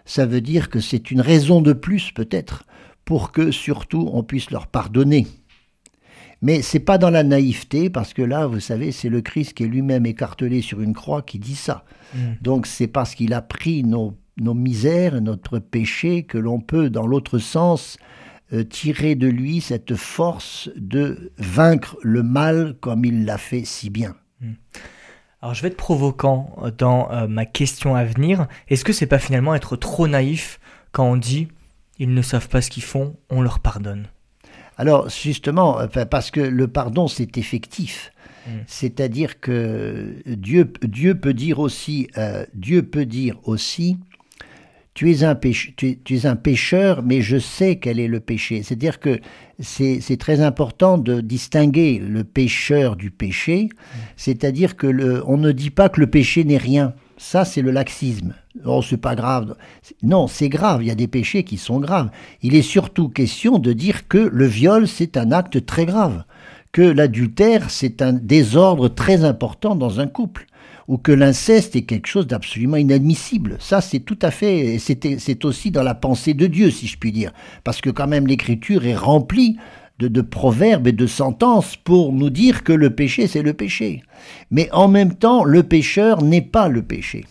ça 0.06 0.26
veut 0.26 0.40
dire 0.40 0.70
que 0.70 0.80
c'est 0.80 1.12
une 1.12 1.20
raison 1.20 1.60
de 1.60 1.74
plus 1.74 2.14
peut-être 2.14 2.64
pour 3.04 3.34
que 3.34 3.52
surtout 3.52 4.10
on 4.14 4.24
puisse 4.24 4.52
leur 4.52 4.68
pardonner. 4.68 5.28
Mais 6.42 6.62
c'est 6.62 6.80
pas 6.80 6.98
dans 6.98 7.10
la 7.10 7.24
naïveté, 7.24 7.90
parce 7.90 8.14
que 8.14 8.22
là, 8.22 8.48
vous 8.48 8.62
savez, 8.62 8.92
c'est 8.92 9.10
le 9.10 9.22
Christ 9.22 9.54
qui 9.54 9.64
est 9.64 9.68
lui-même 9.68 10.06
écartelé 10.06 10.62
sur 10.62 10.82
une 10.82 10.94
croix 10.94 11.22
qui 11.22 11.38
dit 11.38 11.56
ça. 11.56 11.84
Mm. 12.16 12.20
Donc 12.42 12.66
c'est 12.66 12.88
parce 12.88 13.16
qu'il 13.16 13.34
a 13.34 13.42
pris 13.42 13.84
nos 13.84 14.16
nos 14.40 14.54
misères, 14.54 15.22
notre 15.22 15.60
péché, 15.60 16.24
que 16.24 16.38
l'on 16.38 16.60
peut, 16.60 16.90
dans 16.90 17.06
l'autre 17.06 17.40
sens, 17.40 17.98
euh, 18.54 18.64
tirer 18.64 19.16
de 19.16 19.28
lui 19.28 19.62
cette 19.62 19.96
force 19.96 20.70
de 20.76 21.32
vaincre 21.38 21.98
le 22.02 22.24
mal 22.24 22.76
comme 22.80 23.06
il 23.06 23.26
l'a 23.26 23.38
fait 23.38 23.66
si 23.66 23.90
bien. 23.90 24.16
Hmm. 24.42 24.54
Alors 25.42 25.54
je 25.54 25.62
vais 25.62 25.70
être 25.70 25.78
provocant 25.78 26.56
dans 26.78 27.12
euh, 27.12 27.28
ma 27.28 27.46
question 27.46 27.96
à 27.96 28.04
venir. 28.04 28.48
Est-ce 28.68 28.84
que 28.84 28.94
c'est 28.94 29.06
pas 29.08 29.20
finalement 29.20 29.56
être 29.56 29.76
trop 29.76 30.08
naïf 30.08 30.60
quand 30.92 31.06
on 31.06 31.18
dit 31.18 31.48
ils 31.98 32.14
ne 32.14 32.22
savent 32.22 32.50
pas 32.50 32.62
ce 32.62 32.70
qu'ils 32.70 32.84
font, 32.84 33.18
on 33.30 33.42
leur 33.42 33.60
pardonne? 33.60 34.08
Alors 34.80 35.10
justement, 35.10 35.78
parce 36.10 36.32
que 36.32 36.40
le 36.40 36.68
pardon 36.70 37.10
c'est 37.10 37.38
effectif. 37.38 38.14
Hmm. 38.48 38.60
C'est-à-dire 38.66 39.42
que 39.42 40.16
Dieu, 40.26 40.72
Dieu 40.82 41.16
peut 41.16 41.34
dire 41.34 41.60
aussi, 41.60 42.08
euh, 42.18 42.46
Dieu 42.54 42.84
peut 42.84 43.06
dire 43.06 43.38
aussi, 43.44 43.98
tu 44.94 45.12
es, 45.12 45.24
un 45.26 45.36
tu, 45.36 45.98
es, 46.10 46.26
un 46.26 46.36
pécheur, 46.38 47.04
mais 47.04 47.22
je 47.22 47.38
sais 47.38 47.76
quel 47.78 48.00
est 48.00 48.08
le 48.08 48.22
péché. 48.22 48.64
C'est-à-dire 48.64 49.02
que 49.02 49.20
c'est 49.60 50.18
très 50.18 50.40
important 50.40 50.98
de 50.98 51.20
distinguer 51.20 52.00
le 52.00 52.24
pécheur 52.24 52.96
du 52.96 53.12
péché, 53.12 53.66
mm. 53.66 53.98
c'est-à-dire 54.16 54.78
que 54.78 54.88
le, 54.88 55.24
on 55.28 55.38
ne 55.38 55.52
dit 55.52 55.72
pas 55.72 55.90
que 55.90 56.00
le 56.00 56.08
péché 56.08 56.46
n'est 56.46 56.58
rien. 56.58 56.94
Ça, 57.18 57.44
c'est 57.44 57.62
le 57.62 57.72
laxisme. 57.72 58.34
Oh, 58.66 58.82
c'est 58.82 58.98
pas 58.98 59.16
grave. 59.16 59.56
Non, 60.04 60.28
c'est 60.28 60.50
grave. 60.50 60.84
Il 60.84 60.88
y 60.88 60.92
a 60.92 60.96
des 60.96 61.08
péchés 61.08 61.44
qui 61.44 61.58
sont 61.58 61.80
graves. 61.80 62.10
Il 62.42 62.56
est 62.56 62.62
surtout 62.62 63.10
question 63.10 63.58
de 63.58 63.74
dire 63.74 64.08
que 64.08 64.18
le 64.18 64.46
viol, 64.46 64.88
c'est 64.88 65.18
un 65.18 65.32
acte 65.32 65.66
très 65.66 65.86
grave. 65.86 66.24
Que 66.72 66.82
l'adultère, 66.82 67.70
c'est 67.70 68.02
un 68.02 68.14
désordre 68.14 68.90
très 68.90 69.24
important 69.24 69.76
dans 69.76 70.00
un 70.00 70.08
couple 70.08 70.46
ou 70.88 70.98
que 70.98 71.12
l'inceste 71.12 71.76
est 71.76 71.84
quelque 71.84 72.08
chose 72.08 72.26
d'absolument 72.26 72.76
inadmissible. 72.76 73.58
Ça, 73.60 73.80
c'est 73.80 74.00
tout 74.00 74.18
à 74.24 74.32
fait, 74.32 74.80
c'est 74.80 75.46
aussi 75.46 75.70
dans 75.70 75.84
la 75.84 75.94
pensée 75.94 76.34
de 76.34 76.48
Dieu, 76.48 76.72
si 76.72 76.88
je 76.88 76.98
puis 76.98 77.12
dire, 77.12 77.32
parce 77.64 77.80
que 77.80 77.92
quand 77.92 78.08
même 78.08 78.26
l'écriture 78.26 78.86
est 78.86 78.96
remplie 78.96 79.58
de, 80.00 80.08
de, 80.08 80.22
proverbes 80.22 80.88
et 80.88 80.92
de 80.92 81.06
sentences 81.06 81.76
pour 81.76 82.12
nous 82.12 82.32
dire 82.32 82.64
que 82.64 82.74
le 82.74 82.90
péché, 82.90 83.28
c'est 83.28 83.44
le 83.44 83.54
péché. 83.54 84.02
Mais 84.50 84.68
en 84.72 84.88
même 84.88 85.14
temps, 85.14 85.44
le 85.44 85.62
pécheur 85.62 86.24
n'est 86.24 86.42
pas 86.42 86.70
le 86.70 86.82
péché. 86.82 87.26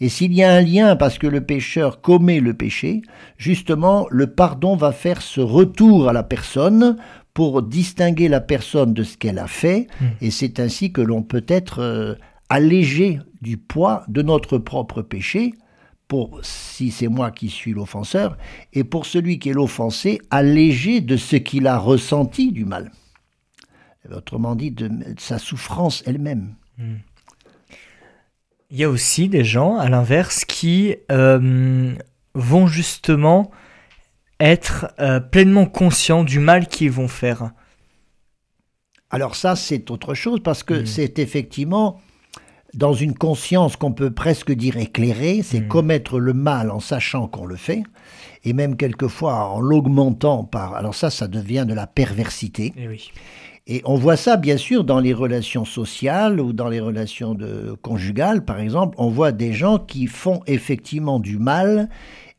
Et 0.00 0.08
s'il 0.08 0.32
y 0.32 0.42
a 0.42 0.52
un 0.52 0.60
lien 0.60 0.96
parce 0.96 1.18
que 1.18 1.26
le 1.26 1.40
pécheur 1.40 2.00
commet 2.00 2.40
le 2.40 2.54
péché, 2.54 3.02
justement, 3.36 4.06
le 4.10 4.28
pardon 4.28 4.76
va 4.76 4.92
faire 4.92 5.22
ce 5.22 5.40
retour 5.40 6.08
à 6.08 6.12
la 6.12 6.22
personne 6.22 6.96
pour 7.34 7.62
distinguer 7.62 8.28
la 8.28 8.40
personne 8.40 8.94
de 8.94 9.02
ce 9.04 9.16
qu'elle 9.16 9.38
a 9.38 9.46
fait, 9.46 9.86
hmm. 10.00 10.06
et 10.20 10.30
c'est 10.30 10.58
ainsi 10.60 10.92
que 10.92 11.00
l'on 11.00 11.22
peut 11.22 11.44
être 11.46 11.80
euh, 11.80 12.14
alléger 12.48 13.20
du 13.42 13.56
poids 13.58 14.04
de 14.08 14.22
notre 14.22 14.58
propre 14.58 15.02
péché, 15.02 15.54
pour 16.08 16.40
si 16.42 16.90
c'est 16.90 17.08
moi 17.08 17.30
qui 17.30 17.48
suis 17.48 17.72
l'offenseur, 17.72 18.38
et 18.72 18.82
pour 18.82 19.06
celui 19.06 19.38
qui 19.38 19.50
est 19.50 19.52
l'offensé, 19.52 20.20
alléger 20.30 21.00
de 21.00 21.16
ce 21.16 21.36
qu'il 21.36 21.66
a 21.66 21.78
ressenti 21.78 22.50
du 22.50 22.64
mal. 22.64 22.90
Autrement 24.10 24.56
dit, 24.56 24.70
de, 24.70 24.90
sa 25.18 25.38
souffrance 25.38 26.02
elle-même. 26.06 26.54
Hmm. 26.78 26.96
Il 28.70 28.78
y 28.78 28.84
a 28.84 28.90
aussi 28.90 29.28
des 29.28 29.44
gens, 29.44 29.78
à 29.78 29.88
l'inverse, 29.88 30.44
qui 30.44 30.94
euh, 31.10 31.94
vont 32.34 32.66
justement 32.66 33.50
être 34.40 34.92
euh, 35.00 35.20
pleinement 35.20 35.66
conscients 35.66 36.22
du 36.22 36.38
mal 36.38 36.68
qu'ils 36.68 36.90
vont 36.90 37.08
faire. 37.08 37.52
Alors 39.10 39.36
ça, 39.36 39.56
c'est 39.56 39.90
autre 39.90 40.14
chose, 40.14 40.40
parce 40.42 40.62
que 40.62 40.82
hmm. 40.82 40.86
c'est 40.86 41.18
effectivement 41.18 42.00
dans 42.74 42.92
une 42.92 43.14
conscience 43.14 43.76
qu'on 43.76 43.92
peut 43.92 44.10
presque 44.10 44.52
dire 44.52 44.76
éclairée, 44.76 45.40
c'est 45.42 45.60
hmm. 45.60 45.68
commettre 45.68 46.20
le 46.20 46.34
mal 46.34 46.70
en 46.70 46.80
sachant 46.80 47.26
qu'on 47.26 47.46
le 47.46 47.56
fait, 47.56 47.82
et 48.44 48.52
même 48.52 48.76
quelquefois 48.76 49.46
en 49.46 49.60
l'augmentant 49.60 50.44
par... 50.44 50.74
Alors 50.74 50.94
ça, 50.94 51.08
ça 51.08 51.26
devient 51.26 51.64
de 51.66 51.72
la 51.72 51.86
perversité. 51.86 52.66
Et, 52.66 52.72
eh 52.84 52.88
oui. 52.88 53.10
Et 53.70 53.82
on 53.84 53.96
voit 53.96 54.16
ça 54.16 54.38
bien 54.38 54.56
sûr 54.56 54.82
dans 54.82 54.98
les 54.98 55.12
relations 55.12 55.66
sociales 55.66 56.40
ou 56.40 56.54
dans 56.54 56.70
les 56.70 56.80
relations 56.80 57.34
de, 57.34 57.76
conjugales, 57.82 58.42
par 58.42 58.60
exemple. 58.60 58.94
On 58.98 59.10
voit 59.10 59.30
des 59.30 59.52
gens 59.52 59.78
qui 59.78 60.06
font 60.06 60.40
effectivement 60.46 61.20
du 61.20 61.38
mal 61.38 61.90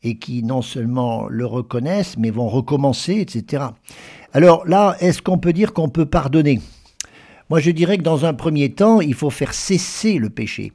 et 0.02 0.18
qui 0.18 0.42
non 0.42 0.64
seulement 0.64 1.28
le 1.30 1.46
reconnaissent, 1.46 2.18
mais 2.18 2.32
vont 2.32 2.50
recommencer, 2.50 3.20
etc. 3.20 3.64
Alors 4.34 4.68
là, 4.68 4.98
est-ce 5.02 5.22
qu'on 5.22 5.38
peut 5.38 5.54
dire 5.54 5.74
qu'on 5.74 5.90
peut 5.90 6.08
pardonner? 6.08 6.62
Moi, 7.52 7.60
je 7.60 7.70
dirais 7.70 8.00
que 8.00 8.04
dans 8.04 8.26
un 8.26 8.34
premier 8.34 8.72
temps, 8.72 9.00
il 9.00 9.14
faut 9.14 9.30
faire 9.30 9.54
cesser 9.54 10.18
le 10.18 10.32
péché. 10.32 10.74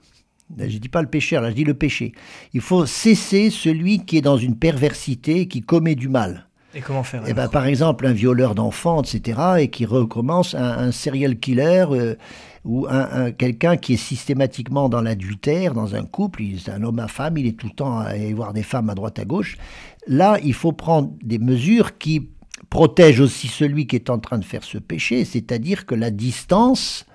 Je 0.56 0.64
ne 0.64 0.78
dis 0.78 0.88
pas 0.88 1.02
le 1.02 1.08
pécheur, 1.08 1.42
là, 1.42 1.50
je 1.50 1.57
dis 1.57 1.64
le 1.64 1.74
péché. 1.74 2.12
Il 2.52 2.61
faut 2.61 2.87
cesser 2.87 3.50
celui 3.50 4.05
qui 4.05 4.18
est 4.18 4.22
dans 4.22 4.37
une 4.37 4.57
perversité, 4.57 5.48
qui 5.48 5.62
commet 5.62 5.96
du 5.96 6.09
mal. 6.09 6.46
Et 6.74 6.80
comment 6.80 7.04
faire 7.04 7.22
eh 7.26 7.34
ben, 7.34 7.48
Par 7.48 7.66
exemple, 7.66 8.06
un 8.06 8.12
violeur 8.12 8.54
d'enfants, 8.54 9.02
etc., 9.02 9.40
et 9.60 9.68
qui 9.68 9.87
recommence 9.87 10.54
un, 10.54 10.90
serial 10.90 11.38
killer 11.38 11.87
euh, 11.90 12.14
ou 12.64 12.87
un, 12.88 13.30
quelqu'un 13.30 13.76
qui 13.76 13.94
est 13.94 13.98
systématiquement 13.98 14.88
dans 14.88 15.00
l'adultère, 15.00 15.74
dans 15.74 15.94
un 15.94 16.04
couple, 16.04 16.42
c'est 16.58 16.72
un 16.72 16.82
homme 16.82 16.98
à 16.98 17.08
femme, 17.08 17.38
il 17.38 17.46
est 17.46 17.56
tout 17.56 17.68
le 17.68 17.74
temps 17.74 17.98
à 17.98 18.06
aller 18.06 18.34
voir 18.34 18.52
des 18.52 18.62
femmes 18.62 18.90
à 18.90 18.94
droite 18.94 19.18
à 19.18 19.24
gauche. 19.24 19.56
Là, 20.06 20.38
il 20.42 20.54
faut 20.54 20.72
prendre 20.72 21.12
des 21.22 21.38
mesures 21.38 21.96
qui 21.96 22.28
protège 22.70 23.20
aussi 23.20 23.46
celui 23.46 23.87
qui 23.87 23.96
est 23.96 24.10
en 24.10 24.18
train 24.18 24.38
de 24.38 24.44
faire 24.44 24.64
ce 24.64 24.78
péché, 24.78 25.24
c'est-à-dire 25.24 25.87
que 25.87 25.94
la 25.94 26.10
distance 26.10 27.06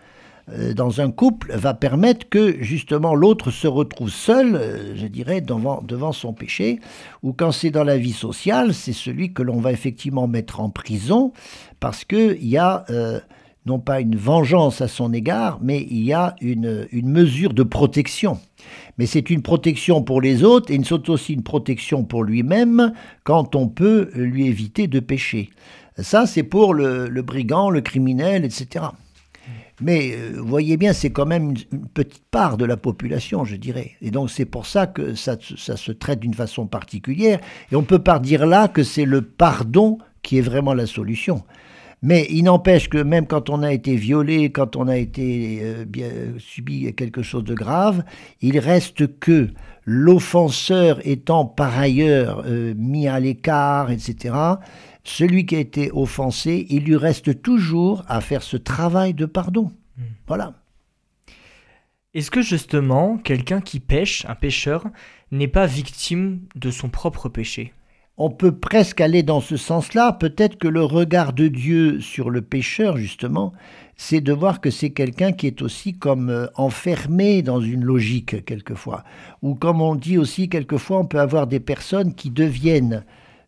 dans 0.74 1.02
un 1.02 1.12
couple 1.12 1.52
va 1.54 1.74
permettre 1.74 2.28
que 2.30 2.62
justement 2.62 3.16
l'autre 3.16 3.52
se 3.52 3.68
retrouve 3.68 4.10
seul, 4.10 4.56
euh, 4.56 4.96
je 4.96 5.08
dirais, 5.08 5.42
devant, 5.42 6.12
son 6.12 6.34
péché, 6.34 6.80
ou 7.24 7.34
quand 7.34 7.52
c'est 7.52 7.70
dans 7.70 7.84
la 7.84 7.98
vie 7.98 8.14
sociale, 8.14 8.74
c'est 8.74 8.94
celui 8.94 9.34
que 9.34 9.44
l'on 9.44 9.60
va 9.60 9.72
effectivement 9.72 10.28
mettre 10.28 10.60
en 10.60 10.70
prison 10.70 11.34
parce 11.80 12.06
qu'il 12.06 12.46
y 12.46 12.58
a 12.58 12.86
euh, 12.90 13.20
non 13.66 13.80
pas 13.80 14.00
une 14.00 14.16
vengeance 14.16 14.82
à 14.82 14.88
son 14.88 15.14
égard, 15.14 15.60
mais 15.62 15.86
il 15.90 16.04
y 16.04 16.14
a 16.14 16.36
une, 16.42 16.88
une 16.92 17.10
mesure 17.10 17.54
de 17.54 17.64
protection. 17.64 18.40
Mais 18.98 19.06
c'est 19.06 19.30
une 19.30 19.42
protection 19.42 20.02
pour 20.02 20.22
les 20.22 20.44
autres 20.44 20.72
et 20.72 20.82
c'est 20.84 21.10
aussi 21.10 21.34
une 21.34 21.44
protection 21.44 22.04
pour 22.04 22.24
lui-même 22.24 22.94
quand 23.24 23.56
on 23.56 23.68
peut 23.68 24.10
lui 24.16 24.48
éviter 24.48 24.88
de 24.88 25.00
pécher. 25.00 25.50
Ça, 26.02 26.26
c'est 26.26 26.44
pour 26.44 26.74
le, 26.74 27.22
brigand, 27.22 27.70
le 27.70 27.82
criminel, 27.82 28.46
etc. 28.46 28.86
Mais 29.82 30.12
euh, 30.14 30.38
vous 30.38 30.48
voyez 30.48 30.78
bien, 30.78 30.94
c'est 30.94 31.12
quand 31.12 31.26
même 31.26 31.54
une, 31.72 31.88
petite 31.94 32.26
part 32.32 32.58
de 32.58 32.66
la 32.66 32.78
population, 32.78 33.46
je 33.46 33.56
dirais. 33.56 33.92
Et 34.02 34.12
donc 34.12 34.30
c'est 34.30 34.46
pour 34.46 34.66
ça 34.66 34.88
que 34.88 35.16
ça, 35.16 35.38
se 35.40 35.92
traite 35.92 36.20
d'une 36.20 36.34
façon 36.34 36.68
particulière. 36.68 37.40
Et 37.72 37.76
on 37.76 37.82
ne 37.82 37.86
peut 37.86 38.00
pas 38.00 38.20
dire 38.20 38.46
là 38.46 38.68
que 38.68 38.84
c'est 38.84 39.06
le 39.06 39.22
pardon 39.22 39.98
qui 40.22 40.38
est 40.38 40.42
vraiment 40.42 40.74
la 40.74 40.86
solution. 40.86 41.44
Mais 42.02 42.28
il 42.30 42.44
n'empêche 42.44 42.88
que 42.88 42.98
même 42.98 43.28
quand 43.28 43.50
on 43.50 43.62
a 43.62 43.74
été 43.74 43.96
violé, 43.96 44.52
quand 44.52 44.78
on 44.78 44.88
a 44.88 44.98
été 44.98 45.60
euh, 45.62 45.86
subi 46.38 46.94
quelque 46.96 47.22
chose 47.22 47.44
de 47.44 47.54
grave, 47.54 48.04
il 48.42 48.58
reste 48.58 49.20
que 49.20 49.50
l'offenseur 49.84 51.00
étant 51.04 51.46
par 51.46 51.78
ailleurs 51.78 52.44
euh, 52.46 52.74
mis 52.78 53.08
à 53.08 53.20
l'écart, 53.20 53.92
etc., 53.92 54.36
celui 55.10 55.46
qui 55.46 55.56
a 55.56 55.60
été 55.60 55.92
offensé, 55.92 56.68
il 56.70 56.84
lui 56.84 56.96
reste 56.96 57.42
toujours 57.42 58.04
à 58.08 58.22
faire 58.22 58.44
ce 58.44 58.58
travail 58.58 59.14
de 59.14 59.26
pardon. 59.26 59.72
Hmm. 59.98 60.04
Voilà. 60.28 60.54
Est-ce 62.14 62.32
que 62.32 62.42
justement, 62.42 63.18
quelqu'un 63.18 63.62
qui 63.62 63.80
pêche, 63.80 64.26
un 64.28 64.36
pêcheur, 64.36 64.86
n'est 65.32 65.48
pas 65.48 65.66
victime 65.66 66.42
de 66.56 66.72
son 66.72 66.90
propre 66.90 67.28
péché? 67.28 67.74
On 68.18 68.30
peut 68.30 68.56
presque 68.56 69.02
aller 69.02 69.24
dans 69.24 69.42
ce 69.42 69.58
sens-là. 69.58 70.14
Peut-être 70.14 70.58
que 70.58 70.68
le 70.68 70.84
regard 70.84 71.34
de 71.34 71.48
Dieu 71.48 72.02
sur 72.02 72.30
le 72.30 72.42
pécheur, 72.42 72.98
justement, 72.98 73.54
c'est 73.96 74.22
de 74.22 74.34
voir 74.34 74.62
que 74.62 74.70
c'est 74.70 74.92
quelqu'un 74.92 75.32
qui 75.32 75.48
est 75.48 75.62
aussi 75.62 75.94
comme 75.94 76.30
euh, 76.30 76.48
enfermé 76.56 77.42
dans 77.42 77.62
une 77.62 77.84
logique, 77.84 78.46
quelquefois. 78.46 79.04
Ou 79.42 79.56
comme 79.56 79.82
on 79.82 79.96
dit 79.96 80.18
aussi, 80.18 80.50
quelquefois, 80.50 81.00
on 81.00 81.06
peut 81.06 81.20
avoir 81.20 81.48
des 81.48 81.60
personnes 81.60 82.14
qui 82.14 82.30
deviennent 82.30 83.06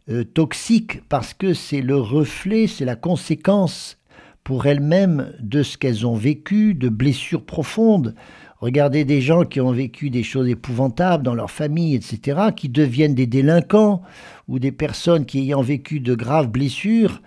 euh, 0.10 0.24
toxiques 0.24 1.08
parce 1.10 1.34
que 1.34 1.54
c'est 1.54 1.82
le 1.82 1.98
reflet, 1.98 2.68
c'est 2.68 2.86
la 2.86 2.96
conséquence 2.96 3.98
pour 4.44 4.66
elles-mêmes 4.66 5.34
de 5.40 5.64
ce 5.64 5.78
qu'elles 5.78 6.08
ont 6.08 6.16
vécu, 6.16 6.74
de 6.74 6.90
blessures 6.90 7.46
profondes. 7.46 8.16
Regardez 8.60 9.06
des 9.06 9.22
gens 9.22 9.44
qui 9.44 9.60
ont 9.62 9.72
vécu 9.72 10.10
des 10.10 10.24
choses 10.24 10.48
épouvantables 10.48 11.24
dans 11.24 11.34
leur 11.34 11.52
famille, 11.52 11.96
etc., 11.96 12.40
qui 12.56 12.70
deviennent 12.70 13.16
des 13.16 13.28
délinquants, 13.28 14.02
ou 14.48 14.60
des 14.60 14.72
personnes 14.72 15.26
qui 15.26 15.40
ayant 15.40 15.62
vécu 15.62 16.00
de 16.00 16.14
graves 16.14 16.50
blessures 16.50 17.22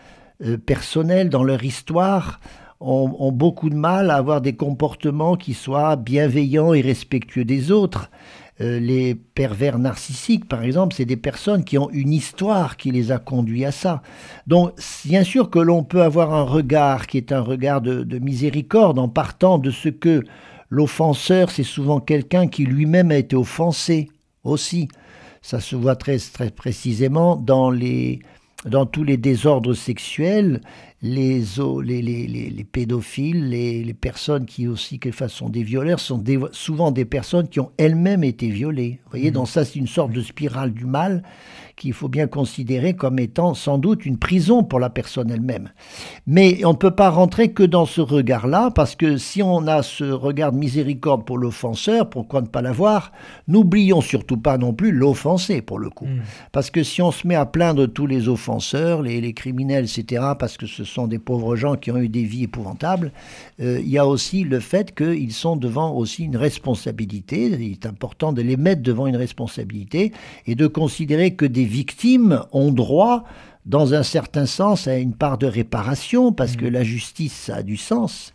euh, 0.44 0.56
personnelles 0.58 1.30
dans 1.30 1.44
leur 1.44 1.64
histoire 1.64 2.40
ont, 2.80 3.32
beaucoup 3.32 3.70
de 3.70 3.74
mal 3.74 4.10
à 4.10 4.16
avoir 4.16 4.40
des 4.40 4.56
comportements 4.56 5.36
qui 5.36 5.54
soient 5.54 5.96
bienveillants 5.96 6.74
et 6.74 6.82
respectueux 6.82 7.44
des 7.44 7.70
autres. 7.70 8.10
Euh, 8.60 8.78
les 8.78 9.16
pervers 9.16 9.78
narcissiques, 9.78 10.48
par 10.48 10.62
exemple, 10.62 10.94
c'est 10.94 11.04
des 11.04 11.16
personnes 11.16 11.64
qui 11.64 11.76
ont 11.76 11.90
une 11.90 12.12
histoire 12.12 12.76
qui 12.76 12.92
les 12.92 13.10
a 13.10 13.18
conduits 13.18 13.64
à 13.64 13.72
ça. 13.72 14.02
Donc, 14.46 14.72
bien 15.04 15.24
sûr 15.24 15.50
que 15.50 15.58
l'on 15.58 15.82
peut 15.82 16.02
avoir 16.02 16.32
un 16.32 16.44
regard 16.44 17.08
qui 17.08 17.16
est 17.16 17.32
un 17.32 17.40
regard 17.40 17.80
de 17.80 18.18
miséricorde 18.18 18.98
en 18.98 19.08
partant 19.08 19.58
de 19.58 19.70
ce 19.70 19.88
que 19.88 20.22
L'offenseur, 20.74 21.52
c'est 21.52 21.62
souvent 21.62 22.00
quelqu'un 22.00 22.48
qui 22.48 22.64
lui-même 22.64 23.12
a 23.12 23.16
été 23.16 23.36
offensé 23.36 24.10
aussi. 24.42 24.88
Ça 25.40 25.60
se 25.60 25.76
voit 25.76 25.94
très, 25.94 26.18
très 26.18 26.50
précisément 26.50 27.36
dans 27.36 27.70
les 27.70 28.18
dans 28.64 28.86
tous 28.86 29.04
les 29.04 29.18
désordres 29.18 29.74
sexuels, 29.74 30.62
les, 31.04 31.44
les, 31.82 32.02
les, 32.02 32.26
les 32.26 32.64
pédophiles, 32.64 33.50
les, 33.50 33.94
personnes 33.94 34.46
qui 34.46 34.66
aussi, 34.66 34.98
quelque 34.98 35.14
façon, 35.14 35.50
des 35.50 35.62
violeurs, 35.62 36.00
sont 36.00 36.22
souvent 36.52 36.90
des 36.90 37.04
personnes 37.04 37.46
qui 37.46 37.60
ont 37.60 37.70
elles-mêmes 37.76 38.24
été 38.24 38.48
violées. 38.48 39.00
Vous 39.04 39.10
voyez, 39.10 39.30
mmh. 39.30 39.34
donc 39.34 39.48
ça, 39.48 39.66
c'est 39.66 39.78
une 39.78 39.86
sorte 39.86 40.12
de 40.12 40.22
spirale 40.22 40.72
du 40.72 40.86
mal 40.86 41.22
qu'il 41.76 41.92
faut 41.92 42.08
bien 42.08 42.26
considérer 42.26 42.94
comme 42.94 43.18
étant 43.18 43.54
sans 43.54 43.78
doute 43.78 44.06
une 44.06 44.18
prison 44.18 44.62
pour 44.62 44.80
la 44.80 44.90
personne 44.90 45.30
elle-même. 45.30 45.70
Mais 46.26 46.64
on 46.64 46.72
ne 46.72 46.76
peut 46.76 46.92
pas 46.92 47.10
rentrer 47.10 47.52
que 47.52 47.62
dans 47.62 47.86
ce 47.86 48.00
regard-là, 48.00 48.70
parce 48.70 48.94
que 48.94 49.16
si 49.16 49.42
on 49.42 49.66
a 49.66 49.82
ce 49.82 50.04
regard 50.04 50.52
de 50.52 50.58
miséricorde 50.58 51.24
pour 51.24 51.38
l'offenseur, 51.38 52.08
pourquoi 52.08 52.42
ne 52.42 52.46
pas 52.46 52.62
l'avoir? 52.62 53.12
N'oublions 53.48 54.00
surtout 54.00 54.36
pas 54.36 54.58
non 54.58 54.72
plus 54.72 54.92
l'offensé, 54.92 55.62
pour 55.62 55.78
le 55.78 55.90
coup. 55.90 56.06
Hmm. 56.06 56.22
Parce 56.52 56.70
que 56.70 56.82
si 56.82 57.02
on 57.02 57.10
se 57.10 57.26
met 57.26 57.34
à 57.34 57.46
plaindre 57.46 57.86
tous 57.86 58.06
les 58.06 58.28
offenseurs, 58.28 59.02
les, 59.02 59.32
criminels, 59.32 59.84
etc., 59.84 60.22
parce 60.38 60.56
que 60.56 60.66
ce 60.66 60.84
sont 60.84 61.06
des 61.06 61.18
pauvres 61.18 61.56
gens 61.56 61.76
qui 61.76 61.90
ont 61.90 61.98
eu 61.98 62.08
des 62.08 62.24
vies 62.24 62.44
épouvantables, 62.44 63.12
euh, 63.60 63.80
il 63.80 63.88
y 63.88 63.98
a 63.98 64.06
aussi 64.06 64.44
le 64.44 64.60
fait 64.60 64.94
qu'ils 64.94 65.32
sont 65.32 65.56
devant 65.56 65.94
aussi 65.94 66.24
une 66.24 66.36
responsabilité. 66.36 67.46
Il 67.46 67.72
est 67.72 67.86
important 67.86 68.32
de 68.32 68.42
les 68.42 68.56
mettre 68.56 68.82
devant 68.82 69.06
une 69.06 69.16
responsabilité 69.16 70.12
et 70.46 70.54
de 70.54 70.66
considérer 70.66 71.34
que 71.34 71.46
des 71.46 71.63
victimes 71.64 72.44
ont 72.52 72.72
droit, 72.72 73.24
dans 73.66 73.94
un 73.94 74.02
certain 74.02 74.46
sens, 74.46 74.86
à 74.88 74.96
une 74.96 75.14
part 75.14 75.38
de 75.38 75.46
réparation, 75.46 76.32
parce 76.32 76.56
que 76.56 76.66
mm. 76.66 76.70
la 76.70 76.84
justice, 76.84 77.50
a 77.50 77.62
du 77.62 77.76
sens. 77.76 78.32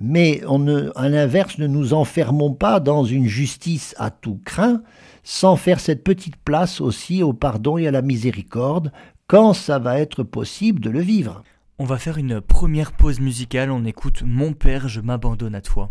Mais 0.00 0.42
on 0.46 0.58
ne, 0.58 0.90
à 0.94 1.08
l'inverse, 1.08 1.58
ne 1.58 1.66
nous 1.66 1.94
enfermons 1.94 2.52
pas 2.52 2.80
dans 2.80 3.04
une 3.04 3.26
justice 3.26 3.94
à 3.98 4.10
tout 4.10 4.40
craint, 4.44 4.82
sans 5.22 5.56
faire 5.56 5.80
cette 5.80 6.04
petite 6.04 6.36
place 6.36 6.80
aussi 6.80 7.22
au 7.22 7.32
pardon 7.32 7.78
et 7.78 7.86
à 7.86 7.90
la 7.90 8.02
miséricorde, 8.02 8.92
quand 9.26 9.54
ça 9.54 9.78
va 9.78 9.98
être 9.98 10.22
possible 10.22 10.80
de 10.80 10.90
le 10.90 11.00
vivre. 11.00 11.42
On 11.78 11.84
va 11.84 11.98
faire 11.98 12.18
une 12.18 12.40
première 12.40 12.92
pause 12.92 13.20
musicale, 13.20 13.70
on 13.70 13.84
écoute 13.84 14.22
Mon 14.24 14.52
Père, 14.52 14.88
je 14.88 15.00
m'abandonne 15.00 15.54
à 15.54 15.60
toi. 15.60 15.90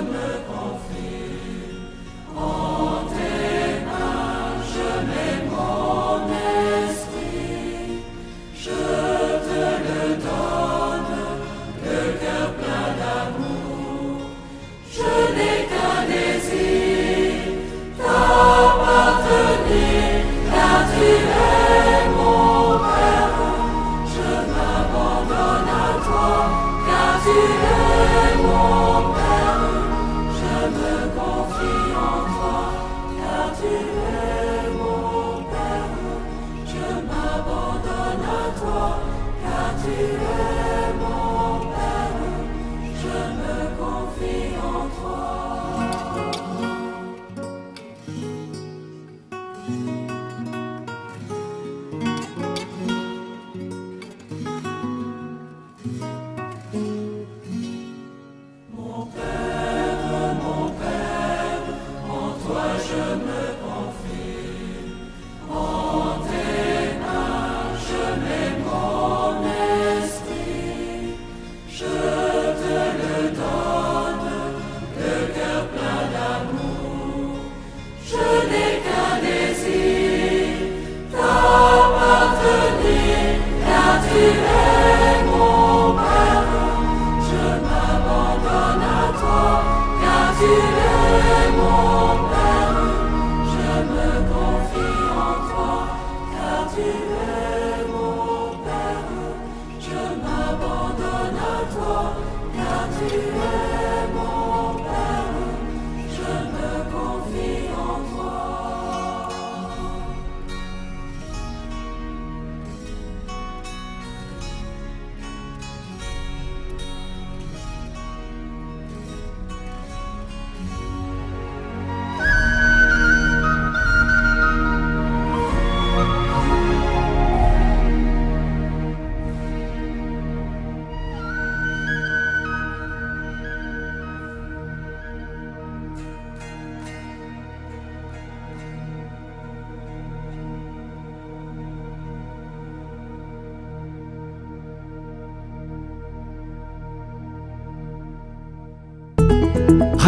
Je 0.00 0.29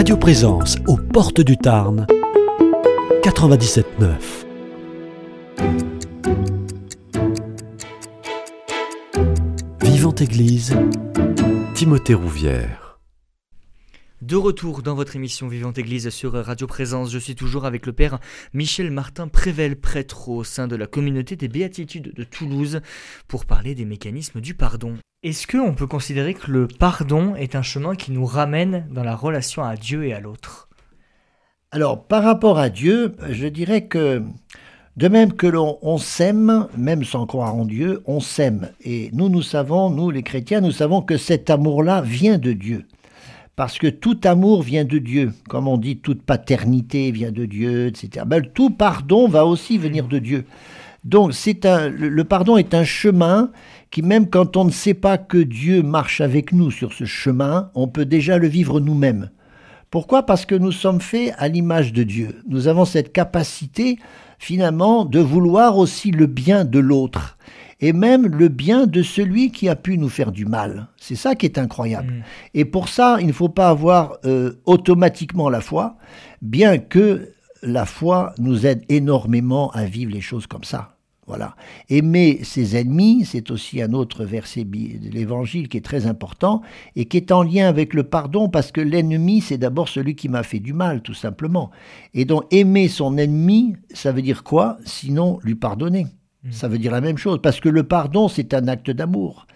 Radio 0.03 0.17
Présence 0.17 0.75
aux 0.89 0.97
portes 0.97 1.41
du 1.41 1.57
Tarn, 1.57 2.09
97.9. 3.23 4.17
Vivante 9.81 10.21
Église, 10.21 10.77
Timothée 11.77 12.15
Rouvière. 12.15 12.99
De 14.23 14.35
retour 14.35 14.83
dans 14.83 14.97
votre 14.97 15.15
émission 15.15 15.47
Vivante 15.47 15.79
Église 15.79 16.09
sur 16.09 16.33
Radio 16.33 16.67
Présence, 16.67 17.13
je 17.13 17.19
suis 17.21 17.37
toujours 17.37 17.65
avec 17.65 17.87
le 17.87 17.93
Père 17.93 18.19
Michel 18.55 18.91
Martin 18.91 19.29
Prével, 19.29 19.77
prêtre 19.77 20.31
au 20.31 20.43
sein 20.43 20.67
de 20.67 20.75
la 20.75 20.89
communauté 20.89 21.37
des 21.37 21.47
Béatitudes 21.47 22.13
de 22.13 22.25
Toulouse, 22.25 22.81
pour 23.29 23.47
parler 23.47 23.77
des 23.77 23.85
mécanismes 23.85 24.41
du 24.41 24.55
pardon. 24.55 24.97
Est-ce 25.23 25.47
qu'on 25.47 25.73
peut 25.73 25.87
considérer 25.87 26.35
que 26.35 26.51
le 26.51 26.67
pardon 26.67 27.37
est 27.37 27.55
un 27.55 27.63
chemin 27.63 27.95
qui 27.95 28.11
nous 28.11 28.25
ramène 28.25 28.89
dans 28.91 29.05
la 29.05 29.15
relation 29.15 29.63
à 29.63 29.77
Dieu 29.77 30.05
et 30.05 30.13
à 30.13 30.19
l'autre? 30.19 30.69
Alors, 31.71 32.03
par 32.03 32.25
rapport 32.25 32.59
à 32.59 32.71
Dieu, 32.71 33.15
je 33.31 33.47
dirais 33.47 33.87
que 33.87 34.25
de 34.97 35.07
même 35.07 35.33
que 35.35 35.47
l'on 35.47 35.79
on 35.81 35.97
s'aime, 35.97 36.67
même 36.77 37.05
sans 37.05 37.27
croire 37.27 37.55
en 37.55 37.65
Dieu, 37.65 38.03
on 38.07 38.19
s'aime. 38.19 38.71
Et 38.81 39.11
nous, 39.13 39.29
nous 39.29 39.43
savons, 39.43 39.91
nous 39.91 40.11
les 40.11 40.25
chrétiens, 40.25 40.61
nous 40.61 40.73
savons 40.73 41.03
que 41.03 41.17
cet 41.17 41.51
amour-là 41.51 42.01
vient 42.01 42.39
de 42.39 42.53
Dieu. 42.53 42.87
Parce 43.55 43.79
que 43.79 43.87
tout 43.87 44.19
amour 44.25 44.63
vient 44.63 44.85
de 44.85 44.99
Dieu. 44.99 45.33
Comme 45.49 45.69
on 45.69 45.79
dit, 45.79 45.99
toute 45.99 46.25
paternité 46.25 47.13
vient 47.13 47.31
de 47.31 47.45
Dieu, 47.45 47.87
etc. 47.87 48.25
Ben, 48.27 48.45
tout 48.45 48.71
pardon 48.71 49.29
va 49.29 49.47
aussi 49.47 49.79
venir 49.79 50.09
de 50.09 50.19
Dieu. 50.19 50.47
Donc 51.05 51.33
c'est 51.33 51.65
le 51.65 52.25
pardon 52.25 52.57
est 52.57 52.75
un 52.75 52.85
chemin 52.85 53.51
qui, 53.93 54.03
même 54.03 54.29
quand 54.29 54.57
on 54.57 54.65
ne 54.65 54.71
sait 54.71 54.95
pas 54.95 55.19
que 55.19 55.39
Dieu 55.39 55.83
marche 55.83 56.21
avec 56.21 56.53
nous 56.53 56.73
sur 56.73 56.93
ce 56.93 57.05
chemin, 57.05 57.71
on 57.75 57.87
peut 57.87 58.07
déjà 58.07 58.39
le 58.39 58.49
vivre 58.49 58.81
nous-mêmes. 58.81 59.31
Pourquoi? 59.91 60.25
Parce 60.25 60.47
que 60.47 60.55
nous 60.55 60.73
sommes 60.73 61.03
faits 61.03 61.35
à 61.37 61.49
l'image 61.49 61.93
de 61.93 62.03
Dieu. 62.03 62.43
Nous 62.49 62.67
avons 62.67 62.87
cette 62.87 63.13
capacité, 63.13 63.99
finalement, 64.39 65.05
de 65.05 65.21
vouloir 65.21 65.77
aussi 65.77 66.11
le 66.11 66.27
bien 66.27 66.65
de 66.65 66.79
l'autre 66.79 67.37
et 67.83 67.93
même 67.93 68.27
le 68.27 68.49
bien 68.49 68.87
de 68.87 69.03
celui 69.03 69.51
qui 69.51 69.69
a 69.69 69.77
pu 69.77 69.99
nous 69.99 70.09
faire 70.09 70.33
du 70.33 70.47
mal. 70.47 70.87
C'est 70.97 71.17
ça 71.17 71.35
qui 71.35 71.45
est 71.45 71.59
incroyable. 71.59 72.13
Mm. 72.13 72.23
Et 72.55 72.65
pour 72.65 72.89
ça, 72.89 73.19
il 73.21 73.27
ne 73.27 73.33
faut 73.33 73.51
pas 73.51 73.69
avoir 73.69 74.17
euh, 74.25 74.53
automatiquement 74.65 75.51
la 75.51 75.61
foi, 75.61 75.97
bien 76.41 76.79
que 76.79 77.29
la 77.63 77.85
foi 77.85 78.33
nous 78.39 78.67
aide 78.67 78.85
énormément 78.89 79.71
à 79.73 79.85
vivre 79.85 80.13
les 80.13 80.21
choses 80.21 80.47
comme 80.47 80.65
ça. 80.65 80.92
Voilà. 81.27 81.55
Aimer 81.89 82.41
ses 82.43 82.77
ennemis, 82.77 83.25
c'est 83.25 83.53
aussi 83.53 83.81
un 83.81 83.93
autre 83.93 84.25
verset 84.25 84.65
de 84.65 85.09
l'Évangile 85.09 85.69
qui 85.69 85.77
est 85.77 85.85
très 85.85 86.07
important 86.07 86.63
et 86.97 87.05
qui 87.05 87.17
est 87.17 87.31
en 87.31 87.45
lien 87.45 87.69
avec 87.69 87.95
le 87.95 88.03
pardon 88.03 88.49
parce 88.49 88.73
que 88.73 88.81
l'ennemi, 88.81 89.41
c'est 89.41 89.59
d'abord 89.59 89.89
celui 89.89 90.17
qui 90.17 90.29
m'a 90.29 90.43
fait 90.43 90.59
du 90.59 90.73
mal, 90.73 91.01
tout 91.01 91.15
simplement. 91.15 91.71
Et 92.13 92.25
donc 92.25 92.45
aimer 92.51 92.89
son 92.89 93.17
ennemi, 93.19 93.77
ça 93.95 94.11
veut 94.11 94.23
dire 94.23 94.43
quoi? 94.43 94.79
Sinon 94.85 95.39
lui 95.45 95.55
pardonner. 95.55 96.07
Ça 96.51 96.67
veut 96.67 96.79
dire 96.79 96.91
la 96.91 97.01
même 97.01 97.19
chose 97.19 97.39
parce 97.41 97.61
que 97.61 97.69
le 97.69 97.85
pardon, 97.85 98.27
c'est 98.29 98.53
un 98.53 98.67
acte 98.67 98.91
d'amour. 98.91 99.47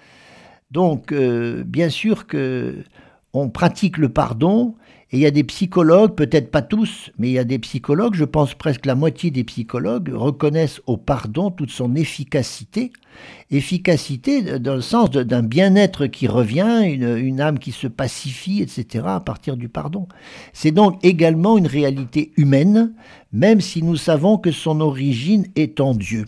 Donc, 0.70 1.12
euh, 1.12 1.64
bien 1.64 1.88
sûr 1.88 2.26
que 2.26 2.85
on 3.33 3.50
pratique 3.50 3.98
le 3.98 4.09
pardon, 4.09 4.74
et 5.16 5.20
il 5.20 5.22
y 5.22 5.26
a 5.26 5.31
des 5.31 5.44
psychologues, 5.44 6.14
peut-être 6.14 6.50
pas 6.50 6.61
tous, 6.61 7.11
mais 7.18 7.29
il 7.29 7.33
y 7.33 7.38
a 7.38 7.44
des 7.44 7.59
psychologues, 7.59 8.14
je 8.14 8.26
pense 8.26 8.52
presque 8.52 8.85
la 8.85 8.94
moitié 8.94 9.31
des 9.31 9.44
psychologues 9.44 10.11
reconnaissent 10.12 10.83
au 10.87 10.98
pardon 10.98 11.50
toute 11.50 11.70
son 11.70 11.94
efficacité. 11.94 12.92
Efficacité 13.50 14.59
dans 14.59 14.74
le 14.74 14.83
sens 14.83 15.11
d'un 15.11 15.42
bien-être 15.42 16.07
qui 16.07 16.29
revient, 16.29 16.83
une, 16.85 17.16
une 17.16 17.40
âme 17.40 17.59
qui 17.59 17.72
se 17.72 17.87
pacifie, 17.87 18.61
etc., 18.61 19.07
à 19.07 19.20
partir 19.20 19.57
du 19.57 19.70
pardon. 19.70 20.07
C'est 20.52 20.70
donc 20.70 21.02
également 21.02 21.57
une 21.57 21.66
réalité 21.66 22.33
humaine, 22.37 22.92
même 23.33 23.62
si 23.62 23.83
nous 23.83 23.96
savons 23.96 24.37
que 24.37 24.52
son 24.52 24.83
origine 24.83 25.46
est 25.57 25.81
en 25.81 25.94
Dieu. 25.94 26.26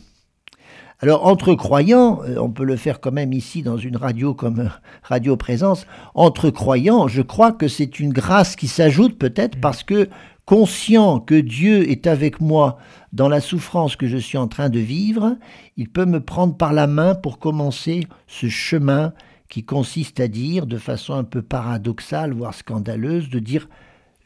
Alors, 1.00 1.26
entre 1.26 1.54
croyants, 1.54 2.22
euh, 2.24 2.38
on 2.38 2.50
peut 2.50 2.64
le 2.64 2.74
faire 2.74 3.00
quand 3.00 3.12
même 3.12 3.32
ici 3.32 3.62
dans 3.62 3.76
une 3.76 3.96
radio 3.96 4.34
comme 4.34 4.58
euh, 4.58 4.68
Radio 5.04 5.36
Présence, 5.36 5.86
entre 6.14 6.50
croyants, 6.50 7.06
je 7.06 7.22
crois 7.22 7.52
que 7.52 7.68
c'est 7.68 8.00
une 8.00 8.12
grâce 8.12 8.56
qui 8.56 8.66
s'ajoute 8.66 9.16
peut-être 9.16 9.60
parce 9.60 9.84
que 9.84 10.08
conscient 10.44 11.20
que 11.20 11.36
Dieu 11.36 11.88
est 11.88 12.08
avec 12.08 12.40
moi 12.40 12.78
dans 13.12 13.28
la 13.28 13.40
souffrance 13.40 13.94
que 13.94 14.08
je 14.08 14.16
suis 14.16 14.38
en 14.38 14.48
train 14.48 14.70
de 14.70 14.80
vivre, 14.80 15.36
il 15.76 15.88
peut 15.88 16.04
me 16.04 16.18
prendre 16.18 16.56
par 16.56 16.72
la 16.72 16.88
main 16.88 17.14
pour 17.14 17.38
commencer 17.38 18.08
ce 18.26 18.48
chemin 18.48 19.12
qui 19.48 19.64
consiste 19.64 20.18
à 20.18 20.26
dire, 20.26 20.66
de 20.66 20.78
façon 20.78 21.14
un 21.14 21.24
peu 21.24 21.42
paradoxale, 21.42 22.32
voire 22.32 22.54
scandaleuse, 22.54 23.30
de 23.30 23.38
dire 23.38 23.68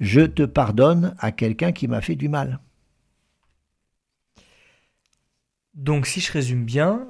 je 0.00 0.22
te 0.22 0.42
pardonne 0.42 1.14
à 1.18 1.32
quelqu'un 1.32 1.72
qui 1.72 1.86
m'a 1.86 2.00
fait 2.00 2.16
du 2.16 2.30
mal. 2.30 2.60
Donc 5.74 6.06
si 6.06 6.20
je 6.20 6.30
résume 6.32 6.64
bien, 6.64 7.00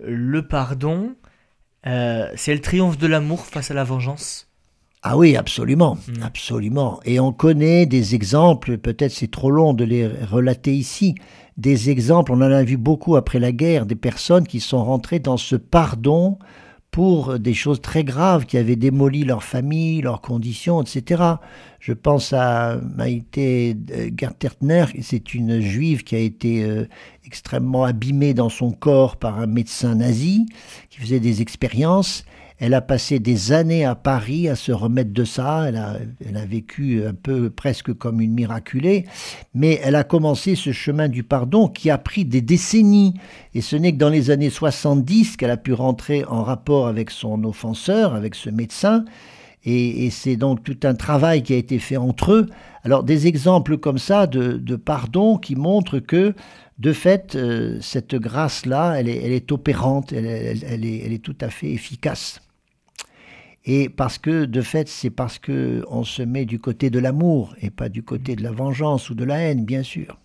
le 0.00 0.46
pardon, 0.46 1.14
euh, 1.86 2.28
c'est 2.36 2.54
le 2.54 2.60
triomphe 2.60 2.98
de 2.98 3.06
l'amour 3.06 3.46
face 3.46 3.70
à 3.70 3.74
la 3.74 3.84
vengeance. 3.84 4.48
Ah 5.02 5.16
oui, 5.16 5.36
absolument, 5.36 5.96
Mm. 6.08 6.22
absolument. 6.22 7.00
Et 7.04 7.20
on 7.20 7.32
connaît 7.32 7.86
des 7.86 8.14
exemples, 8.14 8.76
peut-être 8.76 9.12
c'est 9.12 9.30
trop 9.30 9.50
long 9.50 9.72
de 9.72 9.84
les 9.84 10.06
relater 10.06 10.74
ici, 10.74 11.14
des 11.56 11.88
exemples, 11.90 12.32
on 12.32 12.36
en 12.36 12.42
a 12.52 12.62
vu 12.62 12.76
beaucoup 12.76 13.16
après 13.16 13.38
la 13.38 13.52
guerre, 13.52 13.86
des 13.86 13.94
personnes 13.94 14.46
qui 14.46 14.60
sont 14.60 14.84
rentrées 14.84 15.18
dans 15.18 15.36
ce 15.38 15.56
pardon 15.56 16.38
pour 16.90 17.38
des 17.38 17.54
choses 17.54 17.80
très 17.80 18.04
graves 18.04 18.46
qui 18.46 18.58
avaient 18.58 18.76
démoli 18.76 19.24
leur 19.24 19.44
famille, 19.44 20.00
leurs 20.00 20.20
conditions, 20.20 20.82
etc. 20.82 21.22
Je 21.78 21.92
pense 21.92 22.32
à 22.32 22.78
Maïté 22.96 23.76
euh, 23.92 24.10
Gertertner, 24.16 24.86
c'est 25.00 25.34
une 25.34 25.60
juive 25.60 26.02
qui 26.02 26.16
a 26.16 26.18
été 26.18 26.64
euh, 26.64 26.86
extrêmement 27.24 27.84
abîmée 27.84 28.34
dans 28.34 28.48
son 28.48 28.72
corps 28.72 29.16
par 29.16 29.38
un 29.38 29.46
médecin 29.46 29.94
nazi 29.94 30.46
qui 30.90 31.00
faisait 31.00 31.20
des 31.20 31.42
expériences. 31.42 32.24
Elle 32.60 32.74
a 32.74 32.82
passé 32.82 33.20
des 33.20 33.52
années 33.52 33.86
à 33.86 33.94
Paris 33.94 34.46
à 34.46 34.54
se 34.54 34.70
remettre 34.70 35.14
de 35.14 35.24
ça. 35.24 35.64
Elle 35.66 35.78
a, 36.36 36.44
vécu 36.44 37.02
un 37.06 37.14
peu 37.14 37.48
presque 37.48 37.94
comme 37.94 38.20
une 38.20 38.34
miraculée. 38.34 39.06
Mais 39.54 39.80
elle 39.82 39.94
a 39.94 40.04
commencé 40.04 40.56
ce 40.56 40.70
chemin 40.70 41.08
du 41.08 41.22
pardon 41.22 41.68
qui 41.68 41.88
a 41.88 41.96
pris 41.96 42.26
des 42.26 42.42
décennies. 42.42 43.14
Et 43.54 43.62
ce 43.62 43.76
n'est 43.76 43.92
que 43.92 43.96
dans 43.96 44.10
les 44.10 44.30
années 44.30 44.50
70 44.50 45.38
qu'elle 45.38 45.50
a 45.50 45.56
pu 45.56 45.72
rentrer 45.72 46.22
en 46.26 46.42
rapport 46.42 46.86
avec 46.86 47.10
son 47.10 47.44
offenseur, 47.44 48.14
avec 48.14 48.34
ce 48.34 48.50
médecin. 48.50 49.06
Et, 49.64 50.10
c'est 50.10 50.36
donc 50.36 50.62
tout 50.62 50.78
un 50.82 50.94
travail 50.94 51.42
qui 51.42 51.54
a 51.54 51.56
été 51.56 51.78
fait 51.78 51.96
entre 51.96 52.32
eux. 52.32 52.46
Alors 52.84 53.04
des 53.04 53.26
exemples 53.26 53.78
comme 53.78 53.98
ça 53.98 54.26
de, 54.26 54.76
pardon 54.76 55.38
qui 55.38 55.56
montrent 55.56 55.98
que, 55.98 56.34
de 56.78 56.92
fait, 56.92 57.36
euh, 57.36 57.78
cette 57.80 58.14
grâce-là, 58.14 58.96
elle 59.00 59.08
est, 59.08 59.52
opérante, 59.52 60.12
elle 60.12 60.84
est 60.84 61.22
tout 61.22 61.36
à 61.40 61.48
fait 61.48 61.70
efficace. 61.70 62.40
Et 63.64 63.88
parce 63.88 64.18
que, 64.18 64.46
de 64.46 64.62
fait, 64.62 64.88
c'est 64.88 65.10
parce 65.10 65.38
que 65.38 65.84
on 65.88 66.02
se 66.02 66.22
met 66.22 66.44
du 66.46 66.58
côté 66.58 66.90
de 66.90 66.98
l'amour 66.98 67.54
et 67.60 67.70
pas 67.70 67.88
du 67.88 68.02
côté 68.02 68.36
de 68.36 68.42
la 68.42 68.52
vengeance 68.52 69.10
ou 69.10 69.14
de 69.14 69.24
la 69.24 69.38
haine, 69.38 69.64
bien 69.64 69.82
sûr. 69.82 70.18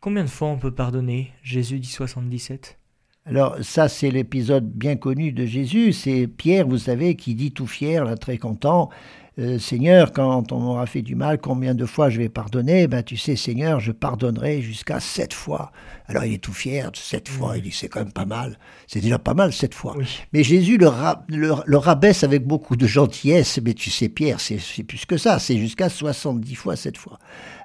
Combien 0.00 0.24
de 0.24 0.28
fois 0.28 0.48
on 0.48 0.58
peut 0.58 0.74
pardonner 0.74 1.30
Jésus 1.42 1.78
dit 1.78 1.88
77. 1.88 2.78
Alors 3.26 3.56
ça, 3.62 3.88
c'est 3.88 4.10
l'épisode 4.10 4.70
bien 4.70 4.96
connu 4.96 5.32
de 5.32 5.44
Jésus. 5.44 5.92
C'est 5.92 6.26
Pierre, 6.26 6.66
vous 6.66 6.78
savez, 6.78 7.16
qui 7.16 7.34
dit 7.34 7.52
tout 7.52 7.66
fier, 7.66 8.04
là, 8.04 8.16
très 8.16 8.38
content, 8.38 8.90
Euh, 9.38 9.58
Seigneur, 9.58 10.12
quand 10.12 10.50
on 10.52 10.58
m'aura 10.58 10.86
fait 10.86 11.02
du 11.02 11.14
mal, 11.14 11.38
combien 11.38 11.74
de 11.74 11.86
fois 11.86 12.10
je 12.10 12.18
vais 12.18 12.28
pardonner? 12.28 12.88
Ben 12.88 13.02
tu 13.02 13.16
sais, 13.16 13.36
Seigneur, 13.36 13.78
je 13.80 13.92
pardonnerai 13.92 14.60
jusqu'à 14.60 14.98
sept 15.00 15.32
fois. 15.32 15.70
Alors 16.08 16.24
il 16.24 16.34
est 16.34 16.38
tout 16.38 16.52
fier, 16.52 16.90
sept 16.94 17.28
fois. 17.28 17.56
Il 17.56 17.62
dit 17.62 17.70
c'est 17.70 17.88
quand 17.88 18.00
même 18.00 18.12
pas 18.12 18.24
mal. 18.26 18.58
C'est 18.88 19.00
déjà 19.00 19.18
pas 19.18 19.34
mal 19.34 19.52
sept 19.52 19.72
fois. 19.72 19.94
Oui. 19.96 20.06
Mais 20.32 20.42
Jésus 20.42 20.76
le, 20.78 20.88
ra- 20.88 21.24
le- 21.28 21.54
le 21.64 21.76
rabaisse 21.78 22.24
avec 22.24 22.44
beaucoup 22.44 22.74
de 22.76 22.86
gentillesse. 22.86 23.60
Mais 23.64 23.72
tu 23.74 23.88
sais, 23.90 24.08
Pierre, 24.08 24.40
c'est 24.40 24.58
c'est 24.58 24.82
plus 24.82 25.06
que 25.06 25.16
ça. 25.16 25.38
C'est 25.38 25.56
jusqu'à 25.58 25.88
70 25.88 26.54
fois 26.56 26.74
sept 26.76 26.98
fois. 26.98 27.18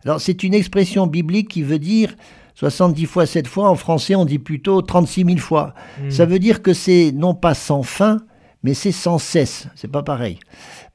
Alors 0.06 0.22
c'est 0.22 0.44
une 0.44 0.54
expression 0.54 1.08
biblique 1.08 1.50
qui 1.50 1.64
veut 1.64 1.80
dire 1.80 2.16
70 2.54 3.06
fois 3.08 3.26
sept 3.26 3.48
fois. 3.48 3.70
En 3.70 3.76
français, 3.76 4.14
on 4.16 4.24
dit 4.26 4.40
plutôt 4.40 4.82
36 4.84 5.26
000 5.26 5.38
fois. 5.40 5.74
Mm. 6.02 6.12
Ça 6.12 6.26
veut 6.26 6.40
dire 6.40 6.62
que 6.62 6.74
c'est 6.74 7.12
non 7.14 7.34
pas 7.34 7.54
sans 7.56 7.82
fin, 7.84 8.22
mais 8.66 8.74
c'est 8.74 8.92
sans 8.92 9.20
cesse. 9.20 9.68
C'est 9.76 9.92
pas 9.92 10.02
pareil. 10.02 10.40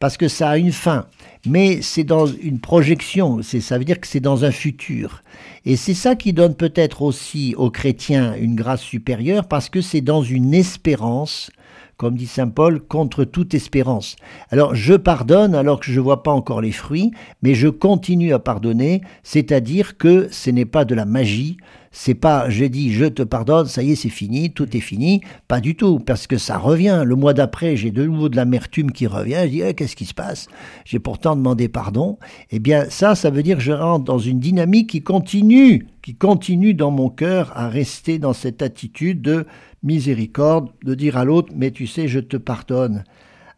Parce 0.00 0.16
que 0.16 0.26
ça 0.26 0.50
a 0.50 0.58
une 0.58 0.72
fin. 0.72 1.06
Mais 1.46 1.82
c'est 1.82 2.02
dans 2.02 2.26
une 2.26 2.58
projection. 2.58 3.42
C'est, 3.42 3.60
ça 3.60 3.78
veut 3.78 3.84
dire 3.84 4.00
que 4.00 4.08
c'est 4.08 4.18
dans 4.18 4.44
un 4.44 4.50
futur. 4.50 5.22
Et 5.64 5.76
c'est 5.76 5.94
ça 5.94 6.16
qui 6.16 6.32
donne 6.32 6.56
peut-être 6.56 7.00
aussi 7.00 7.54
aux 7.56 7.70
chrétiens 7.70 8.34
une 8.34 8.56
grâce 8.56 8.80
supérieure 8.80 9.46
parce 9.46 9.68
que 9.68 9.82
c'est 9.82 10.00
dans 10.00 10.20
une 10.20 10.52
espérance, 10.52 11.52
comme 11.96 12.16
dit 12.16 12.26
Saint 12.26 12.48
Paul, 12.48 12.80
contre 12.80 13.22
toute 13.22 13.54
espérance. 13.54 14.16
Alors 14.50 14.74
je 14.74 14.94
pardonne 14.94 15.54
alors 15.54 15.78
que 15.78 15.92
je 15.92 16.00
ne 16.00 16.04
vois 16.04 16.24
pas 16.24 16.32
encore 16.32 16.60
les 16.60 16.72
fruits, 16.72 17.12
mais 17.40 17.54
je 17.54 17.68
continue 17.68 18.32
à 18.32 18.40
pardonner, 18.40 19.00
c'est-à-dire 19.22 19.96
que 19.96 20.26
ce 20.32 20.50
n'est 20.50 20.64
pas 20.64 20.84
de 20.84 20.96
la 20.96 21.04
magie, 21.04 21.56
C'est 21.92 22.14
pas, 22.14 22.48
je 22.48 22.64
dis, 22.66 22.92
je 22.92 23.06
te 23.06 23.24
pardonne, 23.24 23.66
ça 23.66 23.82
y 23.82 23.90
est, 23.90 23.94
c'est 23.96 24.10
fini, 24.10 24.52
tout 24.52 24.76
est 24.76 24.80
fini. 24.80 25.22
Pas 25.48 25.60
du 25.60 25.74
tout, 25.74 25.98
parce 25.98 26.28
que 26.28 26.38
ça 26.38 26.56
revient. 26.56 27.02
Le 27.04 27.16
mois 27.16 27.34
d'après, 27.34 27.76
j'ai 27.76 27.90
de 27.90 28.06
nouveau 28.06 28.28
de 28.28 28.36
l'amertume 28.36 28.92
qui 28.92 29.08
revient. 29.08 29.40
Je 29.42 29.48
dis, 29.48 29.60
eh, 29.60 29.74
qu'est-ce 29.74 29.96
qui 29.96 30.04
se 30.04 30.14
passe? 30.14 30.46
J'ai 30.84 31.00
pourtant 31.00 31.34
demandé 31.34 31.68
pardon. 31.68 32.16
Eh 32.52 32.60
bien, 32.60 32.88
ça, 32.88 33.16
ça 33.16 33.30
veut 33.30 33.42
dire 33.42 33.56
que 33.56 33.62
je 33.62 33.72
rentre 33.72 34.04
dans 34.04 34.20
une 34.20 34.38
dynamique 34.38 34.90
qui 34.90 35.02
continue, 35.02 35.88
qui 36.00 36.14
continue 36.14 36.74
dans 36.74 36.92
mon 36.92 37.10
cœur 37.10 37.52
à 37.56 37.68
rester 37.68 38.20
dans 38.20 38.34
cette 38.34 38.62
attitude 38.62 39.20
de 39.20 39.44
miséricorde, 39.82 40.68
de 40.84 40.94
dire 40.94 41.16
à 41.16 41.24
l'autre, 41.24 41.52
mais 41.56 41.72
tu 41.72 41.88
sais, 41.88 42.06
je 42.06 42.20
te 42.20 42.36
pardonne. 42.36 43.02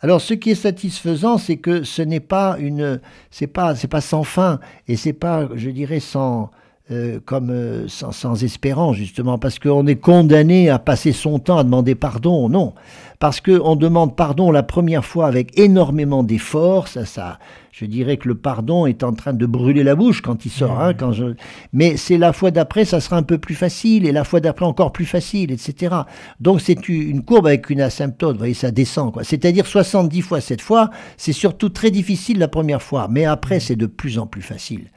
Alors, 0.01 0.23
ce 0.23 0.33
qui 0.33 0.51
est 0.51 0.55
satisfaisant, 0.55 1.37
c'est 1.37 1.59
que 1.59 1.83
ce 1.83 2.01
n'est 2.01 2.19
pas 2.19 2.57
une, 2.59 2.99
c'est 3.31 3.47
pas, 3.47 3.77
c'est 3.77 3.89
pas 3.89 4.01
sans 4.01 4.25
fin, 4.25 4.59
et 4.89 4.97
c'est 4.97 5.13
pas, 5.13 5.51
je 5.55 5.69
dirais, 5.69 6.01
sans, 6.01 6.51
euh, 6.93 7.21
comme 7.25 7.51
euh, 7.51 7.89
sans, 7.89 8.13
sans, 8.13 8.45
espérance 8.45 8.97
justement, 8.97 9.39
parce 9.39 9.59
qu'on 9.59 9.87
est 9.87 9.97
condamné 9.97 10.69
à 10.69 10.79
passer 10.79 11.13
son 11.13 11.39
temps 11.39 11.59
à 11.59 11.65
demander 11.65 11.95
pardon, 11.95 12.49
non, 12.49 12.75
parce 13.19 13.41
qu'on 13.41 13.77
demande 13.77 14.15
pardon 14.15 14.51
la 14.51 14.63
première 14.63 15.05
fois 15.05 15.27
avec 15.27 15.59
énormément 15.59 16.23
d'efforts, 16.23 16.89
ça, 16.89 17.07
ça, 17.07 17.39
je 17.73 17.87
dirais 17.87 18.17
que 18.19 18.29
le 18.29 18.35
pardon 18.35 18.85
est 18.87 19.03
en 19.03 19.13
train 19.13 19.33
de 19.33 19.47
brûler 19.47 19.83
la 19.83 19.95
bouche 19.95 20.21
quand 20.21 20.45
il 20.45 20.51
sort, 20.51 20.81
hein, 20.81 20.93
quand 20.93 21.13
je... 21.13 21.35
mais 21.73 21.97
c'est 21.97 22.19
la 22.19 22.33
fois 22.33 22.51
d'après, 22.51 22.85
ça 22.85 23.01
sera 23.01 23.17
un 23.17 23.23
peu 23.23 23.39
plus 23.39 23.55
facile, 23.55 24.07
et 24.07 24.13
la 24.13 24.25
fois 24.25 24.41
d'après 24.41 24.67
encore 24.67 24.93
plus 24.93 25.07
facile, 25.07 25.51
etc. 25.51 25.95
Donc 26.41 26.61
c'est 26.61 26.89
une 26.89 27.25
courbe 27.25 27.47
avec 27.47 27.71
une 27.71 27.81
asymptote, 27.81 28.33
vous 28.33 28.39
voyez, 28.39 28.55
ça 28.55 28.71
descend, 28.71 29.13
quoi. 29.13 29.25
C'est-à-dire 29.25 29.67
70 29.67 30.21
fois 30.21 30.41
cette 30.41 30.61
fois, 30.61 30.91
c'est 31.17 31.33
surtout 31.33 31.71
très 31.71 31.91
difficile 31.91 32.39
la 32.39 32.49
première 32.49 32.83
fois, 32.83 33.09
mais 33.11 33.25
après 33.25 33.61
c'est 33.61 33.77
de 33.77 33.87
plus 33.87 34.19
en 34.19 34.27
plus 34.27 34.43
facile. 34.43 34.91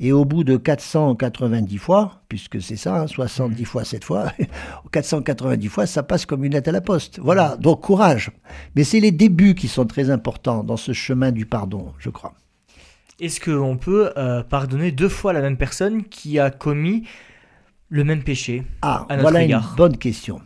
Et 0.00 0.12
au 0.12 0.24
bout 0.24 0.44
de 0.44 0.56
490 0.56 1.76
fois, 1.78 2.22
puisque 2.28 2.62
c'est 2.62 2.76
ça, 2.76 3.00
hein, 3.00 3.06
70 3.08 3.64
fois 3.64 3.84
cette 3.84 4.04
fois, 4.04 4.32
490 4.92 5.68
fois, 5.68 5.86
ça 5.86 6.02
passe 6.04 6.24
comme 6.24 6.44
une 6.44 6.52
lettre 6.52 6.68
à 6.68 6.72
la 6.72 6.80
poste. 6.80 7.18
Voilà, 7.18 7.56
donc 7.56 7.80
courage. 7.80 8.30
Mais 8.76 8.84
c'est 8.84 9.00
les 9.00 9.10
débuts 9.10 9.54
qui 9.54 9.66
sont 9.66 9.86
très 9.86 10.10
importants 10.10 10.62
dans 10.62 10.76
ce 10.76 10.92
chemin 10.92 11.32
du 11.32 11.46
pardon, 11.46 11.92
je 11.98 12.10
crois. 12.10 12.34
Est-ce 13.20 13.40
qu'on 13.40 13.76
peut 13.76 14.12
euh, 14.16 14.44
pardonner 14.44 14.92
deux 14.92 15.08
fois 15.08 15.32
la 15.32 15.40
même 15.40 15.56
personne 15.56 16.04
qui 16.04 16.38
a 16.38 16.50
commis 16.50 17.02
le 17.88 18.04
même 18.04 18.22
péché 18.22 18.64
Ah, 18.82 19.06
à 19.08 19.16
notre 19.16 19.22
voilà 19.22 19.42
égard? 19.42 19.70
une 19.70 19.76
bonne 19.76 19.96
question. 19.96 20.40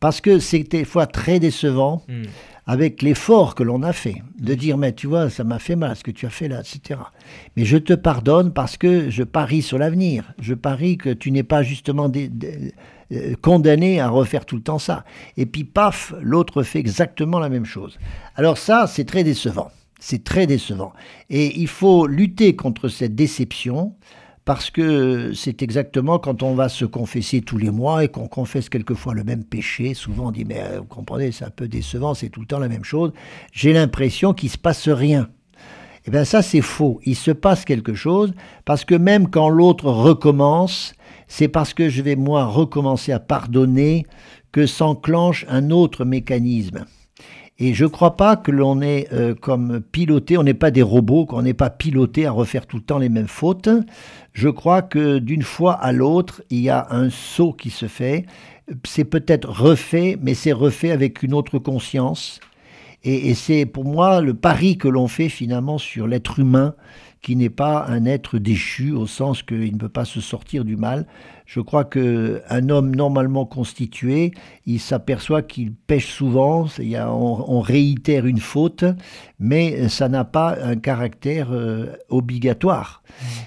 Parce 0.00 0.22
que 0.22 0.38
c'est 0.38 0.62
des 0.62 0.84
fois 0.84 1.06
très 1.06 1.38
décevant. 1.40 2.02
Hmm. 2.08 2.22
Avec 2.66 3.02
l'effort 3.02 3.54
que 3.54 3.62
l'on 3.62 3.82
a 3.82 3.92
fait, 3.92 4.22
de 4.38 4.54
dire 4.54 4.78
mais 4.78 4.92
tu 4.92 5.06
vois 5.06 5.28
ça 5.30 5.44
m'a 5.44 5.58
fait 5.58 5.76
mal 5.76 5.96
ce 5.96 6.02
que 6.02 6.10
tu 6.10 6.26
as 6.26 6.30
fait 6.30 6.48
là, 6.48 6.60
etc. 6.60 7.00
Mais 7.56 7.64
je 7.64 7.76
te 7.76 7.92
pardonne 7.92 8.52
parce 8.52 8.76
que 8.76 9.10
je 9.10 9.22
parie 9.22 9.62
sur 9.62 9.78
l'avenir, 9.78 10.32
je 10.38 10.54
parie 10.54 10.96
que 10.96 11.10
tu 11.10 11.30
n'es 11.30 11.42
pas 11.42 11.62
justement 11.62 12.10
euh, 12.14 13.34
condamné 13.42 14.00
à 14.00 14.08
refaire 14.08 14.46
tout 14.46 14.56
le 14.56 14.62
temps 14.62 14.78
ça. 14.78 15.04
Et 15.36 15.46
puis 15.46 15.64
paf, 15.64 16.14
l'autre 16.20 16.62
fait 16.62 16.78
exactement 16.78 17.38
la 17.38 17.48
même 17.48 17.66
chose. 17.66 17.98
Alors 18.36 18.58
ça 18.58 18.86
c'est 18.86 19.04
très 19.04 19.24
décevant, 19.24 19.70
c'est 20.00 20.24
très 20.24 20.46
décevant. 20.46 20.92
Et 21.28 21.58
il 21.58 21.68
faut 21.68 22.06
lutter 22.06 22.56
contre 22.56 22.88
cette 22.88 23.14
déception 23.14 23.94
parce 24.44 24.70
que 24.70 25.32
c'est 25.32 25.62
exactement 25.62 26.18
quand 26.18 26.42
on 26.42 26.54
va 26.54 26.68
se 26.68 26.84
confesser 26.84 27.40
tous 27.40 27.56
les 27.56 27.70
mois 27.70 28.04
et 28.04 28.08
qu'on 28.08 28.28
confesse 28.28 28.68
quelquefois 28.68 29.14
le 29.14 29.24
même 29.24 29.44
péché, 29.44 29.94
souvent 29.94 30.28
on 30.28 30.30
dit 30.30 30.44
mais 30.44 30.60
euh, 30.60 30.80
vous 30.80 30.86
comprenez, 30.86 31.32
c'est 31.32 31.44
un 31.44 31.50
peu 31.50 31.66
décevant, 31.66 32.14
c'est 32.14 32.28
tout 32.28 32.40
le 32.40 32.46
temps 32.46 32.58
la 32.58 32.68
même 32.68 32.84
chose. 32.84 33.12
J'ai 33.52 33.72
l'impression 33.72 34.34
qu'il 34.34 34.50
se 34.50 34.58
passe 34.58 34.88
rien. 34.88 35.28
Eh 36.06 36.10
bien 36.10 36.24
ça 36.24 36.42
c'est 36.42 36.60
faux, 36.60 37.00
il 37.04 37.16
se 37.16 37.30
passe 37.30 37.64
quelque 37.64 37.94
chose 37.94 38.34
parce 38.66 38.84
que 38.84 38.94
même 38.94 39.30
quand 39.30 39.48
l'autre 39.48 39.86
recommence, 39.86 40.94
c'est 41.26 41.48
parce 41.48 41.72
que 41.72 41.88
je 41.88 42.02
vais 42.02 42.16
moi 42.16 42.44
recommencer 42.44 43.12
à 43.12 43.20
pardonner 43.20 44.04
que 44.52 44.66
s'enclenche 44.66 45.46
un 45.48 45.70
autre 45.70 46.04
mécanisme. 46.04 46.84
Et 47.58 47.72
je 47.72 47.84
ne 47.84 47.88
crois 47.88 48.16
pas 48.16 48.36
que 48.36 48.50
l'on 48.50 48.80
est 48.80 49.12
euh, 49.12 49.34
comme 49.34 49.80
piloté, 49.80 50.36
on 50.36 50.42
n'est 50.42 50.54
pas 50.54 50.72
des 50.72 50.82
robots, 50.82 51.24
qu'on 51.24 51.42
n'est 51.42 51.54
pas 51.54 51.70
piloté 51.70 52.26
à 52.26 52.32
refaire 52.32 52.66
tout 52.66 52.78
le 52.78 52.82
temps 52.82 52.98
les 52.98 53.08
mêmes 53.08 53.28
fautes. 53.28 53.68
Je 54.32 54.48
crois 54.48 54.82
que 54.82 55.18
d'une 55.18 55.42
fois 55.42 55.74
à 55.74 55.92
l'autre, 55.92 56.42
il 56.50 56.60
y 56.60 56.70
a 56.70 56.88
un 56.90 57.10
saut 57.10 57.52
qui 57.52 57.70
se 57.70 57.86
fait. 57.86 58.26
C'est 58.84 59.04
peut-être 59.04 59.48
refait, 59.48 60.18
mais 60.20 60.34
c'est 60.34 60.52
refait 60.52 60.90
avec 60.90 61.22
une 61.22 61.32
autre 61.32 61.60
conscience. 61.60 62.40
Et, 63.04 63.28
et 63.28 63.34
c'est 63.34 63.66
pour 63.66 63.84
moi 63.84 64.20
le 64.20 64.34
pari 64.34 64.76
que 64.76 64.88
l'on 64.88 65.06
fait 65.06 65.28
finalement 65.28 65.78
sur 65.78 66.08
l'être 66.08 66.40
humain, 66.40 66.74
qui 67.24 67.36
n'est 67.36 67.48
pas 67.48 67.86
un 67.88 68.04
être 68.04 68.36
déchu 68.36 68.92
au 68.92 69.06
sens 69.06 69.42
qu'il 69.42 69.72
ne 69.72 69.78
peut 69.78 69.88
pas 69.88 70.04
se 70.04 70.20
sortir 70.20 70.62
du 70.62 70.76
mal. 70.76 71.06
Je 71.46 71.60
crois 71.60 71.84
que 71.84 72.42
un 72.50 72.68
homme 72.68 72.94
normalement 72.94 73.46
constitué, 73.46 74.32
il 74.66 74.78
s'aperçoit 74.78 75.40
qu'il 75.40 75.72
pêche 75.72 76.12
souvent, 76.12 76.66
on, 76.78 77.60
réitère 77.62 78.26
une 78.26 78.40
faute, 78.40 78.84
mais 79.38 79.88
ça 79.88 80.10
n'a 80.10 80.24
pas 80.24 80.56
un 80.62 80.76
caractère 80.76 81.48
euh, 81.50 81.96
obligatoire. 82.10 83.02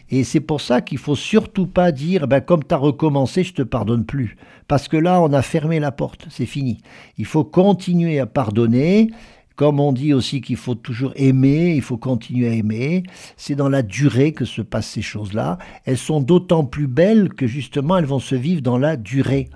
Et 0.09 0.23
c'est 0.23 0.39
pour 0.39 0.59
ça 0.59 0.81
qu'il 0.81 0.97
faut 0.97 1.15
surtout 1.15 1.67
pas 1.67 1.91
dire, 1.91 2.27
ben, 2.27 2.41
comme 2.41 2.63
tu 2.63 2.73
as 2.73 2.77
recommencé, 2.77 3.43
je 3.43 3.53
te 3.53 3.61
pardonne 3.61 4.05
plus. 4.05 4.37
Parce 4.67 4.87
que 4.87 4.97
là, 4.97 5.21
on 5.21 5.31
a 5.33 5.43
fermé 5.43 5.79
la 5.79 5.91
porte, 5.91 6.25
c'est 6.29 6.47
fini. 6.47 6.79
Il 7.19 7.25
faut 7.25 7.43
continuer 7.43 8.19
à 8.19 8.25
pardonner. 8.25 9.11
Comme 9.57 9.79
on 9.79 9.91
dit 9.91 10.13
aussi 10.13 10.39
qu'il 10.39 10.55
faut 10.55 10.75
toujours 10.75 11.13
aimer, 11.15 11.73
il 11.75 11.81
faut 11.81 11.97
continuer 11.97 12.47
à 12.47 12.53
aimer, 12.53 13.01
c'est 13.37 13.55
dans 13.55 13.69
la 13.69 13.81
durée 13.81 14.31
que 14.31 14.45
se 14.45 14.61
passent 14.61 14.91
ces 14.91 15.01
choses-là. 15.01 15.57
Elles 15.83 15.97
sont 15.97 16.21
d'autant 16.21 16.63
plus 16.63 16.85
belles 16.85 17.33
que 17.33 17.47
justement 17.47 17.97
elles 17.97 18.05
vont 18.05 18.19
se 18.19 18.35
vivre 18.35 18.61
dans 18.61 18.77
la 18.77 18.97
durée. 18.97 19.49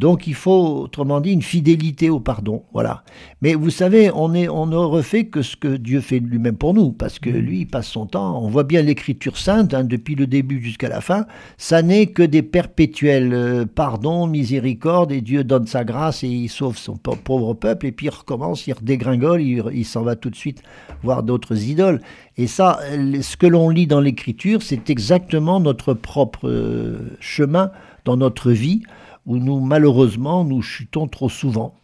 Donc 0.00 0.26
il 0.26 0.34
faut, 0.34 0.80
autrement 0.84 1.20
dit, 1.20 1.32
une 1.32 1.42
fidélité 1.42 2.08
au 2.08 2.20
pardon. 2.20 2.62
Voilà. 2.72 3.04
Mais 3.42 3.52
vous 3.54 3.68
savez, 3.68 4.10
on, 4.14 4.32
est, 4.32 4.48
on 4.48 4.64
ne 4.64 4.76
refait 4.76 5.26
que 5.26 5.42
ce 5.42 5.56
que 5.56 5.76
Dieu 5.76 6.00
fait 6.00 6.20
lui-même 6.20 6.56
pour 6.56 6.72
nous, 6.72 6.90
parce 6.90 7.18
que 7.18 7.28
lui, 7.28 7.60
il 7.60 7.66
passe 7.66 7.86
son 7.88 8.06
temps. 8.06 8.42
On 8.42 8.48
voit 8.48 8.64
bien 8.64 8.80
l'écriture 8.80 9.36
sainte, 9.36 9.74
hein, 9.74 9.84
depuis 9.84 10.14
le 10.14 10.26
début 10.26 10.62
jusqu'à 10.62 10.88
la 10.88 11.02
fin. 11.02 11.26
Ça 11.58 11.82
n'est 11.82 12.06
que 12.06 12.22
des 12.22 12.40
perpétuels 12.42 13.34
euh, 13.34 13.66
pardons, 13.66 14.26
miséricorde, 14.26 15.12
et 15.12 15.20
Dieu 15.20 15.44
donne 15.44 15.66
sa 15.66 15.84
grâce 15.84 16.24
et 16.24 16.28
il 16.28 16.48
sauve 16.48 16.78
son 16.78 16.96
pa- 16.96 17.12
pauvre 17.22 17.52
peuple, 17.52 17.84
et 17.84 17.92
puis 17.92 18.06
il 18.06 18.10
recommence, 18.10 18.66
il 18.66 18.72
redégringole, 18.72 19.42
il, 19.42 19.62
il 19.74 19.84
s'en 19.84 20.02
va 20.02 20.16
tout 20.16 20.30
de 20.30 20.36
suite 20.36 20.62
voir 21.02 21.22
d'autres 21.22 21.68
idoles. 21.68 22.00
Et 22.38 22.46
ça, 22.46 22.80
ce 23.20 23.36
que 23.36 23.46
l'on 23.46 23.68
lit 23.68 23.86
dans 23.86 24.00
l'écriture, 24.00 24.62
c'est 24.62 24.88
exactement 24.88 25.60
notre 25.60 25.92
propre 25.92 26.48
euh, 26.48 27.18
chemin 27.20 27.70
dans 28.06 28.16
notre 28.16 28.50
vie 28.50 28.80
où 29.26 29.38
nous, 29.38 29.60
malheureusement, 29.60 30.44
nous 30.44 30.62
chutons 30.62 31.08
trop 31.08 31.28
souvent. 31.28 31.74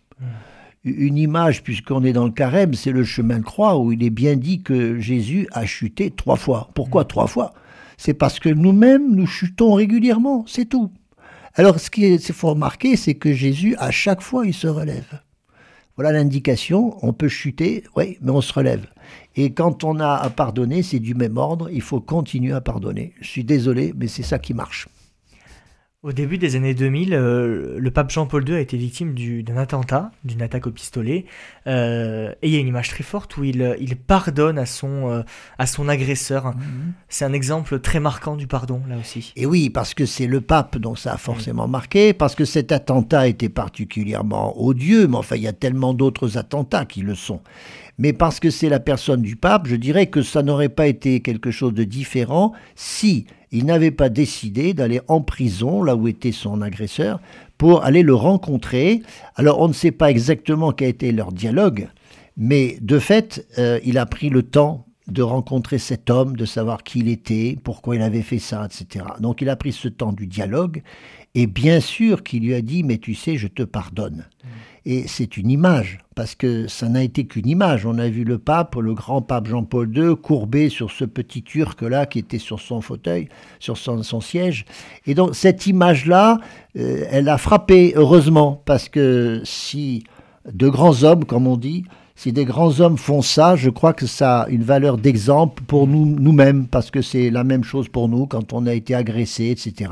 Une 0.85 1.19
image, 1.19 1.63
puisqu'on 1.63 2.05
est 2.05 2.13
dans 2.13 2.27
le 2.27 2.31
carême, 2.31 2.75
c'est 2.75 2.93
le 2.93 3.05
chemin 3.05 3.39
de 3.39 3.45
croix 3.45 3.77
où 3.79 3.93
il 3.93 4.05
est 4.05 4.11
bien 4.11 4.37
dit 4.37 4.63
que 4.63 5.01
Jésus 5.01 5.49
a 5.53 5.67
chuté 5.67 6.11
trois 6.11 6.37
fois. 6.37 6.71
Pourquoi 6.75 7.05
trois 7.05 7.27
fois? 7.27 7.53
C'est 7.97 8.15
parce 8.15 8.39
que 8.39 8.49
nous-mêmes, 8.49 9.15
nous 9.15 9.27
chutons 9.27 9.75
régulièrement, 9.75 10.45
c'est 10.47 10.67
tout. 10.67 10.93
Alors, 11.55 11.81
ce 11.81 11.91
qu'il 11.91 12.21
faut 12.21 12.51
remarquer, 12.51 12.97
c'est 12.97 13.15
que 13.15 13.33
Jésus, 13.33 13.75
à 13.79 13.91
chaque 13.91 14.21
fois, 14.21 14.47
il 14.47 14.55
se 14.55 14.67
relève. 14.67 15.21
Voilà 15.97 16.13
l'indication, 16.13 16.99
on 17.01 17.15
peut 17.15 17.29
chuter, 17.29 17.83
oui, 17.97 18.19
mais 18.21 18.31
on 18.31 18.43
se 18.43 18.53
relève. 18.53 18.87
Et 19.35 19.55
quand 19.55 19.83
on 19.83 19.99
a 19.99 20.15
à 20.15 20.29
pardonner, 20.29 20.83
c'est 20.83 20.99
du 20.99 21.15
même 21.15 21.39
ordre, 21.39 21.71
il 21.73 21.81
faut 21.81 22.01
continuer 22.01 22.53
à 22.53 22.61
pardonner. 22.61 23.15
Je 23.23 23.27
suis 23.27 23.45
désolé, 23.45 23.95
mais 23.97 24.07
c'est 24.07 24.23
ça 24.23 24.39
qui 24.39 24.53
marche. 24.53 24.89
Au 26.07 26.13
début 26.13 26.39
des 26.39 26.55
années 26.55 26.73
2000, 26.73 27.15
euh, 27.15 27.79
le 27.81 27.91
pape 27.91 28.13
Jean-Paul 28.13 28.49
II 28.49 28.55
a 28.55 28.61
été 28.61 28.77
victime 28.77 29.13
du- 29.13 29.43
d'un 29.43 29.57
attentat, 29.57 30.13
d'une 30.23 30.41
attaque 30.41 30.69
au 30.69 30.71
pistolet. 30.71 31.25
Euh, 31.67 32.31
et 32.43 32.47
il 32.49 32.55
y 32.55 32.57
a 32.57 32.61
une 32.61 32.69
image 32.69 32.91
très 32.91 33.03
forte 33.03 33.37
où 33.37 33.43
il, 33.43 33.61
euh, 33.61 33.75
il 33.81 33.97
pardonne 33.97 34.57
à 34.57 34.67
son, 34.67 35.11
euh, 35.11 35.23
à 35.59 35.67
son 35.67 35.89
agresseur. 35.89 36.55
C'est 37.09 37.25
un 37.25 37.33
exemple 37.33 37.81
très 37.81 37.99
marquant 37.99 38.37
du 38.37 38.47
pardon, 38.47 38.83
là 38.89 38.99
aussi. 39.01 39.33
Et 39.35 39.47
oui, 39.47 39.69
parce 39.69 39.95
que 39.95 40.07
c'est 40.07 40.29
le 40.29 40.41
pape, 40.41 40.79
donc 40.79 41.01
ça 41.01 41.13
a 41.13 41.17
forcément 41.17 41.67
marqué, 41.67 42.13
parce 42.13 42.37
que 42.37 42.45
cet 42.45 42.71
attentat 42.71 43.27
était 43.27 43.49
particulièrement 43.49 44.63
odieux, 44.63 45.09
mais 45.09 45.17
enfin, 45.17 45.35
il 45.35 45.43
y 45.43 45.49
a 45.49 45.53
tellement 45.53 45.93
d'autres 45.93 46.39
attentats 46.39 46.85
qui 46.85 47.01
le 47.01 47.17
sont. 47.17 47.41
Mais 47.99 48.13
parce 48.13 48.39
que 48.39 48.51
c'est 48.51 48.69
la 48.69 48.79
personne 48.79 49.23
du 49.23 49.35
pape, 49.35 49.67
je 49.67 49.75
dirais 49.75 50.07
que 50.07 50.23
ça 50.23 50.45
n'aurait 50.45 50.69
pas 50.69 50.87
été 50.87 51.21
quelque 51.21 51.51
chose 51.51 51.75
de 51.75 51.83
différent 51.83 52.53
si 52.77 53.27
il 53.57 53.65
n'avait 53.65 53.91
pas 53.91 54.11
décidé 54.11 54.75
d'aller 54.75 55.01
en 55.09 55.23
prison, 55.23 55.83
là 55.83 55.97
où 55.97 56.09
était 56.09 56.31
son 56.31 56.61
agresseur, 56.61 57.21
pour 57.57 57.85
aller 57.85 58.03
le 58.03 58.15
rencontrer. 58.15 59.03
Alors, 59.35 59.61
on 59.61 59.69
ne 59.69 59.73
sait 59.73 59.93
pas 59.93 60.11
exactement 60.11 60.73
quel 60.73 60.87
a 60.87 60.91
été 60.91 61.11
leur 61.11 61.33
dialogue, 61.33 61.89
mais 62.37 62.77
de 62.83 62.99
fait, 62.99 63.47
euh, 63.59 63.81
il 63.83 63.97
a 63.97 64.05
pris 64.05 64.29
le 64.29 64.43
temps 64.43 64.87
de 65.09 65.23
rencontrer 65.23 65.79
cet 65.79 66.11
homme, 66.11 66.37
de 66.37 66.45
savoir 66.45 66.83
qui 66.83 66.99
il 66.99 67.09
était, 67.09 67.57
pourquoi 67.63 67.97
il 67.97 68.03
avait 68.03 68.23
fait 68.23 68.41
ça, 68.41 68.67
etc. 68.67 69.07
Donc 69.21 69.41
il 69.41 69.49
a 69.49 69.57
pris 69.57 69.73
ce 69.73 69.89
temps 69.89 70.13
du 70.13 70.27
dialogue, 70.27 70.83
et 71.35 71.47
bien 71.47 71.81
sûr 71.81 72.25
qu'il 72.25 72.43
lui 72.43 72.55
a 72.55 72.61
dit, 72.61 72.83
mais 72.83 72.99
tu 72.99 73.15
sais, 73.15 73.37
je 73.37 73.47
te 73.47 73.63
pardonne. 73.63 74.27
Et 74.89 75.09
c'est 75.09 75.37
une 75.37 75.51
image, 75.51 75.99
parce 76.15 76.37
que 76.37 76.69
ça 76.69 76.89
n'a 76.89 77.03
été 77.03 77.27
qu'une 77.27 77.49
image. 77.49 77.85
On 77.87 77.99
a 77.99 78.09
vu 78.09 78.23
le 78.23 78.39
pape, 78.39 78.77
le 78.77 78.95
grand 78.95 79.21
pape 79.21 79.49
Jean-Paul 79.49 79.91
II, 79.99 80.15
courbé 80.15 80.69
sur 80.69 80.93
ce 80.93 81.05
petit 81.05 81.43
turc-là 81.43 82.07
qui 82.07 82.21
était 82.21 82.39
sur 82.39 82.61
son 82.61 82.81
fauteuil, 82.81 83.29
sur 83.59 83.77
son, 83.77 84.21
siège. 84.21 84.65
Et 85.05 85.15
donc 85.15 85.35
cette 85.35 85.67
image-là, 85.67 86.39
euh, 86.79 87.05
elle 87.11 87.29
a 87.29 87.37
frappé, 87.37 87.95
heureusement, 87.97 88.63
parce 88.65 88.89
que 88.89 89.41
si 89.43 90.05
de 90.49 90.69
grands 90.69 91.03
hommes, 91.03 91.25
comme 91.25 91.49
on 91.49 91.57
dit, 91.57 91.83
si 92.15 92.33
des 92.33 92.45
grands 92.45 92.79
hommes 92.79 92.97
font 92.97 93.23
ça, 93.23 93.57
je 93.57 93.71
crois 93.71 93.93
que 93.93 94.07
ça 94.07 94.43
a 94.43 94.49
une 94.49 94.63
valeur 94.63 94.99
d'exemple 94.99 95.65
pour 95.65 95.89
nous 95.89 96.07
nous-mêmes, 96.07 96.69
parce 96.69 96.93
que 96.93 97.03
c'est 97.03 97.31
la 97.31 97.43
même 97.43 97.65
chose 97.65 97.89
pour 97.89 98.09
nous 98.09 98.27
quand 98.27 98.53
on 98.53 98.67
a 98.67 98.73
été 98.73 98.95
agressé, 98.95 99.47
etc. 99.47 99.91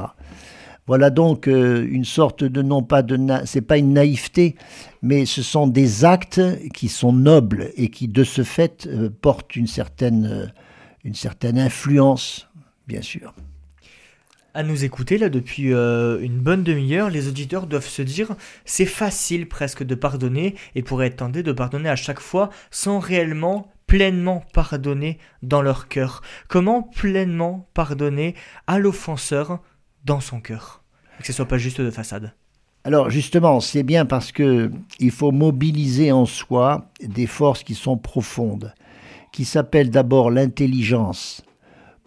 Voilà 0.86 1.08
donc 1.08 1.48
euh, 1.48 1.86
une 1.90 2.04
sorte 2.04 2.44
de 2.44 2.60
non 2.60 2.82
pas 2.82 3.02
de 3.02 3.18
c'est 3.46 3.62
pas 3.62 3.78
une 3.78 3.94
naïveté, 3.94 4.54
mais 5.00 5.24
ce 5.24 5.42
sont 5.42 5.66
des 5.66 6.04
actes 6.04 6.42
qui 6.74 6.88
sont 6.88 7.12
nobles 7.12 7.70
et 7.76 7.88
qui 7.88 8.06
de 8.06 8.22
ce 8.22 8.44
fait 8.44 8.86
euh, 8.86 9.08
portent 9.08 9.56
une 9.56 9.66
certaine 9.66 10.26
euh, 10.26 10.46
une 11.02 11.14
certaine 11.14 11.58
influence, 11.58 12.48
bien 12.86 13.02
sûr. 13.02 13.34
À 14.52 14.62
nous 14.62 14.84
écouter 14.84 15.18
là 15.18 15.28
depuis 15.30 15.70
une 15.70 16.38
bonne 16.38 16.62
demi-heure, 16.62 17.10
les 17.10 17.26
auditeurs 17.26 17.66
doivent 17.66 17.88
se 17.88 18.02
dire 18.02 18.36
c'est 18.64 18.86
facile 18.86 19.48
presque 19.48 19.82
de 19.82 19.96
pardonner 19.96 20.54
et 20.76 20.82
pourraient 20.82 21.08
être 21.08 21.16
tentés 21.16 21.42
de 21.42 21.50
pardonner 21.50 21.88
à 21.88 21.96
chaque 21.96 22.20
fois 22.20 22.50
sans 22.70 23.00
réellement 23.00 23.72
pleinement 23.86 24.44
pardonner 24.52 25.18
dans 25.42 25.60
leur 25.60 25.88
cœur. 25.88 26.22
Comment 26.48 26.82
pleinement 26.82 27.68
pardonner 27.74 28.36
à 28.68 28.78
l'offenseur 28.78 29.60
dans 30.04 30.20
son 30.20 30.40
cœur. 30.40 30.82
Que 31.18 31.26
ce 31.26 31.32
soit 31.32 31.48
pas 31.48 31.58
juste 31.58 31.80
de 31.80 31.90
façade. 31.90 32.32
Alors 32.84 33.08
justement, 33.08 33.60
c'est 33.60 33.82
bien 33.82 34.04
parce 34.04 34.30
que 34.30 34.70
il 35.00 35.10
faut 35.10 35.32
mobiliser 35.32 36.12
en 36.12 36.26
soi 36.26 36.90
des 37.02 37.26
forces 37.26 37.62
qui 37.62 37.74
sont 37.74 37.96
profondes, 37.96 38.74
qui 39.32 39.44
s'appellent 39.44 39.90
d'abord 39.90 40.30
l'intelligence, 40.30 41.42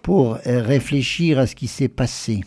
pour 0.04 0.36
réfléchir 0.46 1.40
à 1.40 1.48
ce 1.48 1.56
qui 1.56 1.68
s'est 1.68 1.88
passé. 1.88 2.42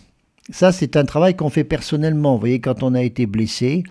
Ça, 0.50 0.72
c'est 0.72 0.96
un 0.96 1.04
travail 1.04 1.36
qu'on 1.36 1.50
fait 1.50 1.64
personnellement. 1.64 2.34
Vous 2.34 2.40
voyez, 2.40 2.60
quand 2.60 2.82
on 2.82 2.94
a 2.94 3.02
été 3.02 3.26
blessé, 3.26 3.84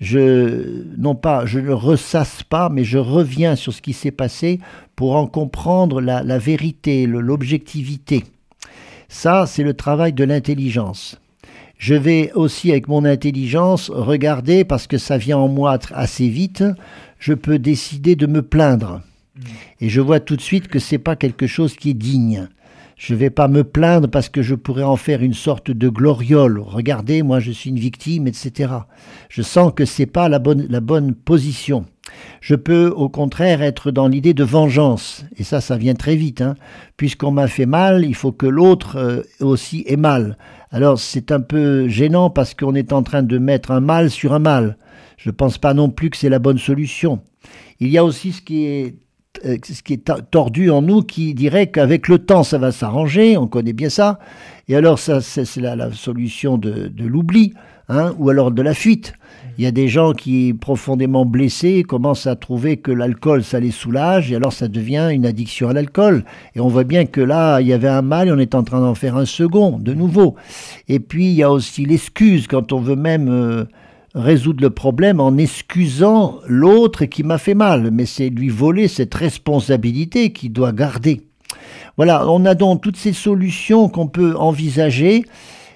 je 0.00 0.84
non 0.98 1.14
pas, 1.14 1.46
je 1.46 1.60
ne 1.60 1.72
ressasse 1.72 2.42
pas, 2.42 2.68
mais 2.68 2.84
je 2.84 2.98
reviens 2.98 3.54
sur 3.54 3.72
ce 3.72 3.82
qui 3.82 3.92
s'est 3.92 4.10
passé 4.10 4.60
pour 4.96 5.16
en 5.16 5.26
comprendre 5.26 6.00
la, 6.00 6.22
la 6.22 6.38
vérité, 6.38 7.06
l'objectivité. 7.06 8.24
Ça, 9.14 9.46
c'est 9.46 9.62
le 9.62 9.74
travail 9.74 10.12
de 10.12 10.24
l'intelligence. 10.24 11.20
Je 11.78 11.94
vais 11.94 12.32
aussi, 12.32 12.72
avec 12.72 12.88
mon 12.88 13.04
intelligence, 13.04 13.88
regarder, 13.88 14.64
parce 14.64 14.88
que 14.88 14.98
ça 14.98 15.18
vient 15.18 15.38
en 15.38 15.46
moi 15.46 15.78
assez 15.92 16.28
vite, 16.28 16.64
je 17.20 17.32
peux 17.32 17.60
décider 17.60 18.16
de 18.16 18.26
me 18.26 18.42
plaindre. 18.42 19.02
Mm. 19.36 19.42
Et 19.82 19.88
je 19.88 20.00
vois 20.00 20.18
tout 20.18 20.34
de 20.34 20.40
suite 20.40 20.66
que 20.66 20.80
c'est 20.80 20.98
pas 20.98 21.14
quelque 21.14 21.46
chose 21.46 21.76
qui 21.76 21.90
est 21.90 21.94
digne. 21.94 22.48
Je 22.96 23.14
ne 23.14 23.18
vais 23.20 23.30
pas 23.30 23.46
me 23.46 23.62
plaindre 23.62 24.10
parce 24.10 24.28
que 24.28 24.42
je 24.42 24.56
pourrais 24.56 24.82
en 24.82 24.96
faire 24.96 25.22
une 25.22 25.32
sorte 25.32 25.70
de 25.70 25.88
gloriole. 25.88 26.58
Regardez, 26.58 27.22
moi 27.22 27.38
je 27.38 27.52
suis 27.52 27.70
une 27.70 27.78
victime, 27.78 28.26
etc. 28.26 28.72
Je 29.28 29.42
sens 29.42 29.72
que 29.74 29.84
c'est 29.84 30.06
pas 30.06 30.28
la 30.28 30.40
bonne, 30.40 30.66
la 30.68 30.80
bonne 30.80 31.14
position. 31.14 31.86
Je 32.40 32.54
peux 32.54 32.88
au 32.88 33.08
contraire 33.08 33.62
être 33.62 33.90
dans 33.90 34.08
l'idée 34.08 34.34
de 34.34 34.44
vengeance, 34.44 35.24
et 35.36 35.44
ça, 35.44 35.60
ça 35.60 35.76
vient 35.76 35.94
très 35.94 36.16
vite. 36.16 36.40
Hein. 36.40 36.54
Puisqu'on 36.96 37.30
m'a 37.30 37.48
fait 37.48 37.66
mal, 37.66 38.04
il 38.04 38.14
faut 38.14 38.32
que 38.32 38.46
l'autre 38.46 38.96
euh, 38.96 39.22
aussi 39.40 39.84
ait 39.86 39.96
mal. 39.96 40.36
Alors 40.70 40.98
c'est 40.98 41.30
un 41.30 41.40
peu 41.40 41.88
gênant 41.88 42.30
parce 42.30 42.54
qu'on 42.54 42.74
est 42.74 42.92
en 42.92 43.02
train 43.02 43.22
de 43.22 43.38
mettre 43.38 43.70
un 43.70 43.80
mal 43.80 44.10
sur 44.10 44.32
un 44.32 44.40
mal. 44.40 44.76
Je 45.16 45.30
ne 45.30 45.34
pense 45.34 45.56
pas 45.56 45.72
non 45.72 45.88
plus 45.88 46.10
que 46.10 46.16
c'est 46.16 46.28
la 46.28 46.40
bonne 46.40 46.58
solution. 46.58 47.20
Il 47.78 47.88
y 47.88 47.98
a 47.98 48.04
aussi 48.04 48.32
ce 48.32 48.42
qui 48.42 48.64
est 48.66 48.96
euh, 49.44 49.56
tordu 50.30 50.70
en 50.70 50.82
nous 50.82 51.02
qui 51.02 51.34
dirait 51.34 51.68
qu'avec 51.68 52.08
le 52.08 52.18
temps 52.18 52.42
ça 52.42 52.58
va 52.58 52.72
s'arranger, 52.72 53.36
on 53.36 53.46
connaît 53.46 53.72
bien 53.72 53.88
ça, 53.88 54.18
et 54.68 54.76
alors 54.76 54.98
ça 54.98 55.20
c'est 55.20 55.56
la, 55.56 55.92
solution 55.92 56.56
de, 56.56 56.88
de 56.88 57.04
l'oubli, 57.04 57.52
hein, 57.88 58.14
ou 58.18 58.30
alors 58.30 58.50
de 58.50 58.62
la 58.62 58.74
fuite. 58.74 59.14
Il 59.56 59.62
y 59.62 59.68
a 59.68 59.70
des 59.70 59.86
gens 59.86 60.12
qui, 60.12 60.52
profondément 60.52 61.24
blessés, 61.24 61.84
commencent 61.84 62.26
à 62.26 62.34
trouver 62.34 62.76
que 62.76 62.90
l'alcool, 62.90 63.44
ça 63.44 63.60
les 63.60 63.70
soulage, 63.70 64.32
et 64.32 64.36
alors 64.36 64.52
ça 64.52 64.66
devient 64.66 65.10
une 65.12 65.24
addiction 65.24 65.68
à 65.68 65.72
l'alcool. 65.72 66.24
Et 66.56 66.60
on 66.60 66.66
voit 66.66 66.82
bien 66.82 67.06
que 67.06 67.20
là, 67.20 67.60
il 67.60 67.68
y 67.68 67.72
avait 67.72 67.88
un 67.88 68.02
mal, 68.02 68.28
et 68.28 68.32
on 68.32 68.38
est 68.38 68.56
en 68.56 68.64
train 68.64 68.80
d'en 68.80 68.96
faire 68.96 69.16
un 69.16 69.26
second, 69.26 69.78
de 69.78 69.94
nouveau. 69.94 70.34
Et 70.88 70.98
puis, 70.98 71.26
il 71.26 71.34
y 71.34 71.44
a 71.44 71.52
aussi 71.52 71.84
l'excuse, 71.84 72.48
quand 72.48 72.72
on 72.72 72.80
veut 72.80 72.96
même 72.96 73.28
euh, 73.28 73.64
résoudre 74.16 74.60
le 74.60 74.70
problème 74.70 75.20
en 75.20 75.36
excusant 75.36 76.40
l'autre 76.48 77.04
qui 77.04 77.22
m'a 77.22 77.38
fait 77.38 77.54
mal. 77.54 77.90
Mais 77.92 78.06
c'est 78.06 78.30
lui 78.30 78.48
voler 78.48 78.88
cette 78.88 79.14
responsabilité 79.14 80.32
qu'il 80.32 80.52
doit 80.52 80.72
garder. 80.72 81.20
Voilà, 81.96 82.28
on 82.28 82.44
a 82.44 82.56
donc 82.56 82.82
toutes 82.82 82.96
ces 82.96 83.12
solutions 83.12 83.88
qu'on 83.88 84.08
peut 84.08 84.34
envisager, 84.36 85.24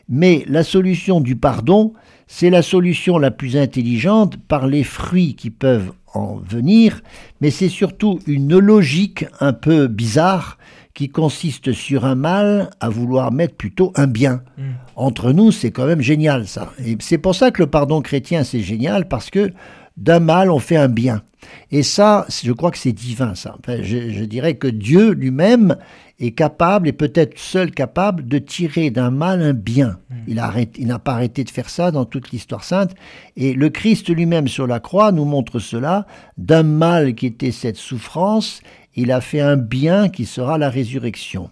mais 0.09 0.45
la 0.49 0.63
solution 0.63 1.21
du 1.21 1.37
pardon, 1.37 1.93
c'est 2.27 2.51
la 2.51 2.63
solution 2.63 3.19
la 3.19 3.31
plus 3.31 3.57
intelligente 3.57 4.37
par 4.37 4.67
les 4.67 4.85
fruits 4.85 5.35
qui 5.35 5.51
peuvent 5.51 5.93
en 6.15 6.37
venir, 6.37 7.03
mais 7.41 7.51
c'est 7.51 7.69
surtout 7.69 8.19
une 8.27 8.59
logique 8.59 9.27
un 9.41 9.53
peu 9.53 9.87
bizarre 9.87 10.59
qui 10.95 11.09
consiste 11.09 11.73
sur 11.73 12.05
un 12.05 12.17
mal 12.17 12.71
à 12.81 12.89
vouloir 12.89 13.31
mettre 13.31 13.55
plutôt 13.55 13.93
un 13.95 14.09
bien. 14.09 14.43
Hmm. 14.57 14.73
Entre 14.97 15.33
nous, 15.33 15.53
c'est 15.53 15.71
quand 15.71 15.87
même 15.87 16.01
génial 16.01 16.49
ça. 16.49 16.73
Et 16.85 16.97
c'est 16.99 17.19
pour 17.19 17.37
ça 17.37 17.53
que 17.53 17.63
le 17.63 17.69
pardon 17.69 18.03
chrétien, 18.03 18.43
c'est 18.43 18.63
génial, 18.63 19.07
parce 19.07 19.31
que 19.31 19.53
d'un 19.99 20.20
mal, 20.20 20.51
on 20.51 20.61
fait 20.61 20.76
un 20.76 20.88
bien. 20.88 21.22
Et 21.70 21.82
ça, 21.82 22.26
je 22.42 22.53
crois 22.53 22.70
que 22.70 22.78
c'est 22.78 22.92
divin, 22.92 23.34
ça. 23.34 23.57
je, 23.66 24.24
dirais 24.24 24.55
que 24.55 24.68
Dieu 24.68 25.12
lui-même 25.12 25.76
est 26.20 26.32
capable, 26.32 26.88
et 26.88 26.92
peut-être 26.92 27.38
seul 27.38 27.70
capable, 27.70 28.26
de 28.26 28.38
tirer 28.38 28.90
d'un 28.90 29.11
mal 29.11 29.42
un 29.42 29.53
bien. 29.53 29.99
Il, 30.26 30.42
il 30.76 30.86
n'a 30.86 30.99
pas 30.99 31.12
arrêté 31.12 31.44
de 31.44 31.51
faire 31.51 31.68
ça 31.68 31.90
dans 31.90 32.05
toute 32.05 32.30
l'histoire 32.30 32.64
sainte. 32.64 32.94
Et 33.36 33.55
le 33.55 33.70
Christ 33.70 34.09
lui-même 34.09 34.49
sur 34.49 34.66
la 34.66 34.80
croix 34.80 35.12
nous 35.12 35.24
montre 35.24 35.59
cela. 35.59 36.07
D'un 36.36 36.64
mal 36.64 37.14
qui 37.14 37.26
était 37.26 37.53
cette 37.53 37.76
souffrance, 37.76 38.62
il 38.94 39.12
a 39.12 39.20
fait 39.20 39.40
un 39.40 39.57
bien 39.57 40.09
qui 40.09 40.26
sera 40.26 40.59
la 40.59 40.70
résurrection. 40.70 41.51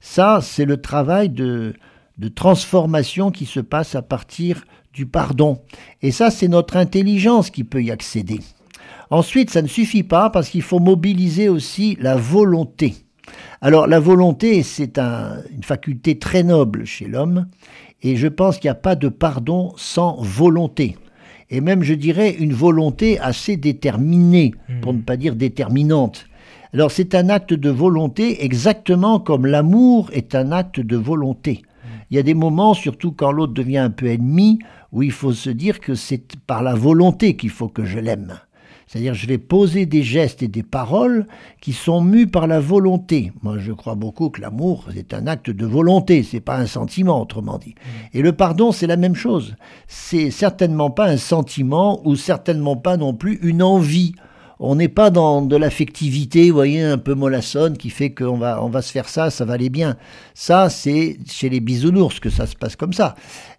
Ça, 0.00 0.40
c'est 0.42 0.64
le 0.64 0.80
travail 0.80 1.28
de, 1.28 1.74
de 2.18 2.28
transformation 2.28 3.30
qui 3.30 3.46
se 3.46 3.60
passe 3.60 3.94
à 3.94 4.02
partir 4.02 4.64
du 4.98 5.06
pardon. 5.06 5.60
Et 6.02 6.10
ça, 6.10 6.28
c'est 6.28 6.48
notre 6.48 6.76
intelligence 6.76 7.50
qui 7.50 7.62
peut 7.62 7.80
y 7.80 7.92
accéder. 7.92 8.40
Ensuite, 9.10 9.48
ça 9.48 9.62
ne 9.62 9.68
suffit 9.68 10.02
pas 10.02 10.28
parce 10.28 10.48
qu'il 10.48 10.62
faut 10.62 10.80
mobiliser 10.80 11.48
aussi 11.48 11.96
la 12.00 12.16
volonté. 12.16 12.96
Alors 13.60 13.86
la 13.86 14.00
volonté, 14.00 14.64
c'est 14.64 14.98
une 14.98 15.62
faculté 15.62 16.18
très 16.18 16.42
noble 16.42 16.84
chez 16.84 17.06
l'homme, 17.06 17.46
et 18.02 18.16
je 18.16 18.26
pense 18.26 18.58
qu'il 18.58 18.66
n'y 18.66 18.72
a 18.72 18.74
pas 18.74 18.96
de 18.96 19.08
pardon 19.08 19.72
sans 19.76 20.16
volonté. 20.20 20.96
Et 21.48 21.60
même, 21.60 21.84
je 21.84 21.94
dirais, 21.94 22.34
une 22.34 22.52
volonté 22.52 23.20
assez 23.20 23.56
déterminée, 23.56 24.52
pour 24.82 24.92
ne 24.94 25.00
pas 25.00 25.16
dire 25.16 25.36
déterminante. 25.36 26.26
Alors 26.74 26.90
c'est 26.90 27.14
un 27.14 27.28
acte 27.28 27.54
de 27.54 27.70
volonté 27.70 28.44
exactement 28.44 29.20
comme 29.20 29.46
l'amour 29.46 30.10
est 30.12 30.34
un 30.34 30.50
acte 30.50 30.80
de 30.80 30.96
volonté. 30.96 31.62
Il 32.10 32.16
y 32.16 32.20
a 32.20 32.22
des 32.22 32.34
moments, 32.34 32.72
surtout 32.72 33.12
quand 33.12 33.32
l'autre 33.32 33.52
devient 33.52 33.78
un 33.78 33.90
peu 33.90 34.06
ennemi, 34.06 34.58
où 34.92 35.02
il 35.02 35.12
faut 35.12 35.32
se 35.32 35.50
dire 35.50 35.80
que 35.80 35.94
c'est 35.94 36.36
par 36.46 36.62
la 36.62 36.74
volonté 36.74 37.36
qu'il 37.36 37.50
faut 37.50 37.68
que 37.68 37.84
je 37.84 37.98
l'aime. 37.98 38.38
C'est-à-dire, 38.88 39.12
je 39.12 39.26
vais 39.26 39.36
poser 39.36 39.84
des 39.84 40.02
gestes 40.02 40.42
et 40.42 40.48
des 40.48 40.62
paroles 40.62 41.26
qui 41.60 41.74
sont 41.74 42.00
mus 42.00 42.26
par 42.26 42.46
la 42.46 42.58
volonté. 42.58 43.32
Moi, 43.42 43.58
je 43.58 43.72
crois 43.72 43.94
beaucoup 43.94 44.30
que 44.30 44.40
l'amour, 44.40 44.86
c'est 44.94 45.12
un 45.12 45.26
acte 45.26 45.50
de 45.50 45.66
volonté, 45.66 46.22
c'est 46.22 46.40
pas 46.40 46.56
un 46.56 46.66
sentiment, 46.66 47.20
autrement 47.20 47.58
dit. 47.58 47.74
Mmh. 47.74 48.16
Et 48.16 48.22
le 48.22 48.32
pardon, 48.32 48.72
c'est 48.72 48.86
la 48.86 48.96
même 48.96 49.14
chose. 49.14 49.56
C'est 49.88 50.30
certainement 50.30 50.90
pas 50.90 51.06
un 51.06 51.18
sentiment 51.18 52.00
ou 52.06 52.16
certainement 52.16 52.76
pas 52.76 52.96
non 52.96 53.12
plus 53.12 53.38
une 53.42 53.62
envie. 53.62 54.14
On 54.60 54.74
n'est 54.74 54.88
pas 54.88 55.10
dans 55.10 55.42
de 55.42 55.56
l'affectivité, 55.56 56.50
vous 56.50 56.56
voyez, 56.56 56.82
un 56.82 56.98
peu 56.98 57.14
mollassonne, 57.14 57.76
qui 57.76 57.90
fait 57.90 58.10
qu'on 58.10 58.38
va, 58.38 58.62
on 58.62 58.68
va 58.68 58.82
se 58.82 58.90
faire 58.90 59.08
ça, 59.08 59.30
ça 59.30 59.44
va 59.44 59.54
aller 59.54 59.70
bien. 59.70 59.96
Ça, 60.34 60.68
c'est 60.68 61.16
chez 61.30 61.48
les 61.48 61.60
bisounours 61.60 62.18
que 62.18 62.30
ça 62.30 62.46
se 62.46 62.56
passe 62.56 62.74
comme 62.74 62.92
ça. 62.92 63.14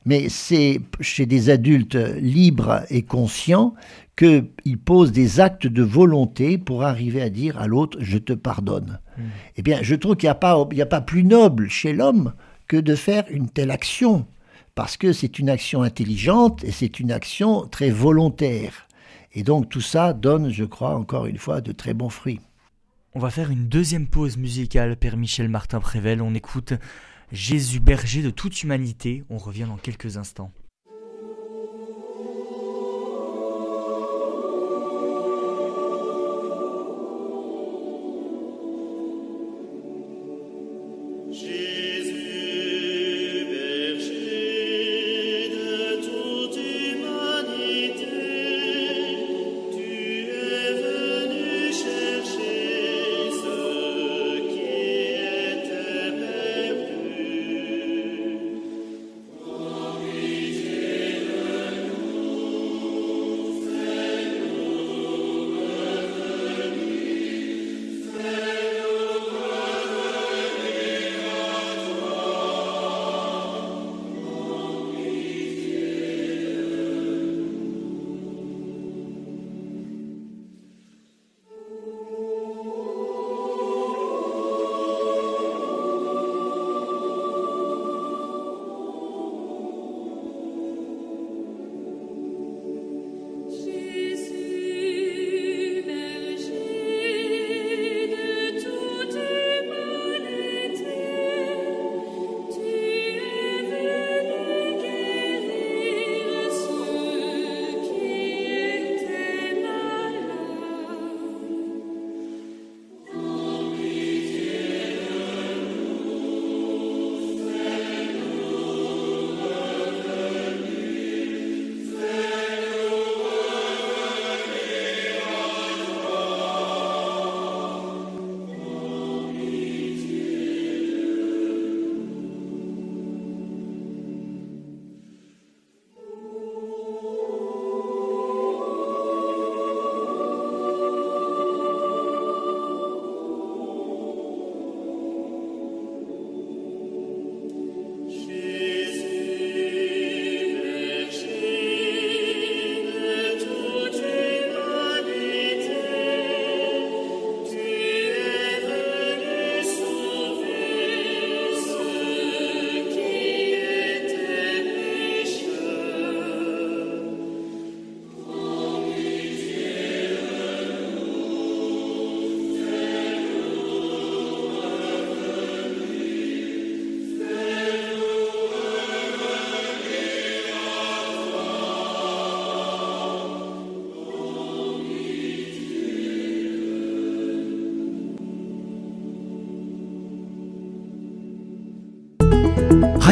Mais 0.06 0.28
c'est 0.28 0.82
chez 1.00 1.26
des 1.26 1.50
adultes 1.50 1.96
libres 1.96 2.82
et 2.90 3.04
conscients 3.04 3.74
qu'il 4.18 4.78
pose 4.84 5.14
des 5.14 5.40
actes 5.40 5.68
de 5.68 5.84
volonté 5.84 6.58
pour 6.58 6.84
arriver 6.84 7.22
à 7.22 7.30
dire 7.30 7.58
à 7.58 7.68
l'autre 7.68 7.98
je 8.02 8.18
te 8.18 8.34
pardonne. 8.34 9.00
Hmm. 9.18 9.24
Eh 9.56 9.62
bien, 9.62 9.80
je 9.82 9.96
trouve 9.96 10.18
qu'il 10.18 10.28
n'y 10.28 10.32
a, 10.32 10.36
pas, 10.36 10.60
a 10.60 10.86
pas 10.86 11.02
plus 11.02 11.24
noble 11.24 11.70
chez 11.70 11.94
l'homme 11.94 12.34
que 12.68 12.76
de 12.76 12.96
faire 12.96 13.24
une 13.30 13.50
telle 13.50 13.72
action, 13.72 14.26
parce 14.76 14.98
que 14.98 15.14
c'est 15.14 15.40
une 15.40 15.50
action 15.50 15.82
intelligente 15.82 16.64
et 16.66 16.72
c'est 16.72 17.00
une 17.00 17.14
action 17.14 17.66
très 17.72 17.90
volontaire. 17.90 18.89
Et 19.34 19.44
donc 19.44 19.70
tout 19.70 19.82
ça 19.82 20.14
donne, 20.14 20.50
je 20.50 20.64
crois, 20.64 20.96
encore 20.96 21.26
une 21.26 21.38
fois, 21.38 21.62
de 21.62 21.72
très 21.72 21.94
bons 21.94 22.10
fruits. 22.10 22.42
On 23.14 23.20
va 23.20 23.30
faire 23.30 23.52
une 23.52 23.68
deuxième 23.68 24.08
pause 24.08 24.38
musicale, 24.38 24.96
Père 24.96 25.18
Michel 25.18 25.50
Martin 25.50 25.80
Prével. 25.80 26.22
On 26.22 26.34
écoute 26.34 26.74
Jésus 27.32 27.80
berger 27.80 28.22
de 28.22 28.30
toute 28.30 28.64
humanité. 28.64 29.24
On 29.30 29.38
revient 29.38 29.66
dans 29.68 29.78
quelques 29.78 30.18
instants. 30.18 30.52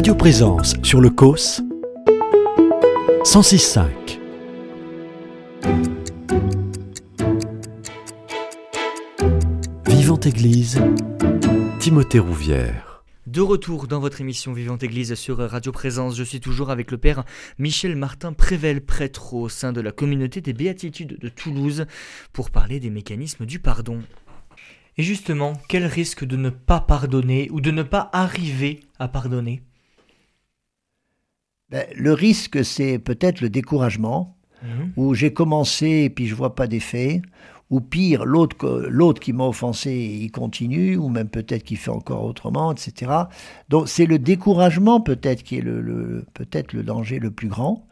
Radio 0.07 0.19
Présence 0.19 0.73
sur 0.83 1.01
le 1.01 1.09
COS 1.09 1.61
106.5. 3.25 4.19
Vivante 9.85 10.25
Église, 10.25 10.81
Timothée 11.81 12.19
Rouvière. 12.19 13.03
De 13.25 13.41
retour 13.41 13.87
dans 13.87 13.99
votre 13.99 14.21
émission 14.21 14.53
Vivante 14.53 14.81
Église 14.81 15.13
sur 15.15 15.39
Radio 15.39 15.73
Présence, 15.73 16.15
je 16.15 16.23
suis 16.23 16.39
toujours 16.39 16.69
avec 16.69 16.89
le 16.91 16.97
Père 16.97 17.25
Michel 17.59 17.97
Martin 17.97 18.31
Prével, 18.31 18.79
prêtre 18.79 19.33
au 19.33 19.49
sein 19.49 19.73
de 19.73 19.81
la 19.81 19.91
communauté 19.91 20.39
des 20.39 20.53
Béatitudes 20.53 21.19
de 21.19 21.27
Toulouse, 21.27 21.85
pour 22.31 22.49
parler 22.49 22.79
des 22.79 22.89
mécanismes 22.89 23.45
du 23.45 23.59
pardon. 23.59 23.99
Et 24.95 25.03
justement, 25.03 25.59
quel 25.67 25.85
risque 25.85 26.23
de 26.23 26.37
ne 26.37 26.49
pas 26.49 26.79
pardonner 26.79 27.49
ou 27.51 27.59
de 27.59 27.71
ne 27.71 27.83
pas 27.83 28.09
arriver 28.13 28.79
à 28.99 29.09
pardonner? 29.09 29.63
Ben, 31.69 31.85
Le 31.95 32.13
risque, 32.13 32.63
c'est 32.63 32.99
peut-être 32.99 33.41
le 33.41 33.49
découragement, 33.49 34.35
Mhm. 34.63 34.91
où 34.97 35.13
j'ai 35.13 35.31
commencé 35.33 35.87
et 36.05 36.09
puis 36.09 36.25
je 36.25 36.33
vois 36.33 36.55
pas 36.55 36.65
d'effet, 36.67 37.21
ou 37.69 37.79
pire, 37.81 38.25
l'autre 38.25 39.19
qui 39.19 39.33
m'a 39.33 39.43
offensé, 39.45 39.91
il 39.93 40.31
continue, 40.31 40.95
ou 40.97 41.09
même 41.09 41.27
peut-être 41.29 41.63
qu'il 41.63 41.77
fait 41.77 41.91
encore 41.91 42.23
autrement, 42.23 42.71
etc. 42.71 43.11
Donc 43.69 43.87
c'est 43.89 44.05
le 44.07 44.17
découragement 44.17 44.99
peut-être 45.01 45.43
qui 45.43 45.57
est 45.57 45.61
le, 45.61 45.81
le- 45.81 46.25
peut-être 46.33 46.73
le 46.73 46.81
danger 46.83 47.19
le 47.19 47.29
plus 47.29 47.49
grand. 47.49 47.85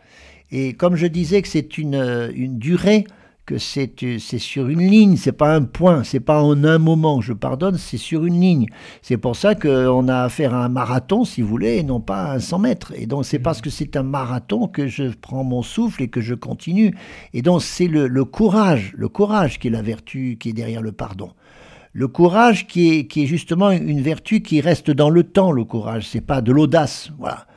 Et 0.49 0.73
comme 0.73 0.95
je 0.95 1.07
disais 1.07 1.41
que 1.41 1.47
c'est 1.47 1.78
une, 1.78 2.32
une 2.36 2.57
durée, 2.57 3.03
que 3.46 3.58
c'est 3.58 4.04
euh, 4.04 4.18
c'est 4.20 4.39
sur 4.39 4.68
une 4.70 4.82
ligne, 4.82 5.18
c'est 5.18 5.32
pas 5.32 5.54
un 5.56 5.64
point, 5.64 6.04
c'est 6.04 6.20
pas 6.20 6.41
en 6.41 6.64
un 6.64 6.78
moment 6.78 7.22
je 7.22 7.34
pardonne, 7.34 7.78
c'est 7.78 7.98
sur 7.98 8.26
une 8.26 8.39
ligne. 8.39 8.68
C'est 9.02 9.18
pour 9.18 9.36
ça 9.36 9.56
qu'on 9.56 10.08
a 10.08 10.24
affaire 10.24 10.54
à 10.54 10.66
un 10.66 10.70
marathon, 10.70 11.26
si 11.26 11.41
vous 11.41 11.48
voulez, 11.48 11.78
et 11.78 11.84
non 11.84 12.00
pas 12.00 12.24
à 12.24 12.36
un 12.36 12.39
100 12.39 12.60
mètres. 12.60 12.93
Et 12.96 13.06
donc 13.06 13.26
c'est 13.26 13.39
parce 13.39 13.62
que 13.62 13.70
c'est 13.70 13.96
un 13.96 14.04
marathon 14.04 14.68
que 14.68 14.88
je 14.88 15.04
prends 15.22 15.43
mon 15.43 15.62
souffle 15.62 16.04
et 16.04 16.08
que 16.08 16.22
je 16.22 16.34
continue. 16.34 16.96
Et 17.34 17.41
donc 17.41 17.62
c'est 17.62 17.88
le, 17.88 18.08
le 18.08 18.26
courage, 18.26 18.93
le 18.96 19.10
courage 19.10 19.60
qui 19.60 19.68
est 19.68 19.72
la 19.72 19.82
vertu 19.82 20.38
qui 20.39 20.50
est 20.50 20.54
derrière 20.54 20.82
le 20.82 20.91
pardon. 20.91 21.32
Le 21.93 22.10
courage 22.10 22.68
qui 22.68 22.89
est, 22.89 23.08
qui 23.08 23.24
est 23.24 23.26
justement 23.26 23.72
une 23.72 24.02
vertu 24.02 24.41
qui 24.41 24.60
reste 24.60 24.91
dans 24.91 25.10
le 25.10 25.24
temps, 25.24 25.54
le 25.54 25.64
courage, 25.64 26.06
c'est 26.08 26.20
pas 26.20 26.41
de 26.41 26.52
l'audace. 26.52 27.12
Voilà. 27.18 27.48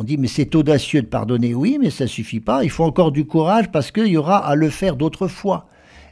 On 0.00 0.04
dit, 0.04 0.16
mais 0.16 0.28
c'est 0.28 0.54
audacieux 0.54 1.02
de 1.02 1.08
pardonner, 1.08 1.54
oui, 1.54 1.76
mais 1.80 1.90
ça 1.90 2.06
suffit 2.06 2.38
pas. 2.38 2.62
Il 2.62 2.70
faut 2.70 2.84
encore 2.84 3.10
du 3.10 3.24
courage 3.24 3.68
parce 3.72 3.90
qu'il 3.90 4.06
y 4.06 4.16
aura 4.16 4.38
à 4.38 4.54
le 4.54 4.70
faire 4.70 4.94
d'autres 4.94 5.26
fois. 5.26 5.68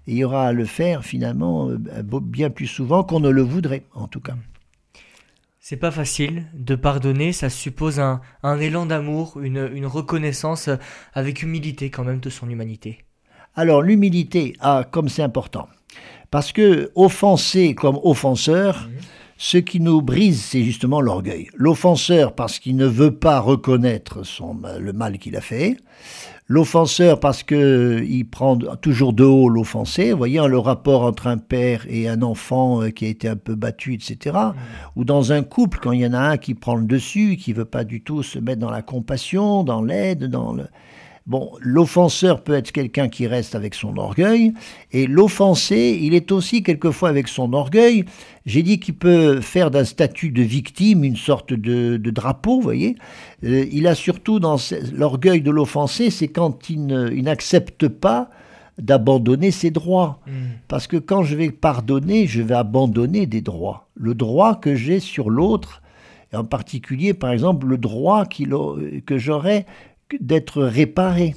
Et 0.09 0.13
il 0.13 0.17
y 0.17 0.25
aura 0.25 0.49
à 0.49 0.53
le 0.53 0.65
faire 0.65 1.05
finalement 1.05 1.71
euh, 1.71 1.79
bien 2.21 2.51
plus 2.51 2.67
souvent 2.67 3.05
qu'on 3.05 3.21
ne 3.21 3.29
le 3.29 3.43
voudrait, 3.43 3.85
en 3.95 4.09
tout 4.09 4.19
cas. 4.19 4.35
C'est 5.61 5.77
pas 5.77 5.93
facile 5.93 6.47
de 6.53 6.75
pardonner, 6.75 7.33
ça 7.33 7.49
suppose 7.49 8.01
un, 8.01 8.21
un 8.43 8.59
élan 8.59 8.87
d'amour, 8.87 9.39
une, 9.41 9.71
une 9.73 9.87
reconnaissance 9.87 10.67
euh, 10.67 10.77
avec 11.15 11.45
humilité 11.45 11.89
quand 11.89 12.03
même 12.03 12.19
de 12.19 12.29
son 12.29 12.51
humanité. 12.51 13.05
Alors 13.55 13.83
l'humilité, 13.83 14.55
ah, 14.59 14.85
comme 14.91 15.09
c'est 15.09 15.23
important. 15.23 15.69
Parce 16.33 16.51
que 16.51 16.91
offenser 16.97 17.77
comme 17.77 18.01
offenseur, 18.03 18.89
ce 19.39 19.59
qui 19.59 19.81
nous 19.81 20.01
brise, 20.01 20.43
c'est 20.43 20.63
justement 20.63 21.01
l'orgueil. 21.01 21.49
L'offenseur 21.55 22.35
parce 22.35 22.59
qu'il 22.59 22.77
ne 22.77 22.87
veut 22.87 23.15
pas 23.15 23.39
reconnaître 23.41 24.23
le 24.79 24.93
mal 24.93 25.19
qu'il 25.19 25.37
a 25.37 25.41
fait. 25.41 25.77
L'offenseur 26.49 27.19
parce 27.19 27.43
que 27.43 28.05
il 28.09 28.25
prend 28.25 28.57
toujours 28.57 29.13
de 29.13 29.25
haut 29.25 29.49
l'offensé. 29.49 30.13
Voyez, 30.13 30.41
le 30.47 30.59
rapport 30.59 31.03
entre 31.03 31.27
un 31.27 31.39
père 31.39 31.85
et 31.89 32.09
un 32.09 32.23
enfant 32.23 32.83
euh, 32.83 32.91
qui 32.91 33.05
a 33.05 33.09
été 33.09 33.29
un 33.29 33.37
peu 33.37 33.57
battu, 33.57 33.95
etc. 33.95 34.37
Ou 34.95 35.05
dans 35.05 35.33
un 35.33 35.43
couple, 35.43 35.81
quand 35.83 35.91
il 35.91 36.01
y 36.01 36.07
en 36.07 36.13
a 36.13 36.21
un 36.21 36.37
qui 36.37 36.55
prend 36.55 36.77
le 36.77 36.87
dessus, 36.87 37.37
qui 37.37 37.53
veut 37.53 37.65
pas 37.65 37.83
du 37.83 38.01
tout 38.03 38.23
se 38.23 38.39
mettre 38.39 38.61
dans 38.61 38.71
la 38.71 38.83
compassion, 38.83 39.65
dans 39.65 39.83
l'aide, 39.83 40.27
dans 40.27 40.53
le... 40.53 40.67
Bon, 41.27 41.51
l'offenseur 41.61 42.45
peut 42.45 42.55
être 42.55 42.71
quelqu'un 42.71 43.09
qui 43.09 43.27
reste 43.27 43.57
avec 43.57 43.75
son 43.75 43.97
orgueil, 43.97 44.53
et 44.93 45.09
l'offensé, 45.09 45.99
il 46.01 46.15
est 46.15 46.31
aussi 46.31 46.63
quelquefois 46.63 47.09
avec 47.09 47.27
son 47.27 47.53
orgueil. 47.53 48.05
J'ai 48.47 48.63
dit 48.63 48.79
qu'il 48.79 48.95
peut 48.95 49.41
faire 49.41 49.73
d'un 49.73 49.85
statut 49.85 50.31
de 50.31 50.43
victime 50.43 51.03
une 51.03 51.17
sorte 51.17 51.53
de, 51.53 51.97
de 51.97 52.11
drapeau, 52.11 52.57
vous 52.57 52.63
voyez. 52.63 52.95
Euh, 53.43 53.67
il 53.73 53.89
a 53.89 53.97
surtout 53.97 54.39
dans 54.39 54.57
l'orgueil 54.93 55.41
de 55.41 55.51
l'offensé, 55.51 56.11
c'est 56.11 56.29
quand 56.29 56.71
il 56.71 56.87
n'accepte 56.87 57.89
pas 57.89 58.31
d'abandonner 58.79 59.51
ses 59.51 59.73
droits. 59.73 60.21
Mm. 60.29 60.31
Parce 60.69 60.87
que 60.87 60.97
quand 60.97 61.25
je 61.25 61.35
vais 61.35 61.51
pardonner, 61.51 62.29
je 62.29 62.41
vais 62.41 62.55
abandonner 62.55 63.27
des 63.27 63.41
droits. 63.41 63.89
Le 63.97 64.15
droit 64.15 64.55
que 64.55 64.77
j'ai 64.77 65.01
sur 65.01 65.29
l'autre, 65.29 65.83
et 66.33 66.37
en 66.37 66.45
particulier, 66.45 67.15
par 67.15 67.33
exemple, 67.33 67.67
le 67.67 67.79
droit 67.79 68.27
que 68.27 69.19
j'aurais 69.19 69.67
d'être 70.21 70.63
réparé. 70.63 71.35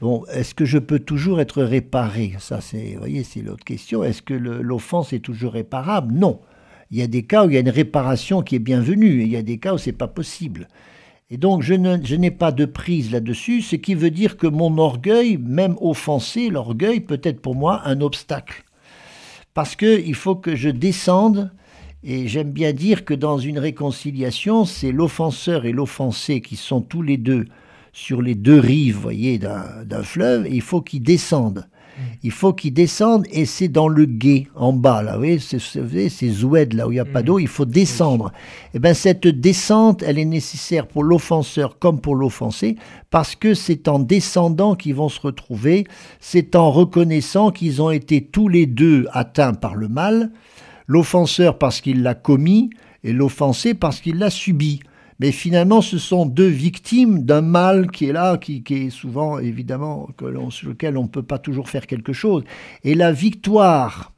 Bon, 0.00 0.24
est-ce 0.32 0.54
que 0.54 0.64
je 0.64 0.78
peux 0.78 0.98
toujours 0.98 1.40
être 1.40 1.62
réparé? 1.62 2.34
Ça, 2.38 2.60
c'est, 2.60 2.94
voyez, 2.96 3.24
c'est 3.24 3.42
l'autre 3.42 3.64
question. 3.64 4.02
Est-ce 4.02 4.22
que 4.22 4.34
l'offense 4.34 5.12
est 5.12 5.20
toujours 5.20 5.52
réparable? 5.52 6.14
Non. 6.14 6.40
Il 6.90 6.98
y 6.98 7.02
a 7.02 7.06
des 7.06 7.22
cas 7.22 7.44
où 7.44 7.50
il 7.50 7.54
y 7.54 7.56
a 7.56 7.60
une 7.60 7.68
réparation 7.68 8.42
qui 8.42 8.56
est 8.56 8.60
bienvenue, 8.60 9.20
et 9.20 9.24
il 9.24 9.30
y 9.30 9.36
a 9.36 9.42
des 9.42 9.58
cas 9.58 9.74
où 9.74 9.78
c'est 9.78 9.92
pas 9.92 10.08
possible. 10.08 10.68
Et 11.30 11.36
donc, 11.36 11.62
je, 11.62 11.74
n'ai 11.74 12.30
pas 12.30 12.50
de 12.50 12.64
prise 12.64 13.12
là-dessus, 13.12 13.62
ce 13.62 13.76
qui 13.76 13.94
veut 13.94 14.10
dire 14.10 14.36
que 14.36 14.48
mon 14.48 14.76
orgueil, 14.78 15.36
même 15.36 15.76
offensé, 15.80 16.48
l'orgueil 16.48 17.00
peut 17.00 17.20
être 17.22 17.40
pour 17.40 17.54
moi 17.54 17.82
un 17.84 18.00
obstacle. 18.00 18.64
Parce 19.54 19.76
qu'il 19.76 20.14
faut 20.14 20.34
que 20.34 20.56
je 20.56 20.68
descende, 20.68 21.52
et 22.02 22.26
j'aime 22.26 22.50
bien 22.50 22.72
dire 22.72 23.04
que 23.04 23.14
dans 23.14 23.38
une 23.38 23.58
réconciliation, 23.58 24.64
c'est 24.64 24.90
l'offenseur 24.90 25.66
et 25.66 25.72
l'offensé 25.72 26.40
qui 26.40 26.56
sont 26.56 26.80
tous 26.80 27.02
les 27.02 27.16
deux 27.18 27.44
sur 27.92 28.22
les 28.22 28.34
deux 28.34 28.58
rives, 28.60 28.96
voyez, 28.96 29.38
d'un 29.38 30.02
fleuve, 30.02 30.46
et 30.46 30.54
il 30.54 30.62
faut 30.62 30.80
qu'ils 30.80 31.02
descendent. 31.02 31.66
Il 32.22 32.30
faut 32.30 32.54
qu'ils 32.54 32.72
descendent, 32.72 33.26
et 33.30 33.44
c'est 33.44 33.68
dans 33.68 33.88
le 33.88 34.06
gué, 34.06 34.48
en 34.54 34.72
bas, 34.72 35.02
là, 35.02 35.12
vous 35.12 35.18
voyez, 35.18 35.38
c'est- 35.38 35.58
ces 35.58 36.28
là 36.72 36.88
où 36.88 36.92
il 36.92 36.94
n'y 36.94 36.98
a 36.98 37.04
pas 37.04 37.22
d'eau, 37.22 37.38
il 37.38 37.48
faut 37.48 37.66
descendre. 37.66 38.32
Et 38.72 38.78
bien, 38.78 38.94
cette 38.94 39.26
descente, 39.26 40.02
elle 40.02 40.18
est 40.18 40.24
nécessaire 40.24 40.86
pour 40.86 41.04
l'offenseur 41.04 41.78
comme 41.78 42.00
pour 42.00 42.14
l'offensé, 42.14 42.76
parce 43.10 43.36
que 43.36 43.52
c'est 43.52 43.86
en 43.86 43.98
descendant 43.98 44.76
qu'ils 44.76 44.94
vont 44.94 45.10
se 45.10 45.20
retrouver, 45.20 45.86
c'est 46.20 46.56
en 46.56 46.70
reconnaissant 46.70 47.50
qu'ils 47.50 47.82
ont 47.82 47.90
été 47.90 48.24
tous 48.24 48.48
les 48.48 48.64
deux 48.64 49.06
atteints 49.12 49.52
par 49.54 49.74
le 49.74 49.88
mal, 49.88 50.30
l'offenseur 50.86 51.58
parce 51.58 51.82
qu'il 51.82 52.02
l'a 52.02 52.14
commis, 52.14 52.70
et 53.04 53.12
l'offensé 53.12 53.74
parce 53.74 54.00
qu'il 54.00 54.16
l'a 54.18 54.30
subi. 54.30 54.80
Mais 55.20 55.32
finalement, 55.32 55.82
ce 55.82 55.98
sont 55.98 56.24
deux 56.24 56.48
victimes 56.48 57.24
d'un 57.24 57.42
mal 57.42 57.90
qui 57.90 58.06
est 58.06 58.12
là, 58.12 58.38
qui, 58.38 58.64
est 58.70 58.88
souvent, 58.88 59.38
évidemment, 59.38 60.08
sur 60.48 60.70
lequel 60.70 60.96
on 60.96 61.02
ne 61.02 61.08
peut 61.08 61.22
pas 61.22 61.38
toujours 61.38 61.68
faire 61.68 61.86
quelque 61.86 62.14
chose. 62.14 62.42
Et 62.84 62.94
la 62.94 63.12
victoire, 63.12 64.12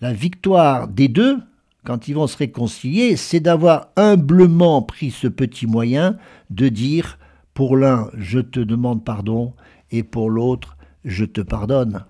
la 0.00 0.12
victoire 0.12 0.86
des 0.86 1.08
deux, 1.08 1.38
quand 1.84 2.06
ils 2.06 2.14
vont 2.14 2.28
se 2.28 2.36
réconcilier, 2.36 3.16
c'est 3.16 3.40
d'avoir 3.40 3.88
humblement 3.96 4.80
pris 4.82 5.10
ce 5.10 5.26
petit 5.26 5.66
moyen 5.66 6.16
de 6.50 6.68
dire, 6.68 7.18
pour 7.52 7.76
l'un, 7.76 8.08
je 8.16 8.38
te 8.38 8.60
demande 8.60 9.04
pardon, 9.04 9.54
et 9.90 10.04
pour 10.04 10.30
l'autre, 10.30 10.76
je 11.04 11.24
te 11.24 11.40
pardonne. 11.40 12.04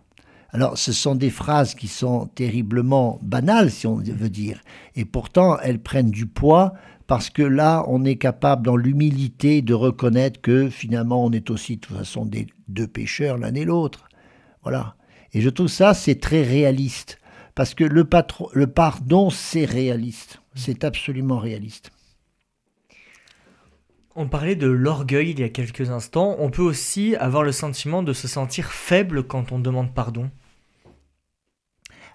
Alors, 0.50 0.76
ce 0.76 0.92
sont 0.92 1.14
des 1.14 1.30
phrases 1.30 1.74
qui 1.74 1.88
sont 1.88 2.26
terriblement 2.34 3.18
banales, 3.22 3.70
si 3.70 3.86
on 3.86 3.96
veut 3.96 4.28
dire, 4.28 4.60
et 4.96 5.06
pourtant 5.06 5.58
elles 5.60 5.80
prennent 5.80 6.10
du 6.10 6.26
poids 6.26 6.74
parce 7.12 7.28
que 7.28 7.42
là, 7.42 7.84
on 7.88 8.06
est 8.06 8.16
capable, 8.16 8.64
dans 8.64 8.74
l'humilité, 8.74 9.60
de 9.60 9.74
reconnaître 9.74 10.40
que 10.40 10.70
finalement, 10.70 11.22
on 11.22 11.30
est 11.30 11.50
aussi 11.50 11.76
de 11.76 11.82
toute 11.82 11.94
façon 11.94 12.24
des 12.24 12.46
deux 12.68 12.86
pécheurs 12.86 13.36
l'un 13.36 13.52
et 13.52 13.66
l'autre. 13.66 14.08
Voilà. 14.62 14.96
Et 15.34 15.42
je 15.42 15.50
trouve 15.50 15.68
ça, 15.68 15.92
c'est 15.92 16.20
très 16.20 16.42
réaliste. 16.42 17.18
Parce 17.54 17.74
que 17.74 17.84
le, 17.84 18.08
le 18.54 18.66
pardon, 18.66 19.28
c'est 19.28 19.66
réaliste. 19.66 20.40
C'est 20.54 20.84
absolument 20.84 21.36
réaliste. 21.36 21.90
On 24.16 24.26
parlait 24.26 24.56
de 24.56 24.68
l'orgueil 24.68 25.32
il 25.32 25.40
y 25.40 25.44
a 25.44 25.50
quelques 25.50 25.90
instants. 25.90 26.36
On 26.38 26.48
peut 26.48 26.62
aussi 26.62 27.14
avoir 27.16 27.42
le 27.42 27.52
sentiment 27.52 28.02
de 28.02 28.14
se 28.14 28.26
sentir 28.26 28.72
faible 28.72 29.24
quand 29.24 29.52
on 29.52 29.58
demande 29.58 29.92
pardon. 29.92 30.30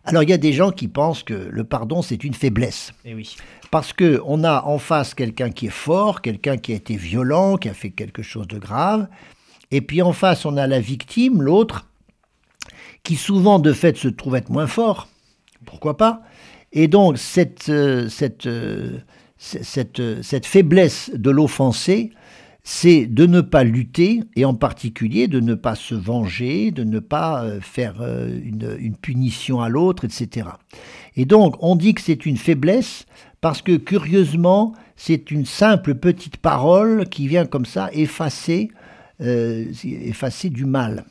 Alors, 0.07 0.23
il 0.23 0.29
y 0.29 0.33
a 0.33 0.37
des 0.37 0.53
gens 0.53 0.71
qui 0.71 0.87
pensent 0.87 1.21
que 1.23 1.33
le 1.33 1.63
pardon, 1.63 2.01
c'est 2.01 2.23
une 2.23 2.33
faiblesse. 2.33 2.93
Et 3.05 3.13
oui. 3.13 3.35
Parce 3.71 3.91
que 3.91 4.21
on 4.25 4.43
a 4.45 4.63
en 4.63 4.77
face 4.79 5.13
quelqu'un 5.13 5.51
qui 5.51 5.67
est 5.67 5.69
fort, 5.69 6.21
quelqu'un 6.21 6.57
qui 6.57 6.71
a 6.71 6.75
été 6.75 6.95
violent, 6.95 7.57
qui 7.57 7.67
a 7.67 7.73
fait 7.73 7.89
quelque 7.89 8.23
chose 8.23 8.47
de 8.47 8.57
grave, 8.57 9.07
et 9.71 9.81
puis 9.81 10.01
en 10.01 10.13
face 10.13 10.45
on 10.45 10.55
a 10.55 10.65
la 10.67 10.79
victime, 10.79 11.41
l'autre, 11.41 11.85
qui 13.03 13.17
souvent 13.17 13.59
de 13.59 13.73
fait 13.73 13.97
se 13.97 14.07
trouve 14.07 14.37
être 14.37 14.49
moins 14.49 14.67
fort. 14.67 15.09
Pourquoi 15.65 15.97
pas? 15.97 16.21
Et 16.71 16.87
donc 16.87 17.17
cette, 17.17 17.67
euh, 17.67 18.07
cette, 18.07 18.45
euh, 18.45 18.99
c- 19.37 19.63
cette, 19.63 19.99
euh, 19.99 20.23
cette 20.23 20.45
faiblesse 20.45 21.11
de 21.13 21.29
l'offensé, 21.29 22.11
c'est 22.69 23.05
de 23.05 23.25
ne 23.25 23.39
pas 23.39 23.63
lutter, 23.63 24.25
et 24.35 24.43
en 24.43 24.53
particulier 24.53 25.29
de 25.29 25.39
ne 25.39 25.55
pas 25.55 25.75
se 25.75 25.95
venger, 25.95 26.71
de 26.71 26.83
ne 26.83 26.99
pas 26.99 27.45
euh, 27.45 27.61
faire 27.61 28.01
euh, 28.01 28.37
une, 28.43 28.93
punition 28.97 29.61
à 29.61 29.69
l'autre, 29.69 30.03
etc. 30.03 30.49
Et 31.15 31.23
donc 31.23 31.55
on 31.61 31.77
dit 31.77 31.93
que 31.93 32.01
c'est 32.01 32.25
une 32.25 32.35
faiblesse 32.35 33.05
parce 33.39 33.61
que 33.61 33.77
curieusement, 33.77 34.73
c'est 34.97 35.31
une 35.31 35.45
simple 35.45 35.95
petite 35.95 36.35
parole 36.35 37.07
qui 37.07 37.29
vient 37.29 37.45
comme 37.45 37.65
ça 37.65 37.89
effacer, 37.93 38.69
euh, 39.21 39.71
effacer 39.85 40.49
du 40.49 40.65
mal. 40.65 41.05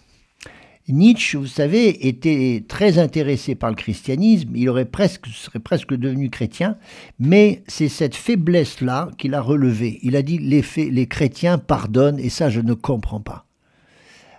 Nietzsche, 0.88 1.36
vous 1.36 1.46
savez, 1.46 2.06
était 2.06 2.64
très 2.68 2.98
intéressé 2.98 3.56
par 3.56 3.70
le 3.70 3.76
christianisme, 3.76 4.50
il 4.54 4.68
aurait 4.68 4.84
presque, 4.84 5.26
serait 5.26 5.58
presque 5.58 5.94
devenu 5.94 6.30
chrétien, 6.30 6.78
mais 7.18 7.64
c'est 7.66 7.88
cette 7.88 8.14
faiblesse-là 8.14 9.10
qu'il 9.18 9.34
a 9.34 9.40
relevée. 9.40 9.98
Il 10.02 10.14
a 10.14 10.22
dit 10.22 10.38
les, 10.38 10.62
les 10.76 11.06
chrétiens 11.06 11.58
pardonnent, 11.58 12.20
et 12.20 12.28
ça 12.28 12.50
je 12.50 12.60
ne 12.60 12.74
comprends 12.74 13.20
pas. 13.20 13.46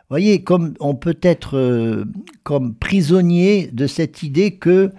voyez, 0.10 0.44
comme 0.44 0.74
on 0.80 0.96
peut 0.96 1.20
être 1.22 1.58
euh, 1.58 2.06
comme 2.44 2.76
prisonnier 2.76 3.70
de 3.74 3.86
cette 3.86 4.24
idée 4.24 4.52
que 4.52 4.92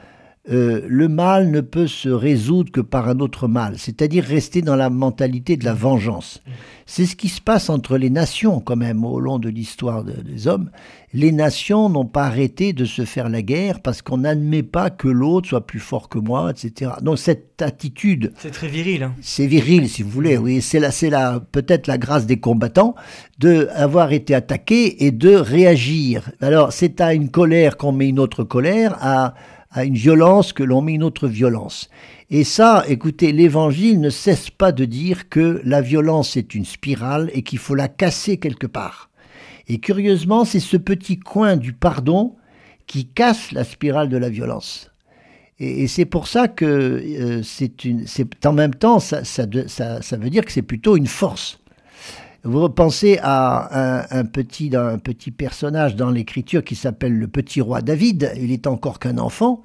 euh, 0.51 0.81
le 0.89 1.09
mal 1.09 1.51
ne 1.51 1.61
peut 1.61 1.87
se 1.87 2.09
résoudre 2.09 2.73
que 2.73 2.81
par 2.81 3.09
un 3.09 3.19
autre 3.21 3.49
mal, 3.49 3.75
c'est-à-dire 3.79 4.25
rester 4.25 4.63
dans 4.63 4.77
la 4.77 4.89
mentalité 4.91 5.57
de 5.57 5.65
la 5.65 5.75
vengeance. 5.75 6.41
C'est 6.87 7.05
ce 7.05 7.17
qui 7.17 7.29
se 7.29 7.43
passe 7.43 7.69
entre 7.69 7.99
les 7.99 8.09
nations 8.09 8.61
quand 8.61 8.77
même 8.77 9.05
au 9.05 9.21
long 9.21 9.39
de 9.39 9.51
l'histoire 9.51 10.05
de- 10.05 10.13
des 10.13 10.49
hommes. 10.49 10.71
Les 11.13 11.33
nations 11.33 11.91
n'ont 11.91 12.07
pas 12.07 12.25
arrêté 12.25 12.73
de 12.73 12.87
se 12.87 13.05
faire 13.05 13.29
la 13.29 13.43
guerre 13.43 13.81
parce 13.81 14.01
qu'on 14.01 14.19
n'admet 14.19 14.63
pas 14.63 14.89
que 14.89 15.09
l'autre 15.09 15.49
soit 15.49 15.67
plus 15.67 15.81
fort 15.81 16.09
que 16.09 16.19
moi, 16.19 16.51
etc. 16.51 16.93
Donc 17.03 17.19
cette 17.19 17.61
attitude 17.61 18.33
C'est 18.39 18.51
très 18.51 18.69
viril. 18.69 19.03
hein. 19.03 19.13
c'est 19.21 19.47
viril, 19.47 19.89
si 19.89 20.03
vous 20.03 20.11
voulez. 20.11 20.39
Oui, 20.39 20.63
c'est 20.63 20.81
la, 20.81 21.41
peut-être 21.41 21.87
la 21.89 21.99
grâce 21.99 22.25
des 22.25 22.41
combattants 22.41 22.95
de 23.39 23.69
avoir 23.75 24.13
été 24.13 24.35
attaqués 24.35 25.05
et 25.05 25.11
de 25.11 25.35
réagir. 25.35 26.31
Alors, 26.41 26.73
c'est 26.73 27.01
à 27.03 27.13
une 27.13 27.29
colère 27.31 27.77
qu'on 27.77 27.93
met 27.93 28.09
une 28.09 28.19
autre 28.19 28.45
colère, 28.45 28.97
à, 29.01 29.35
à 29.71 29.85
une 29.85 29.95
violence 29.95 30.53
que 30.53 30.63
l'on 30.63 30.81
met 30.81 30.95
une 30.95 31.03
autre 31.03 31.29
violence. 31.29 31.89
Et 32.31 32.45
ça, 32.45 32.85
écoutez, 32.89 33.33
l'Évangile 33.33 34.01
ne 34.01 34.11
cesse 34.11 34.51
pas 34.51 34.73
de 34.73 34.85
dire 34.85 35.29
que 35.29 35.61
la 35.65 35.81
violence 35.81 36.37
est 36.37 36.55
une 36.55 36.65
spirale 36.65 37.31
et 37.35 37.43
qu'il 37.43 37.59
faut 37.59 37.75
la 37.75 37.89
casser 37.89 38.39
quelque 38.39 38.67
part. 38.67 39.11
Et 39.69 39.79
curieusement, 39.79 40.45
c'est 40.45 40.61
ce 40.61 40.77
petit 40.77 41.19
coin 41.19 41.57
du 41.57 41.73
pardon 41.73 42.37
qui 42.87 43.07
casse 43.07 43.53
la 43.53 43.65
spirale 43.65 44.09
de 44.09 44.17
la 44.17 44.31
violence. 44.31 44.91
Et, 45.61 45.89
c'est 45.89 46.05
pour 46.05 46.29
ça 46.29 46.49
que 46.49 46.65
euh, 46.65 47.43
c'est 47.43 47.85
une, 47.85 48.05
en 48.45 48.53
même 48.53 48.75
temps, 48.75 49.01
ça, 49.01 49.25
ça, 49.25 49.47
ça 50.03 50.17
veut 50.17 50.31
dire 50.31 50.45
que 50.45 50.53
c'est 50.53 50.63
plutôt 50.63 50.97
une 50.97 51.07
force. 51.07 51.61
Vous 52.45 52.61
repensez 52.61 53.19
à 53.23 53.99
un, 54.11 54.21
un 54.21 54.25
petit, 54.25 54.71
un 54.75 54.99
petit 54.99 55.31
personnage 55.31 55.97
dans 55.97 56.11
l'Écriture 56.11 56.63
qui 56.65 56.77
s'appelle 56.77 57.19
le 57.19 57.29
petit 57.29 57.61
roi 57.61 57.83
David. 57.83 58.33
Il 58.41 58.53
est 58.53 58.67
encore 58.67 59.01
qu'un 59.01 59.19
enfant 59.19 59.65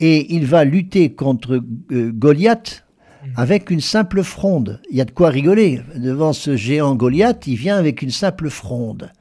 et 0.00 0.34
il 0.34 0.44
va 0.44 0.64
lutter 0.64 1.12
contre 1.12 1.62
euh, 1.92 2.10
Goliath 2.12 2.84
avec 3.36 3.70
une 3.70 3.80
simple 3.80 4.22
fronde. 4.22 4.80
Il 4.90 4.96
y 4.96 5.00
a 5.00 5.04
de 5.04 5.10
quoi 5.12 5.28
rigoler 5.28 5.82
devant 5.94 6.32
ce 6.32 6.56
géant 6.56 6.94
Goliath. 6.94 7.46
Il 7.46 7.56
vient 7.56 7.76
avec 7.76 8.02
une 8.02 8.10
simple 8.10 8.50
fronde. 8.50 9.12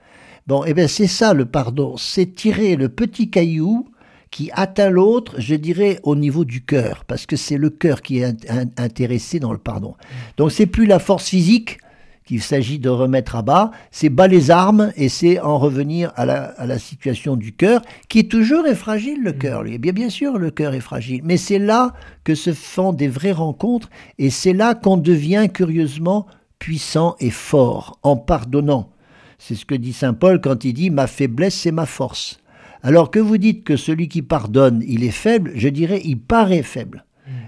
Bon, 0.48 0.64
eh 0.66 0.74
bien 0.74 0.88
c'est 0.88 1.06
ça 1.08 1.34
le 1.34 1.46
pardon, 1.46 1.96
c'est 1.96 2.34
tirer 2.34 2.76
le 2.76 2.90
petit 2.90 3.30
caillou 3.30 3.88
qui 4.32 4.50
atteint 4.54 4.90
l'autre, 4.90 5.36
je 5.38 5.54
dirais 5.54 6.00
au 6.04 6.16
niveau 6.16 6.44
du 6.46 6.64
cœur, 6.64 7.04
parce 7.06 7.26
que 7.28 7.36
c'est 7.36 7.58
le 7.58 7.70
cœur 7.70 8.02
qui 8.02 8.20
est 8.20 8.26
in- 8.26 8.36
in- 8.62 8.70
intéressé 8.84 9.40
dans 9.40 9.52
le 9.52 9.58
pardon. 9.60 9.96
Donc 10.38 10.52
c'est 10.52 10.66
plus 10.66 10.86
la 10.88 10.98
force 11.00 11.30
physique 11.30 11.78
qu'il 12.30 12.44
s'agit 12.44 12.78
de 12.78 12.90
remettre 12.90 13.36
à 13.36 13.42
bas, 13.42 13.72
c'est 13.90 14.10
bas 14.10 14.28
les 14.28 14.52
armes 14.52 14.92
et 14.96 15.10
c'est 15.10 15.40
en 15.40 15.58
revenir 15.58 16.14
à 16.16 16.28
la, 16.28 16.44
à 16.60 16.68
la 16.68 16.78
situation 16.78 17.36
du 17.36 17.54
cœur, 17.54 17.82
qui 18.08 18.20
est 18.20 18.30
toujours 18.30 18.68
est 18.68 18.76
fragile 18.76 19.24
le 19.24 19.32
cœur. 19.32 19.64
lui. 19.64 19.74
Eh 19.74 19.78
Bien, 19.80 19.94
bien 19.94 20.12
sûr, 20.12 20.38
le 20.38 20.52
cœur 20.52 20.76
est 20.76 20.80
fragile, 20.80 21.22
mais 21.24 21.38
c'est 21.38 21.58
là 21.58 21.92
que 22.24 22.36
se 22.36 22.54
font 22.54 22.94
des 22.94 23.08
vraies 23.08 23.32
rencontres 23.32 23.90
et 24.20 24.30
c'est 24.30 24.54
là 24.54 24.76
qu'on 24.76 24.98
devient 24.98 25.48
curieusement 25.52 26.28
puissant 26.60 27.16
et 27.20 27.32
fort 27.32 27.98
en 28.04 28.16
pardonnant. 28.16 28.92
C'est 29.40 29.56
ce 29.56 29.66
que 29.66 29.74
dit 29.74 29.94
Saint 29.94 30.14
Paul 30.14 30.40
quand 30.40 30.64
il 30.66 30.74
dit 30.74 30.92
Ma 30.92 31.08
faiblesse, 31.08 31.56
c'est 31.56 31.72
ma 31.72 31.88
force. 31.88 32.40
Alors 32.84 33.10
que 33.10 33.18
vous 33.18 33.40
dites 33.40 33.64
que 33.64 33.76
celui 33.76 34.08
qui 34.08 34.22
pardonne, 34.22 34.84
il 34.88 35.04
est 35.04 35.10
faible, 35.10 35.52
je 35.56 35.68
dirais, 35.68 36.02
il 36.06 36.20
paraît 36.20 36.62
faible. 36.62 37.06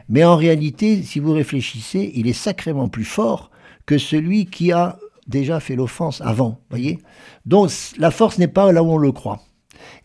Mais 0.10 0.24
en 0.24 0.38
réalité, 0.38 1.04
si 1.04 1.20
vous 1.20 1.34
réfléchissez, 1.34 2.14
il 2.16 2.28
est 2.28 2.34
sacrément 2.34 2.90
plus 2.90 3.06
fort 3.06 3.51
que 3.86 3.98
celui 3.98 4.46
qui 4.46 4.72
a 4.72 4.98
déjà 5.28 5.60
fait 5.60 5.76
l'offense 5.76 6.22
avant. 6.22 6.60
Voyez 6.70 7.00
Donc 7.46 7.72
la 7.98 8.12
force 8.12 8.38
n'est 8.38 8.48
pas 8.48 8.72
là 8.72 8.84
où 8.84 8.92
on 8.92 8.98
le 8.98 9.12
croit. 9.12 9.42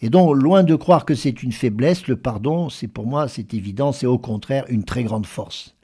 Et 0.00 0.08
donc, 0.08 0.36
loin 0.36 0.62
de 0.62 0.74
croire 0.74 1.04
que 1.04 1.14
c'est 1.14 1.42
une 1.42 1.52
faiblesse, 1.52 2.06
le 2.06 2.16
pardon, 2.16 2.68
c'est 2.70 2.88
pour 2.88 3.06
moi, 3.06 3.28
c'est 3.28 3.54
évident, 3.54 3.92
c'est 3.92 4.06
au 4.06 4.18
contraire 4.18 4.64
une 4.68 4.84
très 4.84 5.04
grande 5.04 5.26
force. 5.26 5.74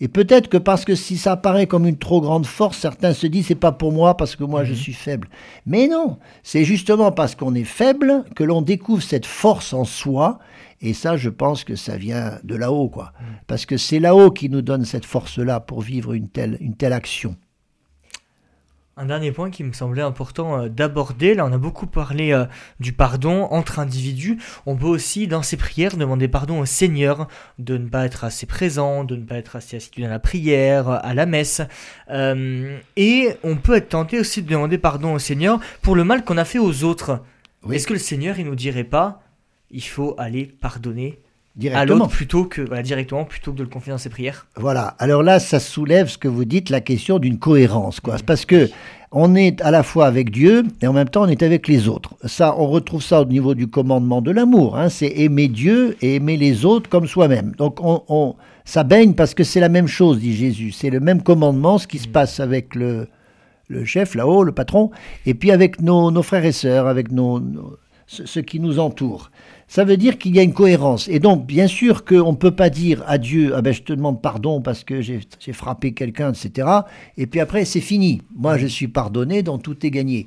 Et 0.00 0.08
peut-être 0.08 0.48
que 0.48 0.58
parce 0.58 0.84
que 0.84 0.94
si 0.94 1.16
ça 1.16 1.32
apparaît 1.32 1.66
comme 1.66 1.86
une 1.86 1.96
trop 1.96 2.20
grande 2.20 2.44
force, 2.46 2.78
certains 2.78 3.14
se 3.14 3.26
disent 3.26 3.46
c'est 3.46 3.54
pas 3.54 3.72
pour 3.72 3.92
moi 3.92 4.16
parce 4.16 4.36
que 4.36 4.44
moi 4.44 4.64
je 4.64 4.74
suis 4.74 4.92
faible. 4.92 5.28
Mais 5.64 5.88
non, 5.88 6.18
c'est 6.42 6.64
justement 6.64 7.10
parce 7.10 7.34
qu'on 7.34 7.54
est 7.54 7.64
faible 7.64 8.24
que 8.36 8.44
l'on 8.44 8.60
découvre 8.60 9.02
cette 9.02 9.26
force 9.26 9.72
en 9.72 9.84
soi. 9.84 10.38
Et 10.82 10.94
ça, 10.94 11.16
je 11.16 11.30
pense 11.30 11.64
que 11.64 11.76
ça 11.76 11.96
vient 11.96 12.38
de 12.42 12.56
là-haut, 12.56 12.88
quoi. 12.88 13.12
Parce 13.46 13.66
que 13.66 13.76
c'est 13.76 14.00
là-haut 14.00 14.32
qui 14.32 14.50
nous 14.50 14.62
donne 14.62 14.84
cette 14.84 15.04
force-là 15.04 15.60
pour 15.60 15.80
vivre 15.80 16.12
une 16.12 16.28
telle, 16.28 16.58
une 16.60 16.74
telle 16.74 16.92
action. 16.92 17.36
Un 18.98 19.06
dernier 19.06 19.32
point 19.32 19.50
qui 19.50 19.64
me 19.64 19.72
semblait 19.72 20.02
important 20.02 20.58
euh, 20.58 20.68
d'aborder, 20.68 21.32
là 21.32 21.46
on 21.46 21.52
a 21.52 21.56
beaucoup 21.56 21.86
parlé 21.86 22.32
euh, 22.32 22.44
du 22.78 22.92
pardon 22.92 23.44
entre 23.44 23.78
individus, 23.78 24.38
on 24.66 24.76
peut 24.76 24.86
aussi 24.86 25.26
dans 25.26 25.42
ses 25.42 25.56
prières 25.56 25.96
demander 25.96 26.28
pardon 26.28 26.60
au 26.60 26.66
Seigneur 26.66 27.26
de 27.58 27.78
ne 27.78 27.88
pas 27.88 28.04
être 28.04 28.24
assez 28.24 28.44
présent, 28.44 29.04
de 29.04 29.16
ne 29.16 29.24
pas 29.24 29.36
être 29.36 29.56
assez 29.56 29.78
assidu 29.78 30.02
dans 30.02 30.10
la 30.10 30.18
prière, 30.18 30.90
à 30.90 31.14
la 31.14 31.24
messe, 31.24 31.62
Euh, 32.10 32.78
et 32.96 33.28
on 33.42 33.56
peut 33.56 33.76
être 33.76 33.88
tenté 33.88 34.20
aussi 34.20 34.42
de 34.42 34.48
demander 34.50 34.76
pardon 34.76 35.14
au 35.14 35.18
Seigneur 35.18 35.58
pour 35.80 35.96
le 35.96 36.04
mal 36.04 36.22
qu'on 36.22 36.36
a 36.36 36.44
fait 36.44 36.58
aux 36.58 36.84
autres. 36.84 37.20
Oui. 37.64 37.76
Est-ce 37.76 37.86
que 37.86 37.94
le 37.94 37.98
Seigneur 37.98 38.38
il 38.38 38.44
nous 38.44 38.56
dirait 38.56 38.84
pas 38.84 39.22
il 39.72 39.82
faut 39.82 40.14
aller 40.18 40.44
pardonner 40.46 41.18
à 41.74 41.84
l'autre 41.84 42.08
plutôt 42.08 42.44
que 42.46 42.62
voilà, 42.62 42.82
directement 42.82 43.24
plutôt 43.24 43.52
que 43.52 43.58
de 43.58 43.62
le 43.62 43.68
confier 43.68 43.92
dans 43.92 43.98
ses 43.98 44.08
prières 44.08 44.46
Voilà. 44.56 44.94
Alors 44.98 45.22
là, 45.22 45.38
ça 45.38 45.60
soulève 45.60 46.08
ce 46.08 46.16
que 46.16 46.28
vous 46.28 46.44
dites, 46.46 46.70
la 46.70 46.80
question 46.80 47.18
d'une 47.18 47.38
cohérence, 47.38 48.00
quoi. 48.00 48.16
Parce 48.24 48.46
que 48.46 48.70
on 49.14 49.34
est 49.34 49.60
à 49.60 49.70
la 49.70 49.82
fois 49.82 50.06
avec 50.06 50.30
Dieu 50.30 50.62
et 50.80 50.86
en 50.86 50.94
même 50.94 51.08
temps 51.10 51.24
on 51.24 51.28
est 51.28 51.42
avec 51.42 51.68
les 51.68 51.88
autres. 51.88 52.14
Ça, 52.24 52.54
on 52.58 52.66
retrouve 52.68 53.02
ça 53.02 53.20
au 53.20 53.26
niveau 53.26 53.54
du 53.54 53.66
commandement 53.66 54.22
de 54.22 54.30
l'amour. 54.30 54.78
Hein. 54.78 54.88
C'est 54.88 55.12
aimer 55.18 55.48
Dieu 55.48 55.96
et 56.00 56.14
aimer 56.14 56.38
les 56.38 56.64
autres 56.64 56.88
comme 56.88 57.06
soi-même. 57.06 57.52
Donc 57.58 57.80
on, 57.82 58.02
on- 58.08 58.34
ça 58.64 58.84
baigne 58.84 59.12
parce 59.12 59.34
que 59.34 59.44
c'est 59.44 59.60
la 59.60 59.68
même 59.68 59.88
chose, 59.88 60.20
dit 60.20 60.34
Jésus. 60.34 60.72
C'est 60.72 60.88
le 60.88 61.00
même 61.00 61.22
commandement, 61.22 61.76
ce 61.78 61.86
qui 61.86 61.98
se 61.98 62.08
passe 62.08 62.40
avec 62.40 62.74
le, 62.74 63.08
le 63.68 63.84
chef 63.84 64.14
là-haut, 64.14 64.44
le 64.44 64.52
patron, 64.52 64.90
et 65.26 65.34
puis 65.34 65.50
avec 65.50 65.82
nos, 65.82 66.10
nos 66.10 66.22
frères 66.22 66.44
et 66.46 66.52
sœurs, 66.52 66.86
avec 66.86 67.10
nos, 67.12 67.42
ceux 68.06 68.42
qui 68.42 68.60
nous 68.60 68.78
entourent. 68.78 69.30
Ça 69.74 69.84
veut 69.84 69.96
dire 69.96 70.18
qu'il 70.18 70.36
y 70.36 70.38
a 70.38 70.42
une 70.42 70.52
cohérence. 70.52 71.08
Et 71.08 71.18
donc, 71.18 71.46
bien 71.46 71.66
sûr 71.66 72.04
qu'on 72.04 72.32
ne 72.32 72.36
peut 72.36 72.50
pas 72.50 72.68
dire 72.68 73.02
à 73.06 73.16
Dieu, 73.16 73.54
ah 73.56 73.62
ben, 73.62 73.72
je 73.72 73.80
te 73.80 73.94
demande 73.94 74.20
pardon 74.20 74.60
parce 74.60 74.84
que 74.84 75.00
j'ai 75.00 75.22
frappé 75.54 75.94
quelqu'un, 75.94 76.30
etc. 76.34 76.68
Et 77.16 77.26
puis 77.26 77.40
après, 77.40 77.64
c'est 77.64 77.80
fini. 77.80 78.20
Moi, 78.36 78.58
je 78.58 78.66
suis 78.66 78.88
pardonné, 78.88 79.42
donc 79.42 79.62
tout 79.62 79.86
est 79.86 79.90
gagné. 79.90 80.26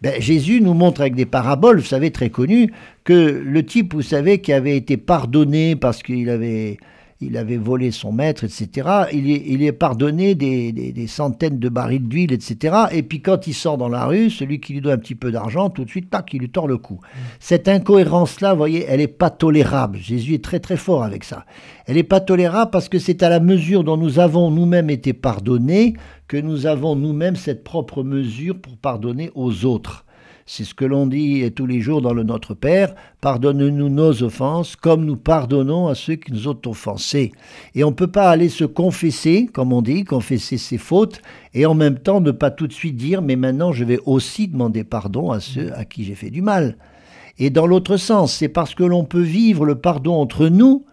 Ben, 0.00 0.18
Jésus 0.18 0.62
nous 0.62 0.72
montre 0.72 1.02
avec 1.02 1.14
des 1.14 1.26
paraboles, 1.26 1.80
vous 1.80 1.84
savez, 1.84 2.10
très 2.10 2.30
connues, 2.30 2.72
que 3.04 3.12
le 3.12 3.66
type, 3.66 3.92
vous 3.92 4.00
savez, 4.00 4.40
qui 4.40 4.54
avait 4.54 4.78
été 4.78 4.96
pardonné 4.96 5.76
parce 5.76 6.02
qu'il 6.02 6.30
avait, 6.30 6.78
il 7.20 7.36
avait 7.36 7.56
volé 7.56 7.90
son 7.90 8.12
maître, 8.12 8.44
etc., 8.44 8.88
il 9.12 9.30
est, 9.30 9.42
il 9.46 9.62
est 9.62 9.72
pardonné 9.72 10.34
des, 10.34 10.72
des- 10.72 11.06
centaines 11.06 11.58
de 11.58 11.68
barils 11.68 12.06
d'huile, 12.06 12.32
etc. 12.32 12.76
Et 12.92 13.02
puis 13.02 13.22
quand 13.22 13.46
il 13.46 13.54
sort 13.54 13.78
dans 13.78 13.88
la 13.88 14.06
rue, 14.06 14.28
celui 14.28 14.60
qui 14.60 14.74
lui 14.74 14.80
doit 14.80 14.92
un 14.94 14.98
petit 14.98 15.14
peu 15.14 15.30
d'argent, 15.30 15.70
tout 15.70 15.84
de 15.84 15.90
suite, 15.90 16.10
tac, 16.10 16.32
il 16.34 16.40
lui 16.40 16.50
tord 16.50 16.66
le 16.66 16.76
cou. 16.78 17.00
Cette 17.40 17.68
incohérence-là, 17.68 18.52
vous 18.52 18.58
voyez, 18.58 18.84
elle 18.88 19.00
n'est 19.00 19.06
pas 19.06 19.30
tolérable. 19.30 19.98
Jésus 19.98 20.34
est 20.34 20.44
très 20.44 20.60
très 20.60 20.76
fort 20.76 21.04
avec 21.04 21.24
ça. 21.24 21.46
Elle 21.86 21.94
n'est 21.96 22.02
pas 22.02 22.20
tolérable 22.20 22.70
parce 22.70 22.88
que 22.88 22.98
c'est 22.98 23.22
à 23.22 23.28
la 23.28 23.40
mesure 23.40 23.84
dont 23.84 23.96
nous 23.96 24.18
avons 24.18 24.50
nous-mêmes 24.50 24.90
été 24.90 25.12
pardonnés 25.12 25.94
que 26.28 26.36
nous 26.36 26.66
avons 26.66 26.96
nous-mêmes 26.96 27.36
cette 27.36 27.62
propre 27.62 28.02
mesure 28.02 28.60
pour 28.60 28.76
pardonner 28.76 29.30
aux 29.34 29.64
autres. 29.64 30.05
C'est 30.48 30.62
ce 30.62 30.74
que 30.74 30.84
l'on 30.84 31.08
dit 31.08 31.50
tous 31.56 31.66
les 31.66 31.80
jours 31.80 32.00
dans 32.00 32.14
le 32.14 32.22
Notre 32.22 32.54
Père, 32.54 32.94
pardonne-nous 33.20 33.88
nos 33.88 34.22
offenses 34.22 34.76
comme 34.76 35.04
nous 35.04 35.16
pardonnons 35.16 35.88
à 35.88 35.96
ceux 35.96 36.14
qui 36.14 36.32
nous 36.32 36.46
ont 36.46 36.60
offensés. 36.66 37.32
Et 37.74 37.82
on 37.82 37.90
ne 37.90 37.96
peut 37.96 38.06
pas 38.06 38.30
aller 38.30 38.48
se 38.48 38.64
confesser, 38.64 39.48
comme 39.52 39.72
on 39.72 39.82
dit, 39.82 40.04
confesser 40.04 40.56
ses 40.56 40.78
fautes, 40.78 41.20
et 41.52 41.66
en 41.66 41.74
même 41.74 41.98
temps 41.98 42.20
ne 42.20 42.30
pas 42.30 42.52
tout 42.52 42.68
de 42.68 42.72
suite 42.72 42.96
dire, 42.96 43.22
mais 43.22 43.34
maintenant 43.34 43.72
je 43.72 43.82
vais 43.84 43.98
aussi 44.06 44.46
demander 44.46 44.84
pardon 44.84 45.32
à 45.32 45.40
ceux 45.40 45.72
à 45.74 45.84
qui 45.84 46.04
j'ai 46.04 46.14
fait 46.14 46.30
du 46.30 46.42
mal. 46.42 46.76
Et 47.38 47.50
dans 47.50 47.66
l'autre 47.66 47.96
sens, 47.96 48.32
c'est 48.32 48.48
parce 48.48 48.76
que 48.76 48.84
l'on 48.84 49.04
peut 49.04 49.20
vivre 49.20 49.66
le 49.66 49.74
pardon 49.74 50.14
entre 50.14 50.46
nous 50.46 50.84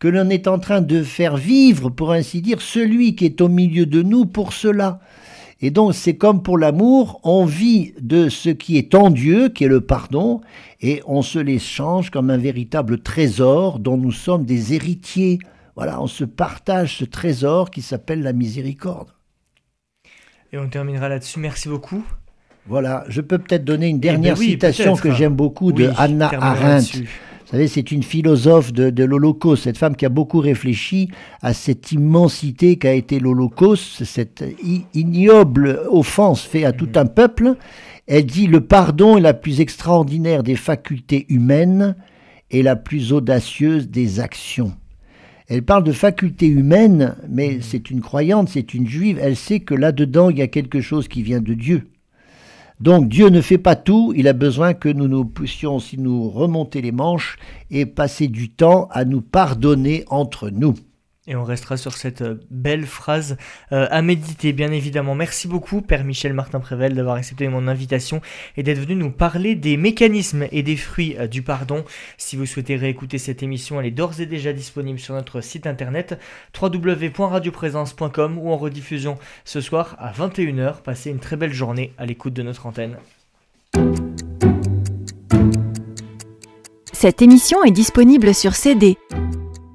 que 0.00 0.08
l'on 0.08 0.28
est 0.30 0.48
en 0.48 0.58
train 0.58 0.80
de 0.80 1.04
faire 1.04 1.36
vivre, 1.36 1.90
pour 1.90 2.10
ainsi 2.10 2.42
dire, 2.42 2.60
celui 2.60 3.14
qui 3.14 3.24
est 3.24 3.40
au 3.40 3.48
milieu 3.48 3.86
de 3.86 4.02
nous 4.02 4.26
pour 4.26 4.52
cela. 4.52 5.00
Et 5.60 5.70
donc 5.70 5.94
c'est 5.94 6.16
comme 6.16 6.42
pour 6.42 6.58
l'amour, 6.58 7.20
on 7.24 7.44
vit 7.44 7.94
de 8.00 8.28
ce 8.28 8.50
qui 8.50 8.76
est 8.76 8.94
en 8.94 9.10
Dieu, 9.10 9.48
qui 9.48 9.64
est 9.64 9.68
le 9.68 9.80
pardon, 9.80 10.42
et 10.80 11.02
on 11.06 11.22
se 11.22 11.38
l'échange 11.38 12.10
comme 12.10 12.30
un 12.30 12.36
véritable 12.36 13.00
trésor 13.00 13.78
dont 13.78 13.96
nous 13.96 14.12
sommes 14.12 14.44
des 14.44 14.74
héritiers. 14.74 15.38
Voilà, 15.74 16.00
on 16.02 16.06
se 16.06 16.24
partage 16.24 16.98
ce 16.98 17.04
trésor 17.04 17.70
qui 17.70 17.82
s'appelle 17.82 18.22
la 18.22 18.32
miséricorde. 18.32 19.08
Et 20.52 20.58
on 20.58 20.68
terminera 20.68 21.08
là-dessus. 21.08 21.38
Merci 21.40 21.68
beaucoup. 21.68 22.04
Voilà, 22.66 23.04
je 23.08 23.20
peux 23.20 23.38
peut-être 23.38 23.64
donner 23.64 23.88
une 23.88 24.00
dernière 24.00 24.34
ben 24.34 24.40
oui, 24.40 24.50
citation 24.50 24.96
que 24.96 25.12
j'aime 25.12 25.34
beaucoup 25.34 25.72
de 25.72 25.86
Oui, 25.86 25.94
terminera 25.94 26.50
Arendt. 26.50 27.04
Vous 27.46 27.52
savez, 27.52 27.68
c'est 27.68 27.92
une 27.92 28.02
philosophe 28.02 28.72
de, 28.72 28.90
de 28.90 29.04
l'Holocauste, 29.04 29.62
cette 29.62 29.78
femme 29.78 29.94
qui 29.94 30.04
a 30.04 30.08
beaucoup 30.08 30.40
réfléchi 30.40 31.10
à 31.42 31.54
cette 31.54 31.92
immensité 31.92 32.76
qu'a 32.76 32.92
été 32.92 33.20
l'Holocauste, 33.20 34.02
cette 34.02 34.44
ignoble 34.94 35.80
offense 35.88 36.42
faite 36.42 36.64
à 36.64 36.72
tout 36.72 36.88
un 36.96 37.06
peuple. 37.06 37.54
Elle 38.08 38.26
dit 38.26 38.48
le 38.48 38.62
pardon 38.62 39.16
est 39.16 39.20
la 39.20 39.32
plus 39.32 39.60
extraordinaire 39.60 40.42
des 40.42 40.56
facultés 40.56 41.24
humaines 41.28 41.94
et 42.50 42.64
la 42.64 42.74
plus 42.74 43.12
audacieuse 43.12 43.88
des 43.90 44.18
actions. 44.18 44.72
Elle 45.46 45.62
parle 45.62 45.84
de 45.84 45.92
facultés 45.92 46.48
humaines, 46.48 47.14
mais 47.28 47.60
c'est 47.60 47.90
une 47.92 48.00
croyante, 48.00 48.48
c'est 48.48 48.74
une 48.74 48.88
juive. 48.88 49.20
Elle 49.22 49.36
sait 49.36 49.60
que 49.60 49.74
là-dedans, 49.74 50.30
il 50.30 50.38
y 50.38 50.42
a 50.42 50.48
quelque 50.48 50.80
chose 50.80 51.06
qui 51.06 51.22
vient 51.22 51.40
de 51.40 51.54
Dieu. 51.54 51.86
Donc 52.80 53.08
Dieu 53.08 53.28
ne 53.28 53.40
fait 53.40 53.58
pas 53.58 53.74
tout, 53.74 54.12
il 54.14 54.28
a 54.28 54.34
besoin 54.34 54.74
que 54.74 54.90
nous 54.90 55.08
nous 55.08 55.24
puissions 55.24 55.76
aussi 55.76 55.98
nous 55.98 56.28
remonter 56.28 56.82
les 56.82 56.92
manches 56.92 57.38
et 57.70 57.86
passer 57.86 58.28
du 58.28 58.50
temps 58.50 58.88
à 58.90 59.04
nous 59.04 59.22
pardonner 59.22 60.04
entre 60.08 60.50
nous. 60.50 60.74
Et 61.28 61.34
on 61.34 61.42
restera 61.42 61.76
sur 61.76 61.92
cette 61.92 62.22
euh, 62.22 62.40
belle 62.50 62.86
phrase 62.86 63.36
euh, 63.72 63.88
à 63.90 64.00
méditer, 64.00 64.52
bien 64.52 64.70
évidemment. 64.70 65.16
Merci 65.16 65.48
beaucoup, 65.48 65.82
Père 65.82 66.04
Michel 66.04 66.32
Martin 66.32 66.60
Prével, 66.60 66.94
d'avoir 66.94 67.16
accepté 67.16 67.48
mon 67.48 67.66
invitation 67.66 68.20
et 68.56 68.62
d'être 68.62 68.78
venu 68.78 68.94
nous 68.94 69.10
parler 69.10 69.56
des 69.56 69.76
mécanismes 69.76 70.46
et 70.52 70.62
des 70.62 70.76
fruits 70.76 71.16
euh, 71.18 71.26
du 71.26 71.42
pardon. 71.42 71.84
Si 72.16 72.36
vous 72.36 72.46
souhaitez 72.46 72.76
réécouter 72.76 73.18
cette 73.18 73.42
émission, 73.42 73.80
elle 73.80 73.86
est 73.86 73.90
d'ores 73.90 74.20
et 74.20 74.26
déjà 74.26 74.52
disponible 74.52 75.00
sur 75.00 75.14
notre 75.14 75.40
site 75.40 75.66
internet 75.66 76.18
www.radioprésence.com 76.60 78.38
ou 78.38 78.50
en 78.50 78.56
rediffusion 78.56 79.18
ce 79.44 79.60
soir 79.60 79.96
à 79.98 80.12
21h. 80.12 80.82
Passez 80.82 81.10
une 81.10 81.18
très 81.18 81.36
belle 81.36 81.52
journée 81.52 81.92
à 81.98 82.06
l'écoute 82.06 82.34
de 82.34 82.42
notre 82.42 82.66
antenne. 82.66 82.96
Cette 86.92 87.20
émission 87.20 87.62
est 87.64 87.72
disponible 87.72 88.32
sur 88.32 88.54
CD. 88.54 88.96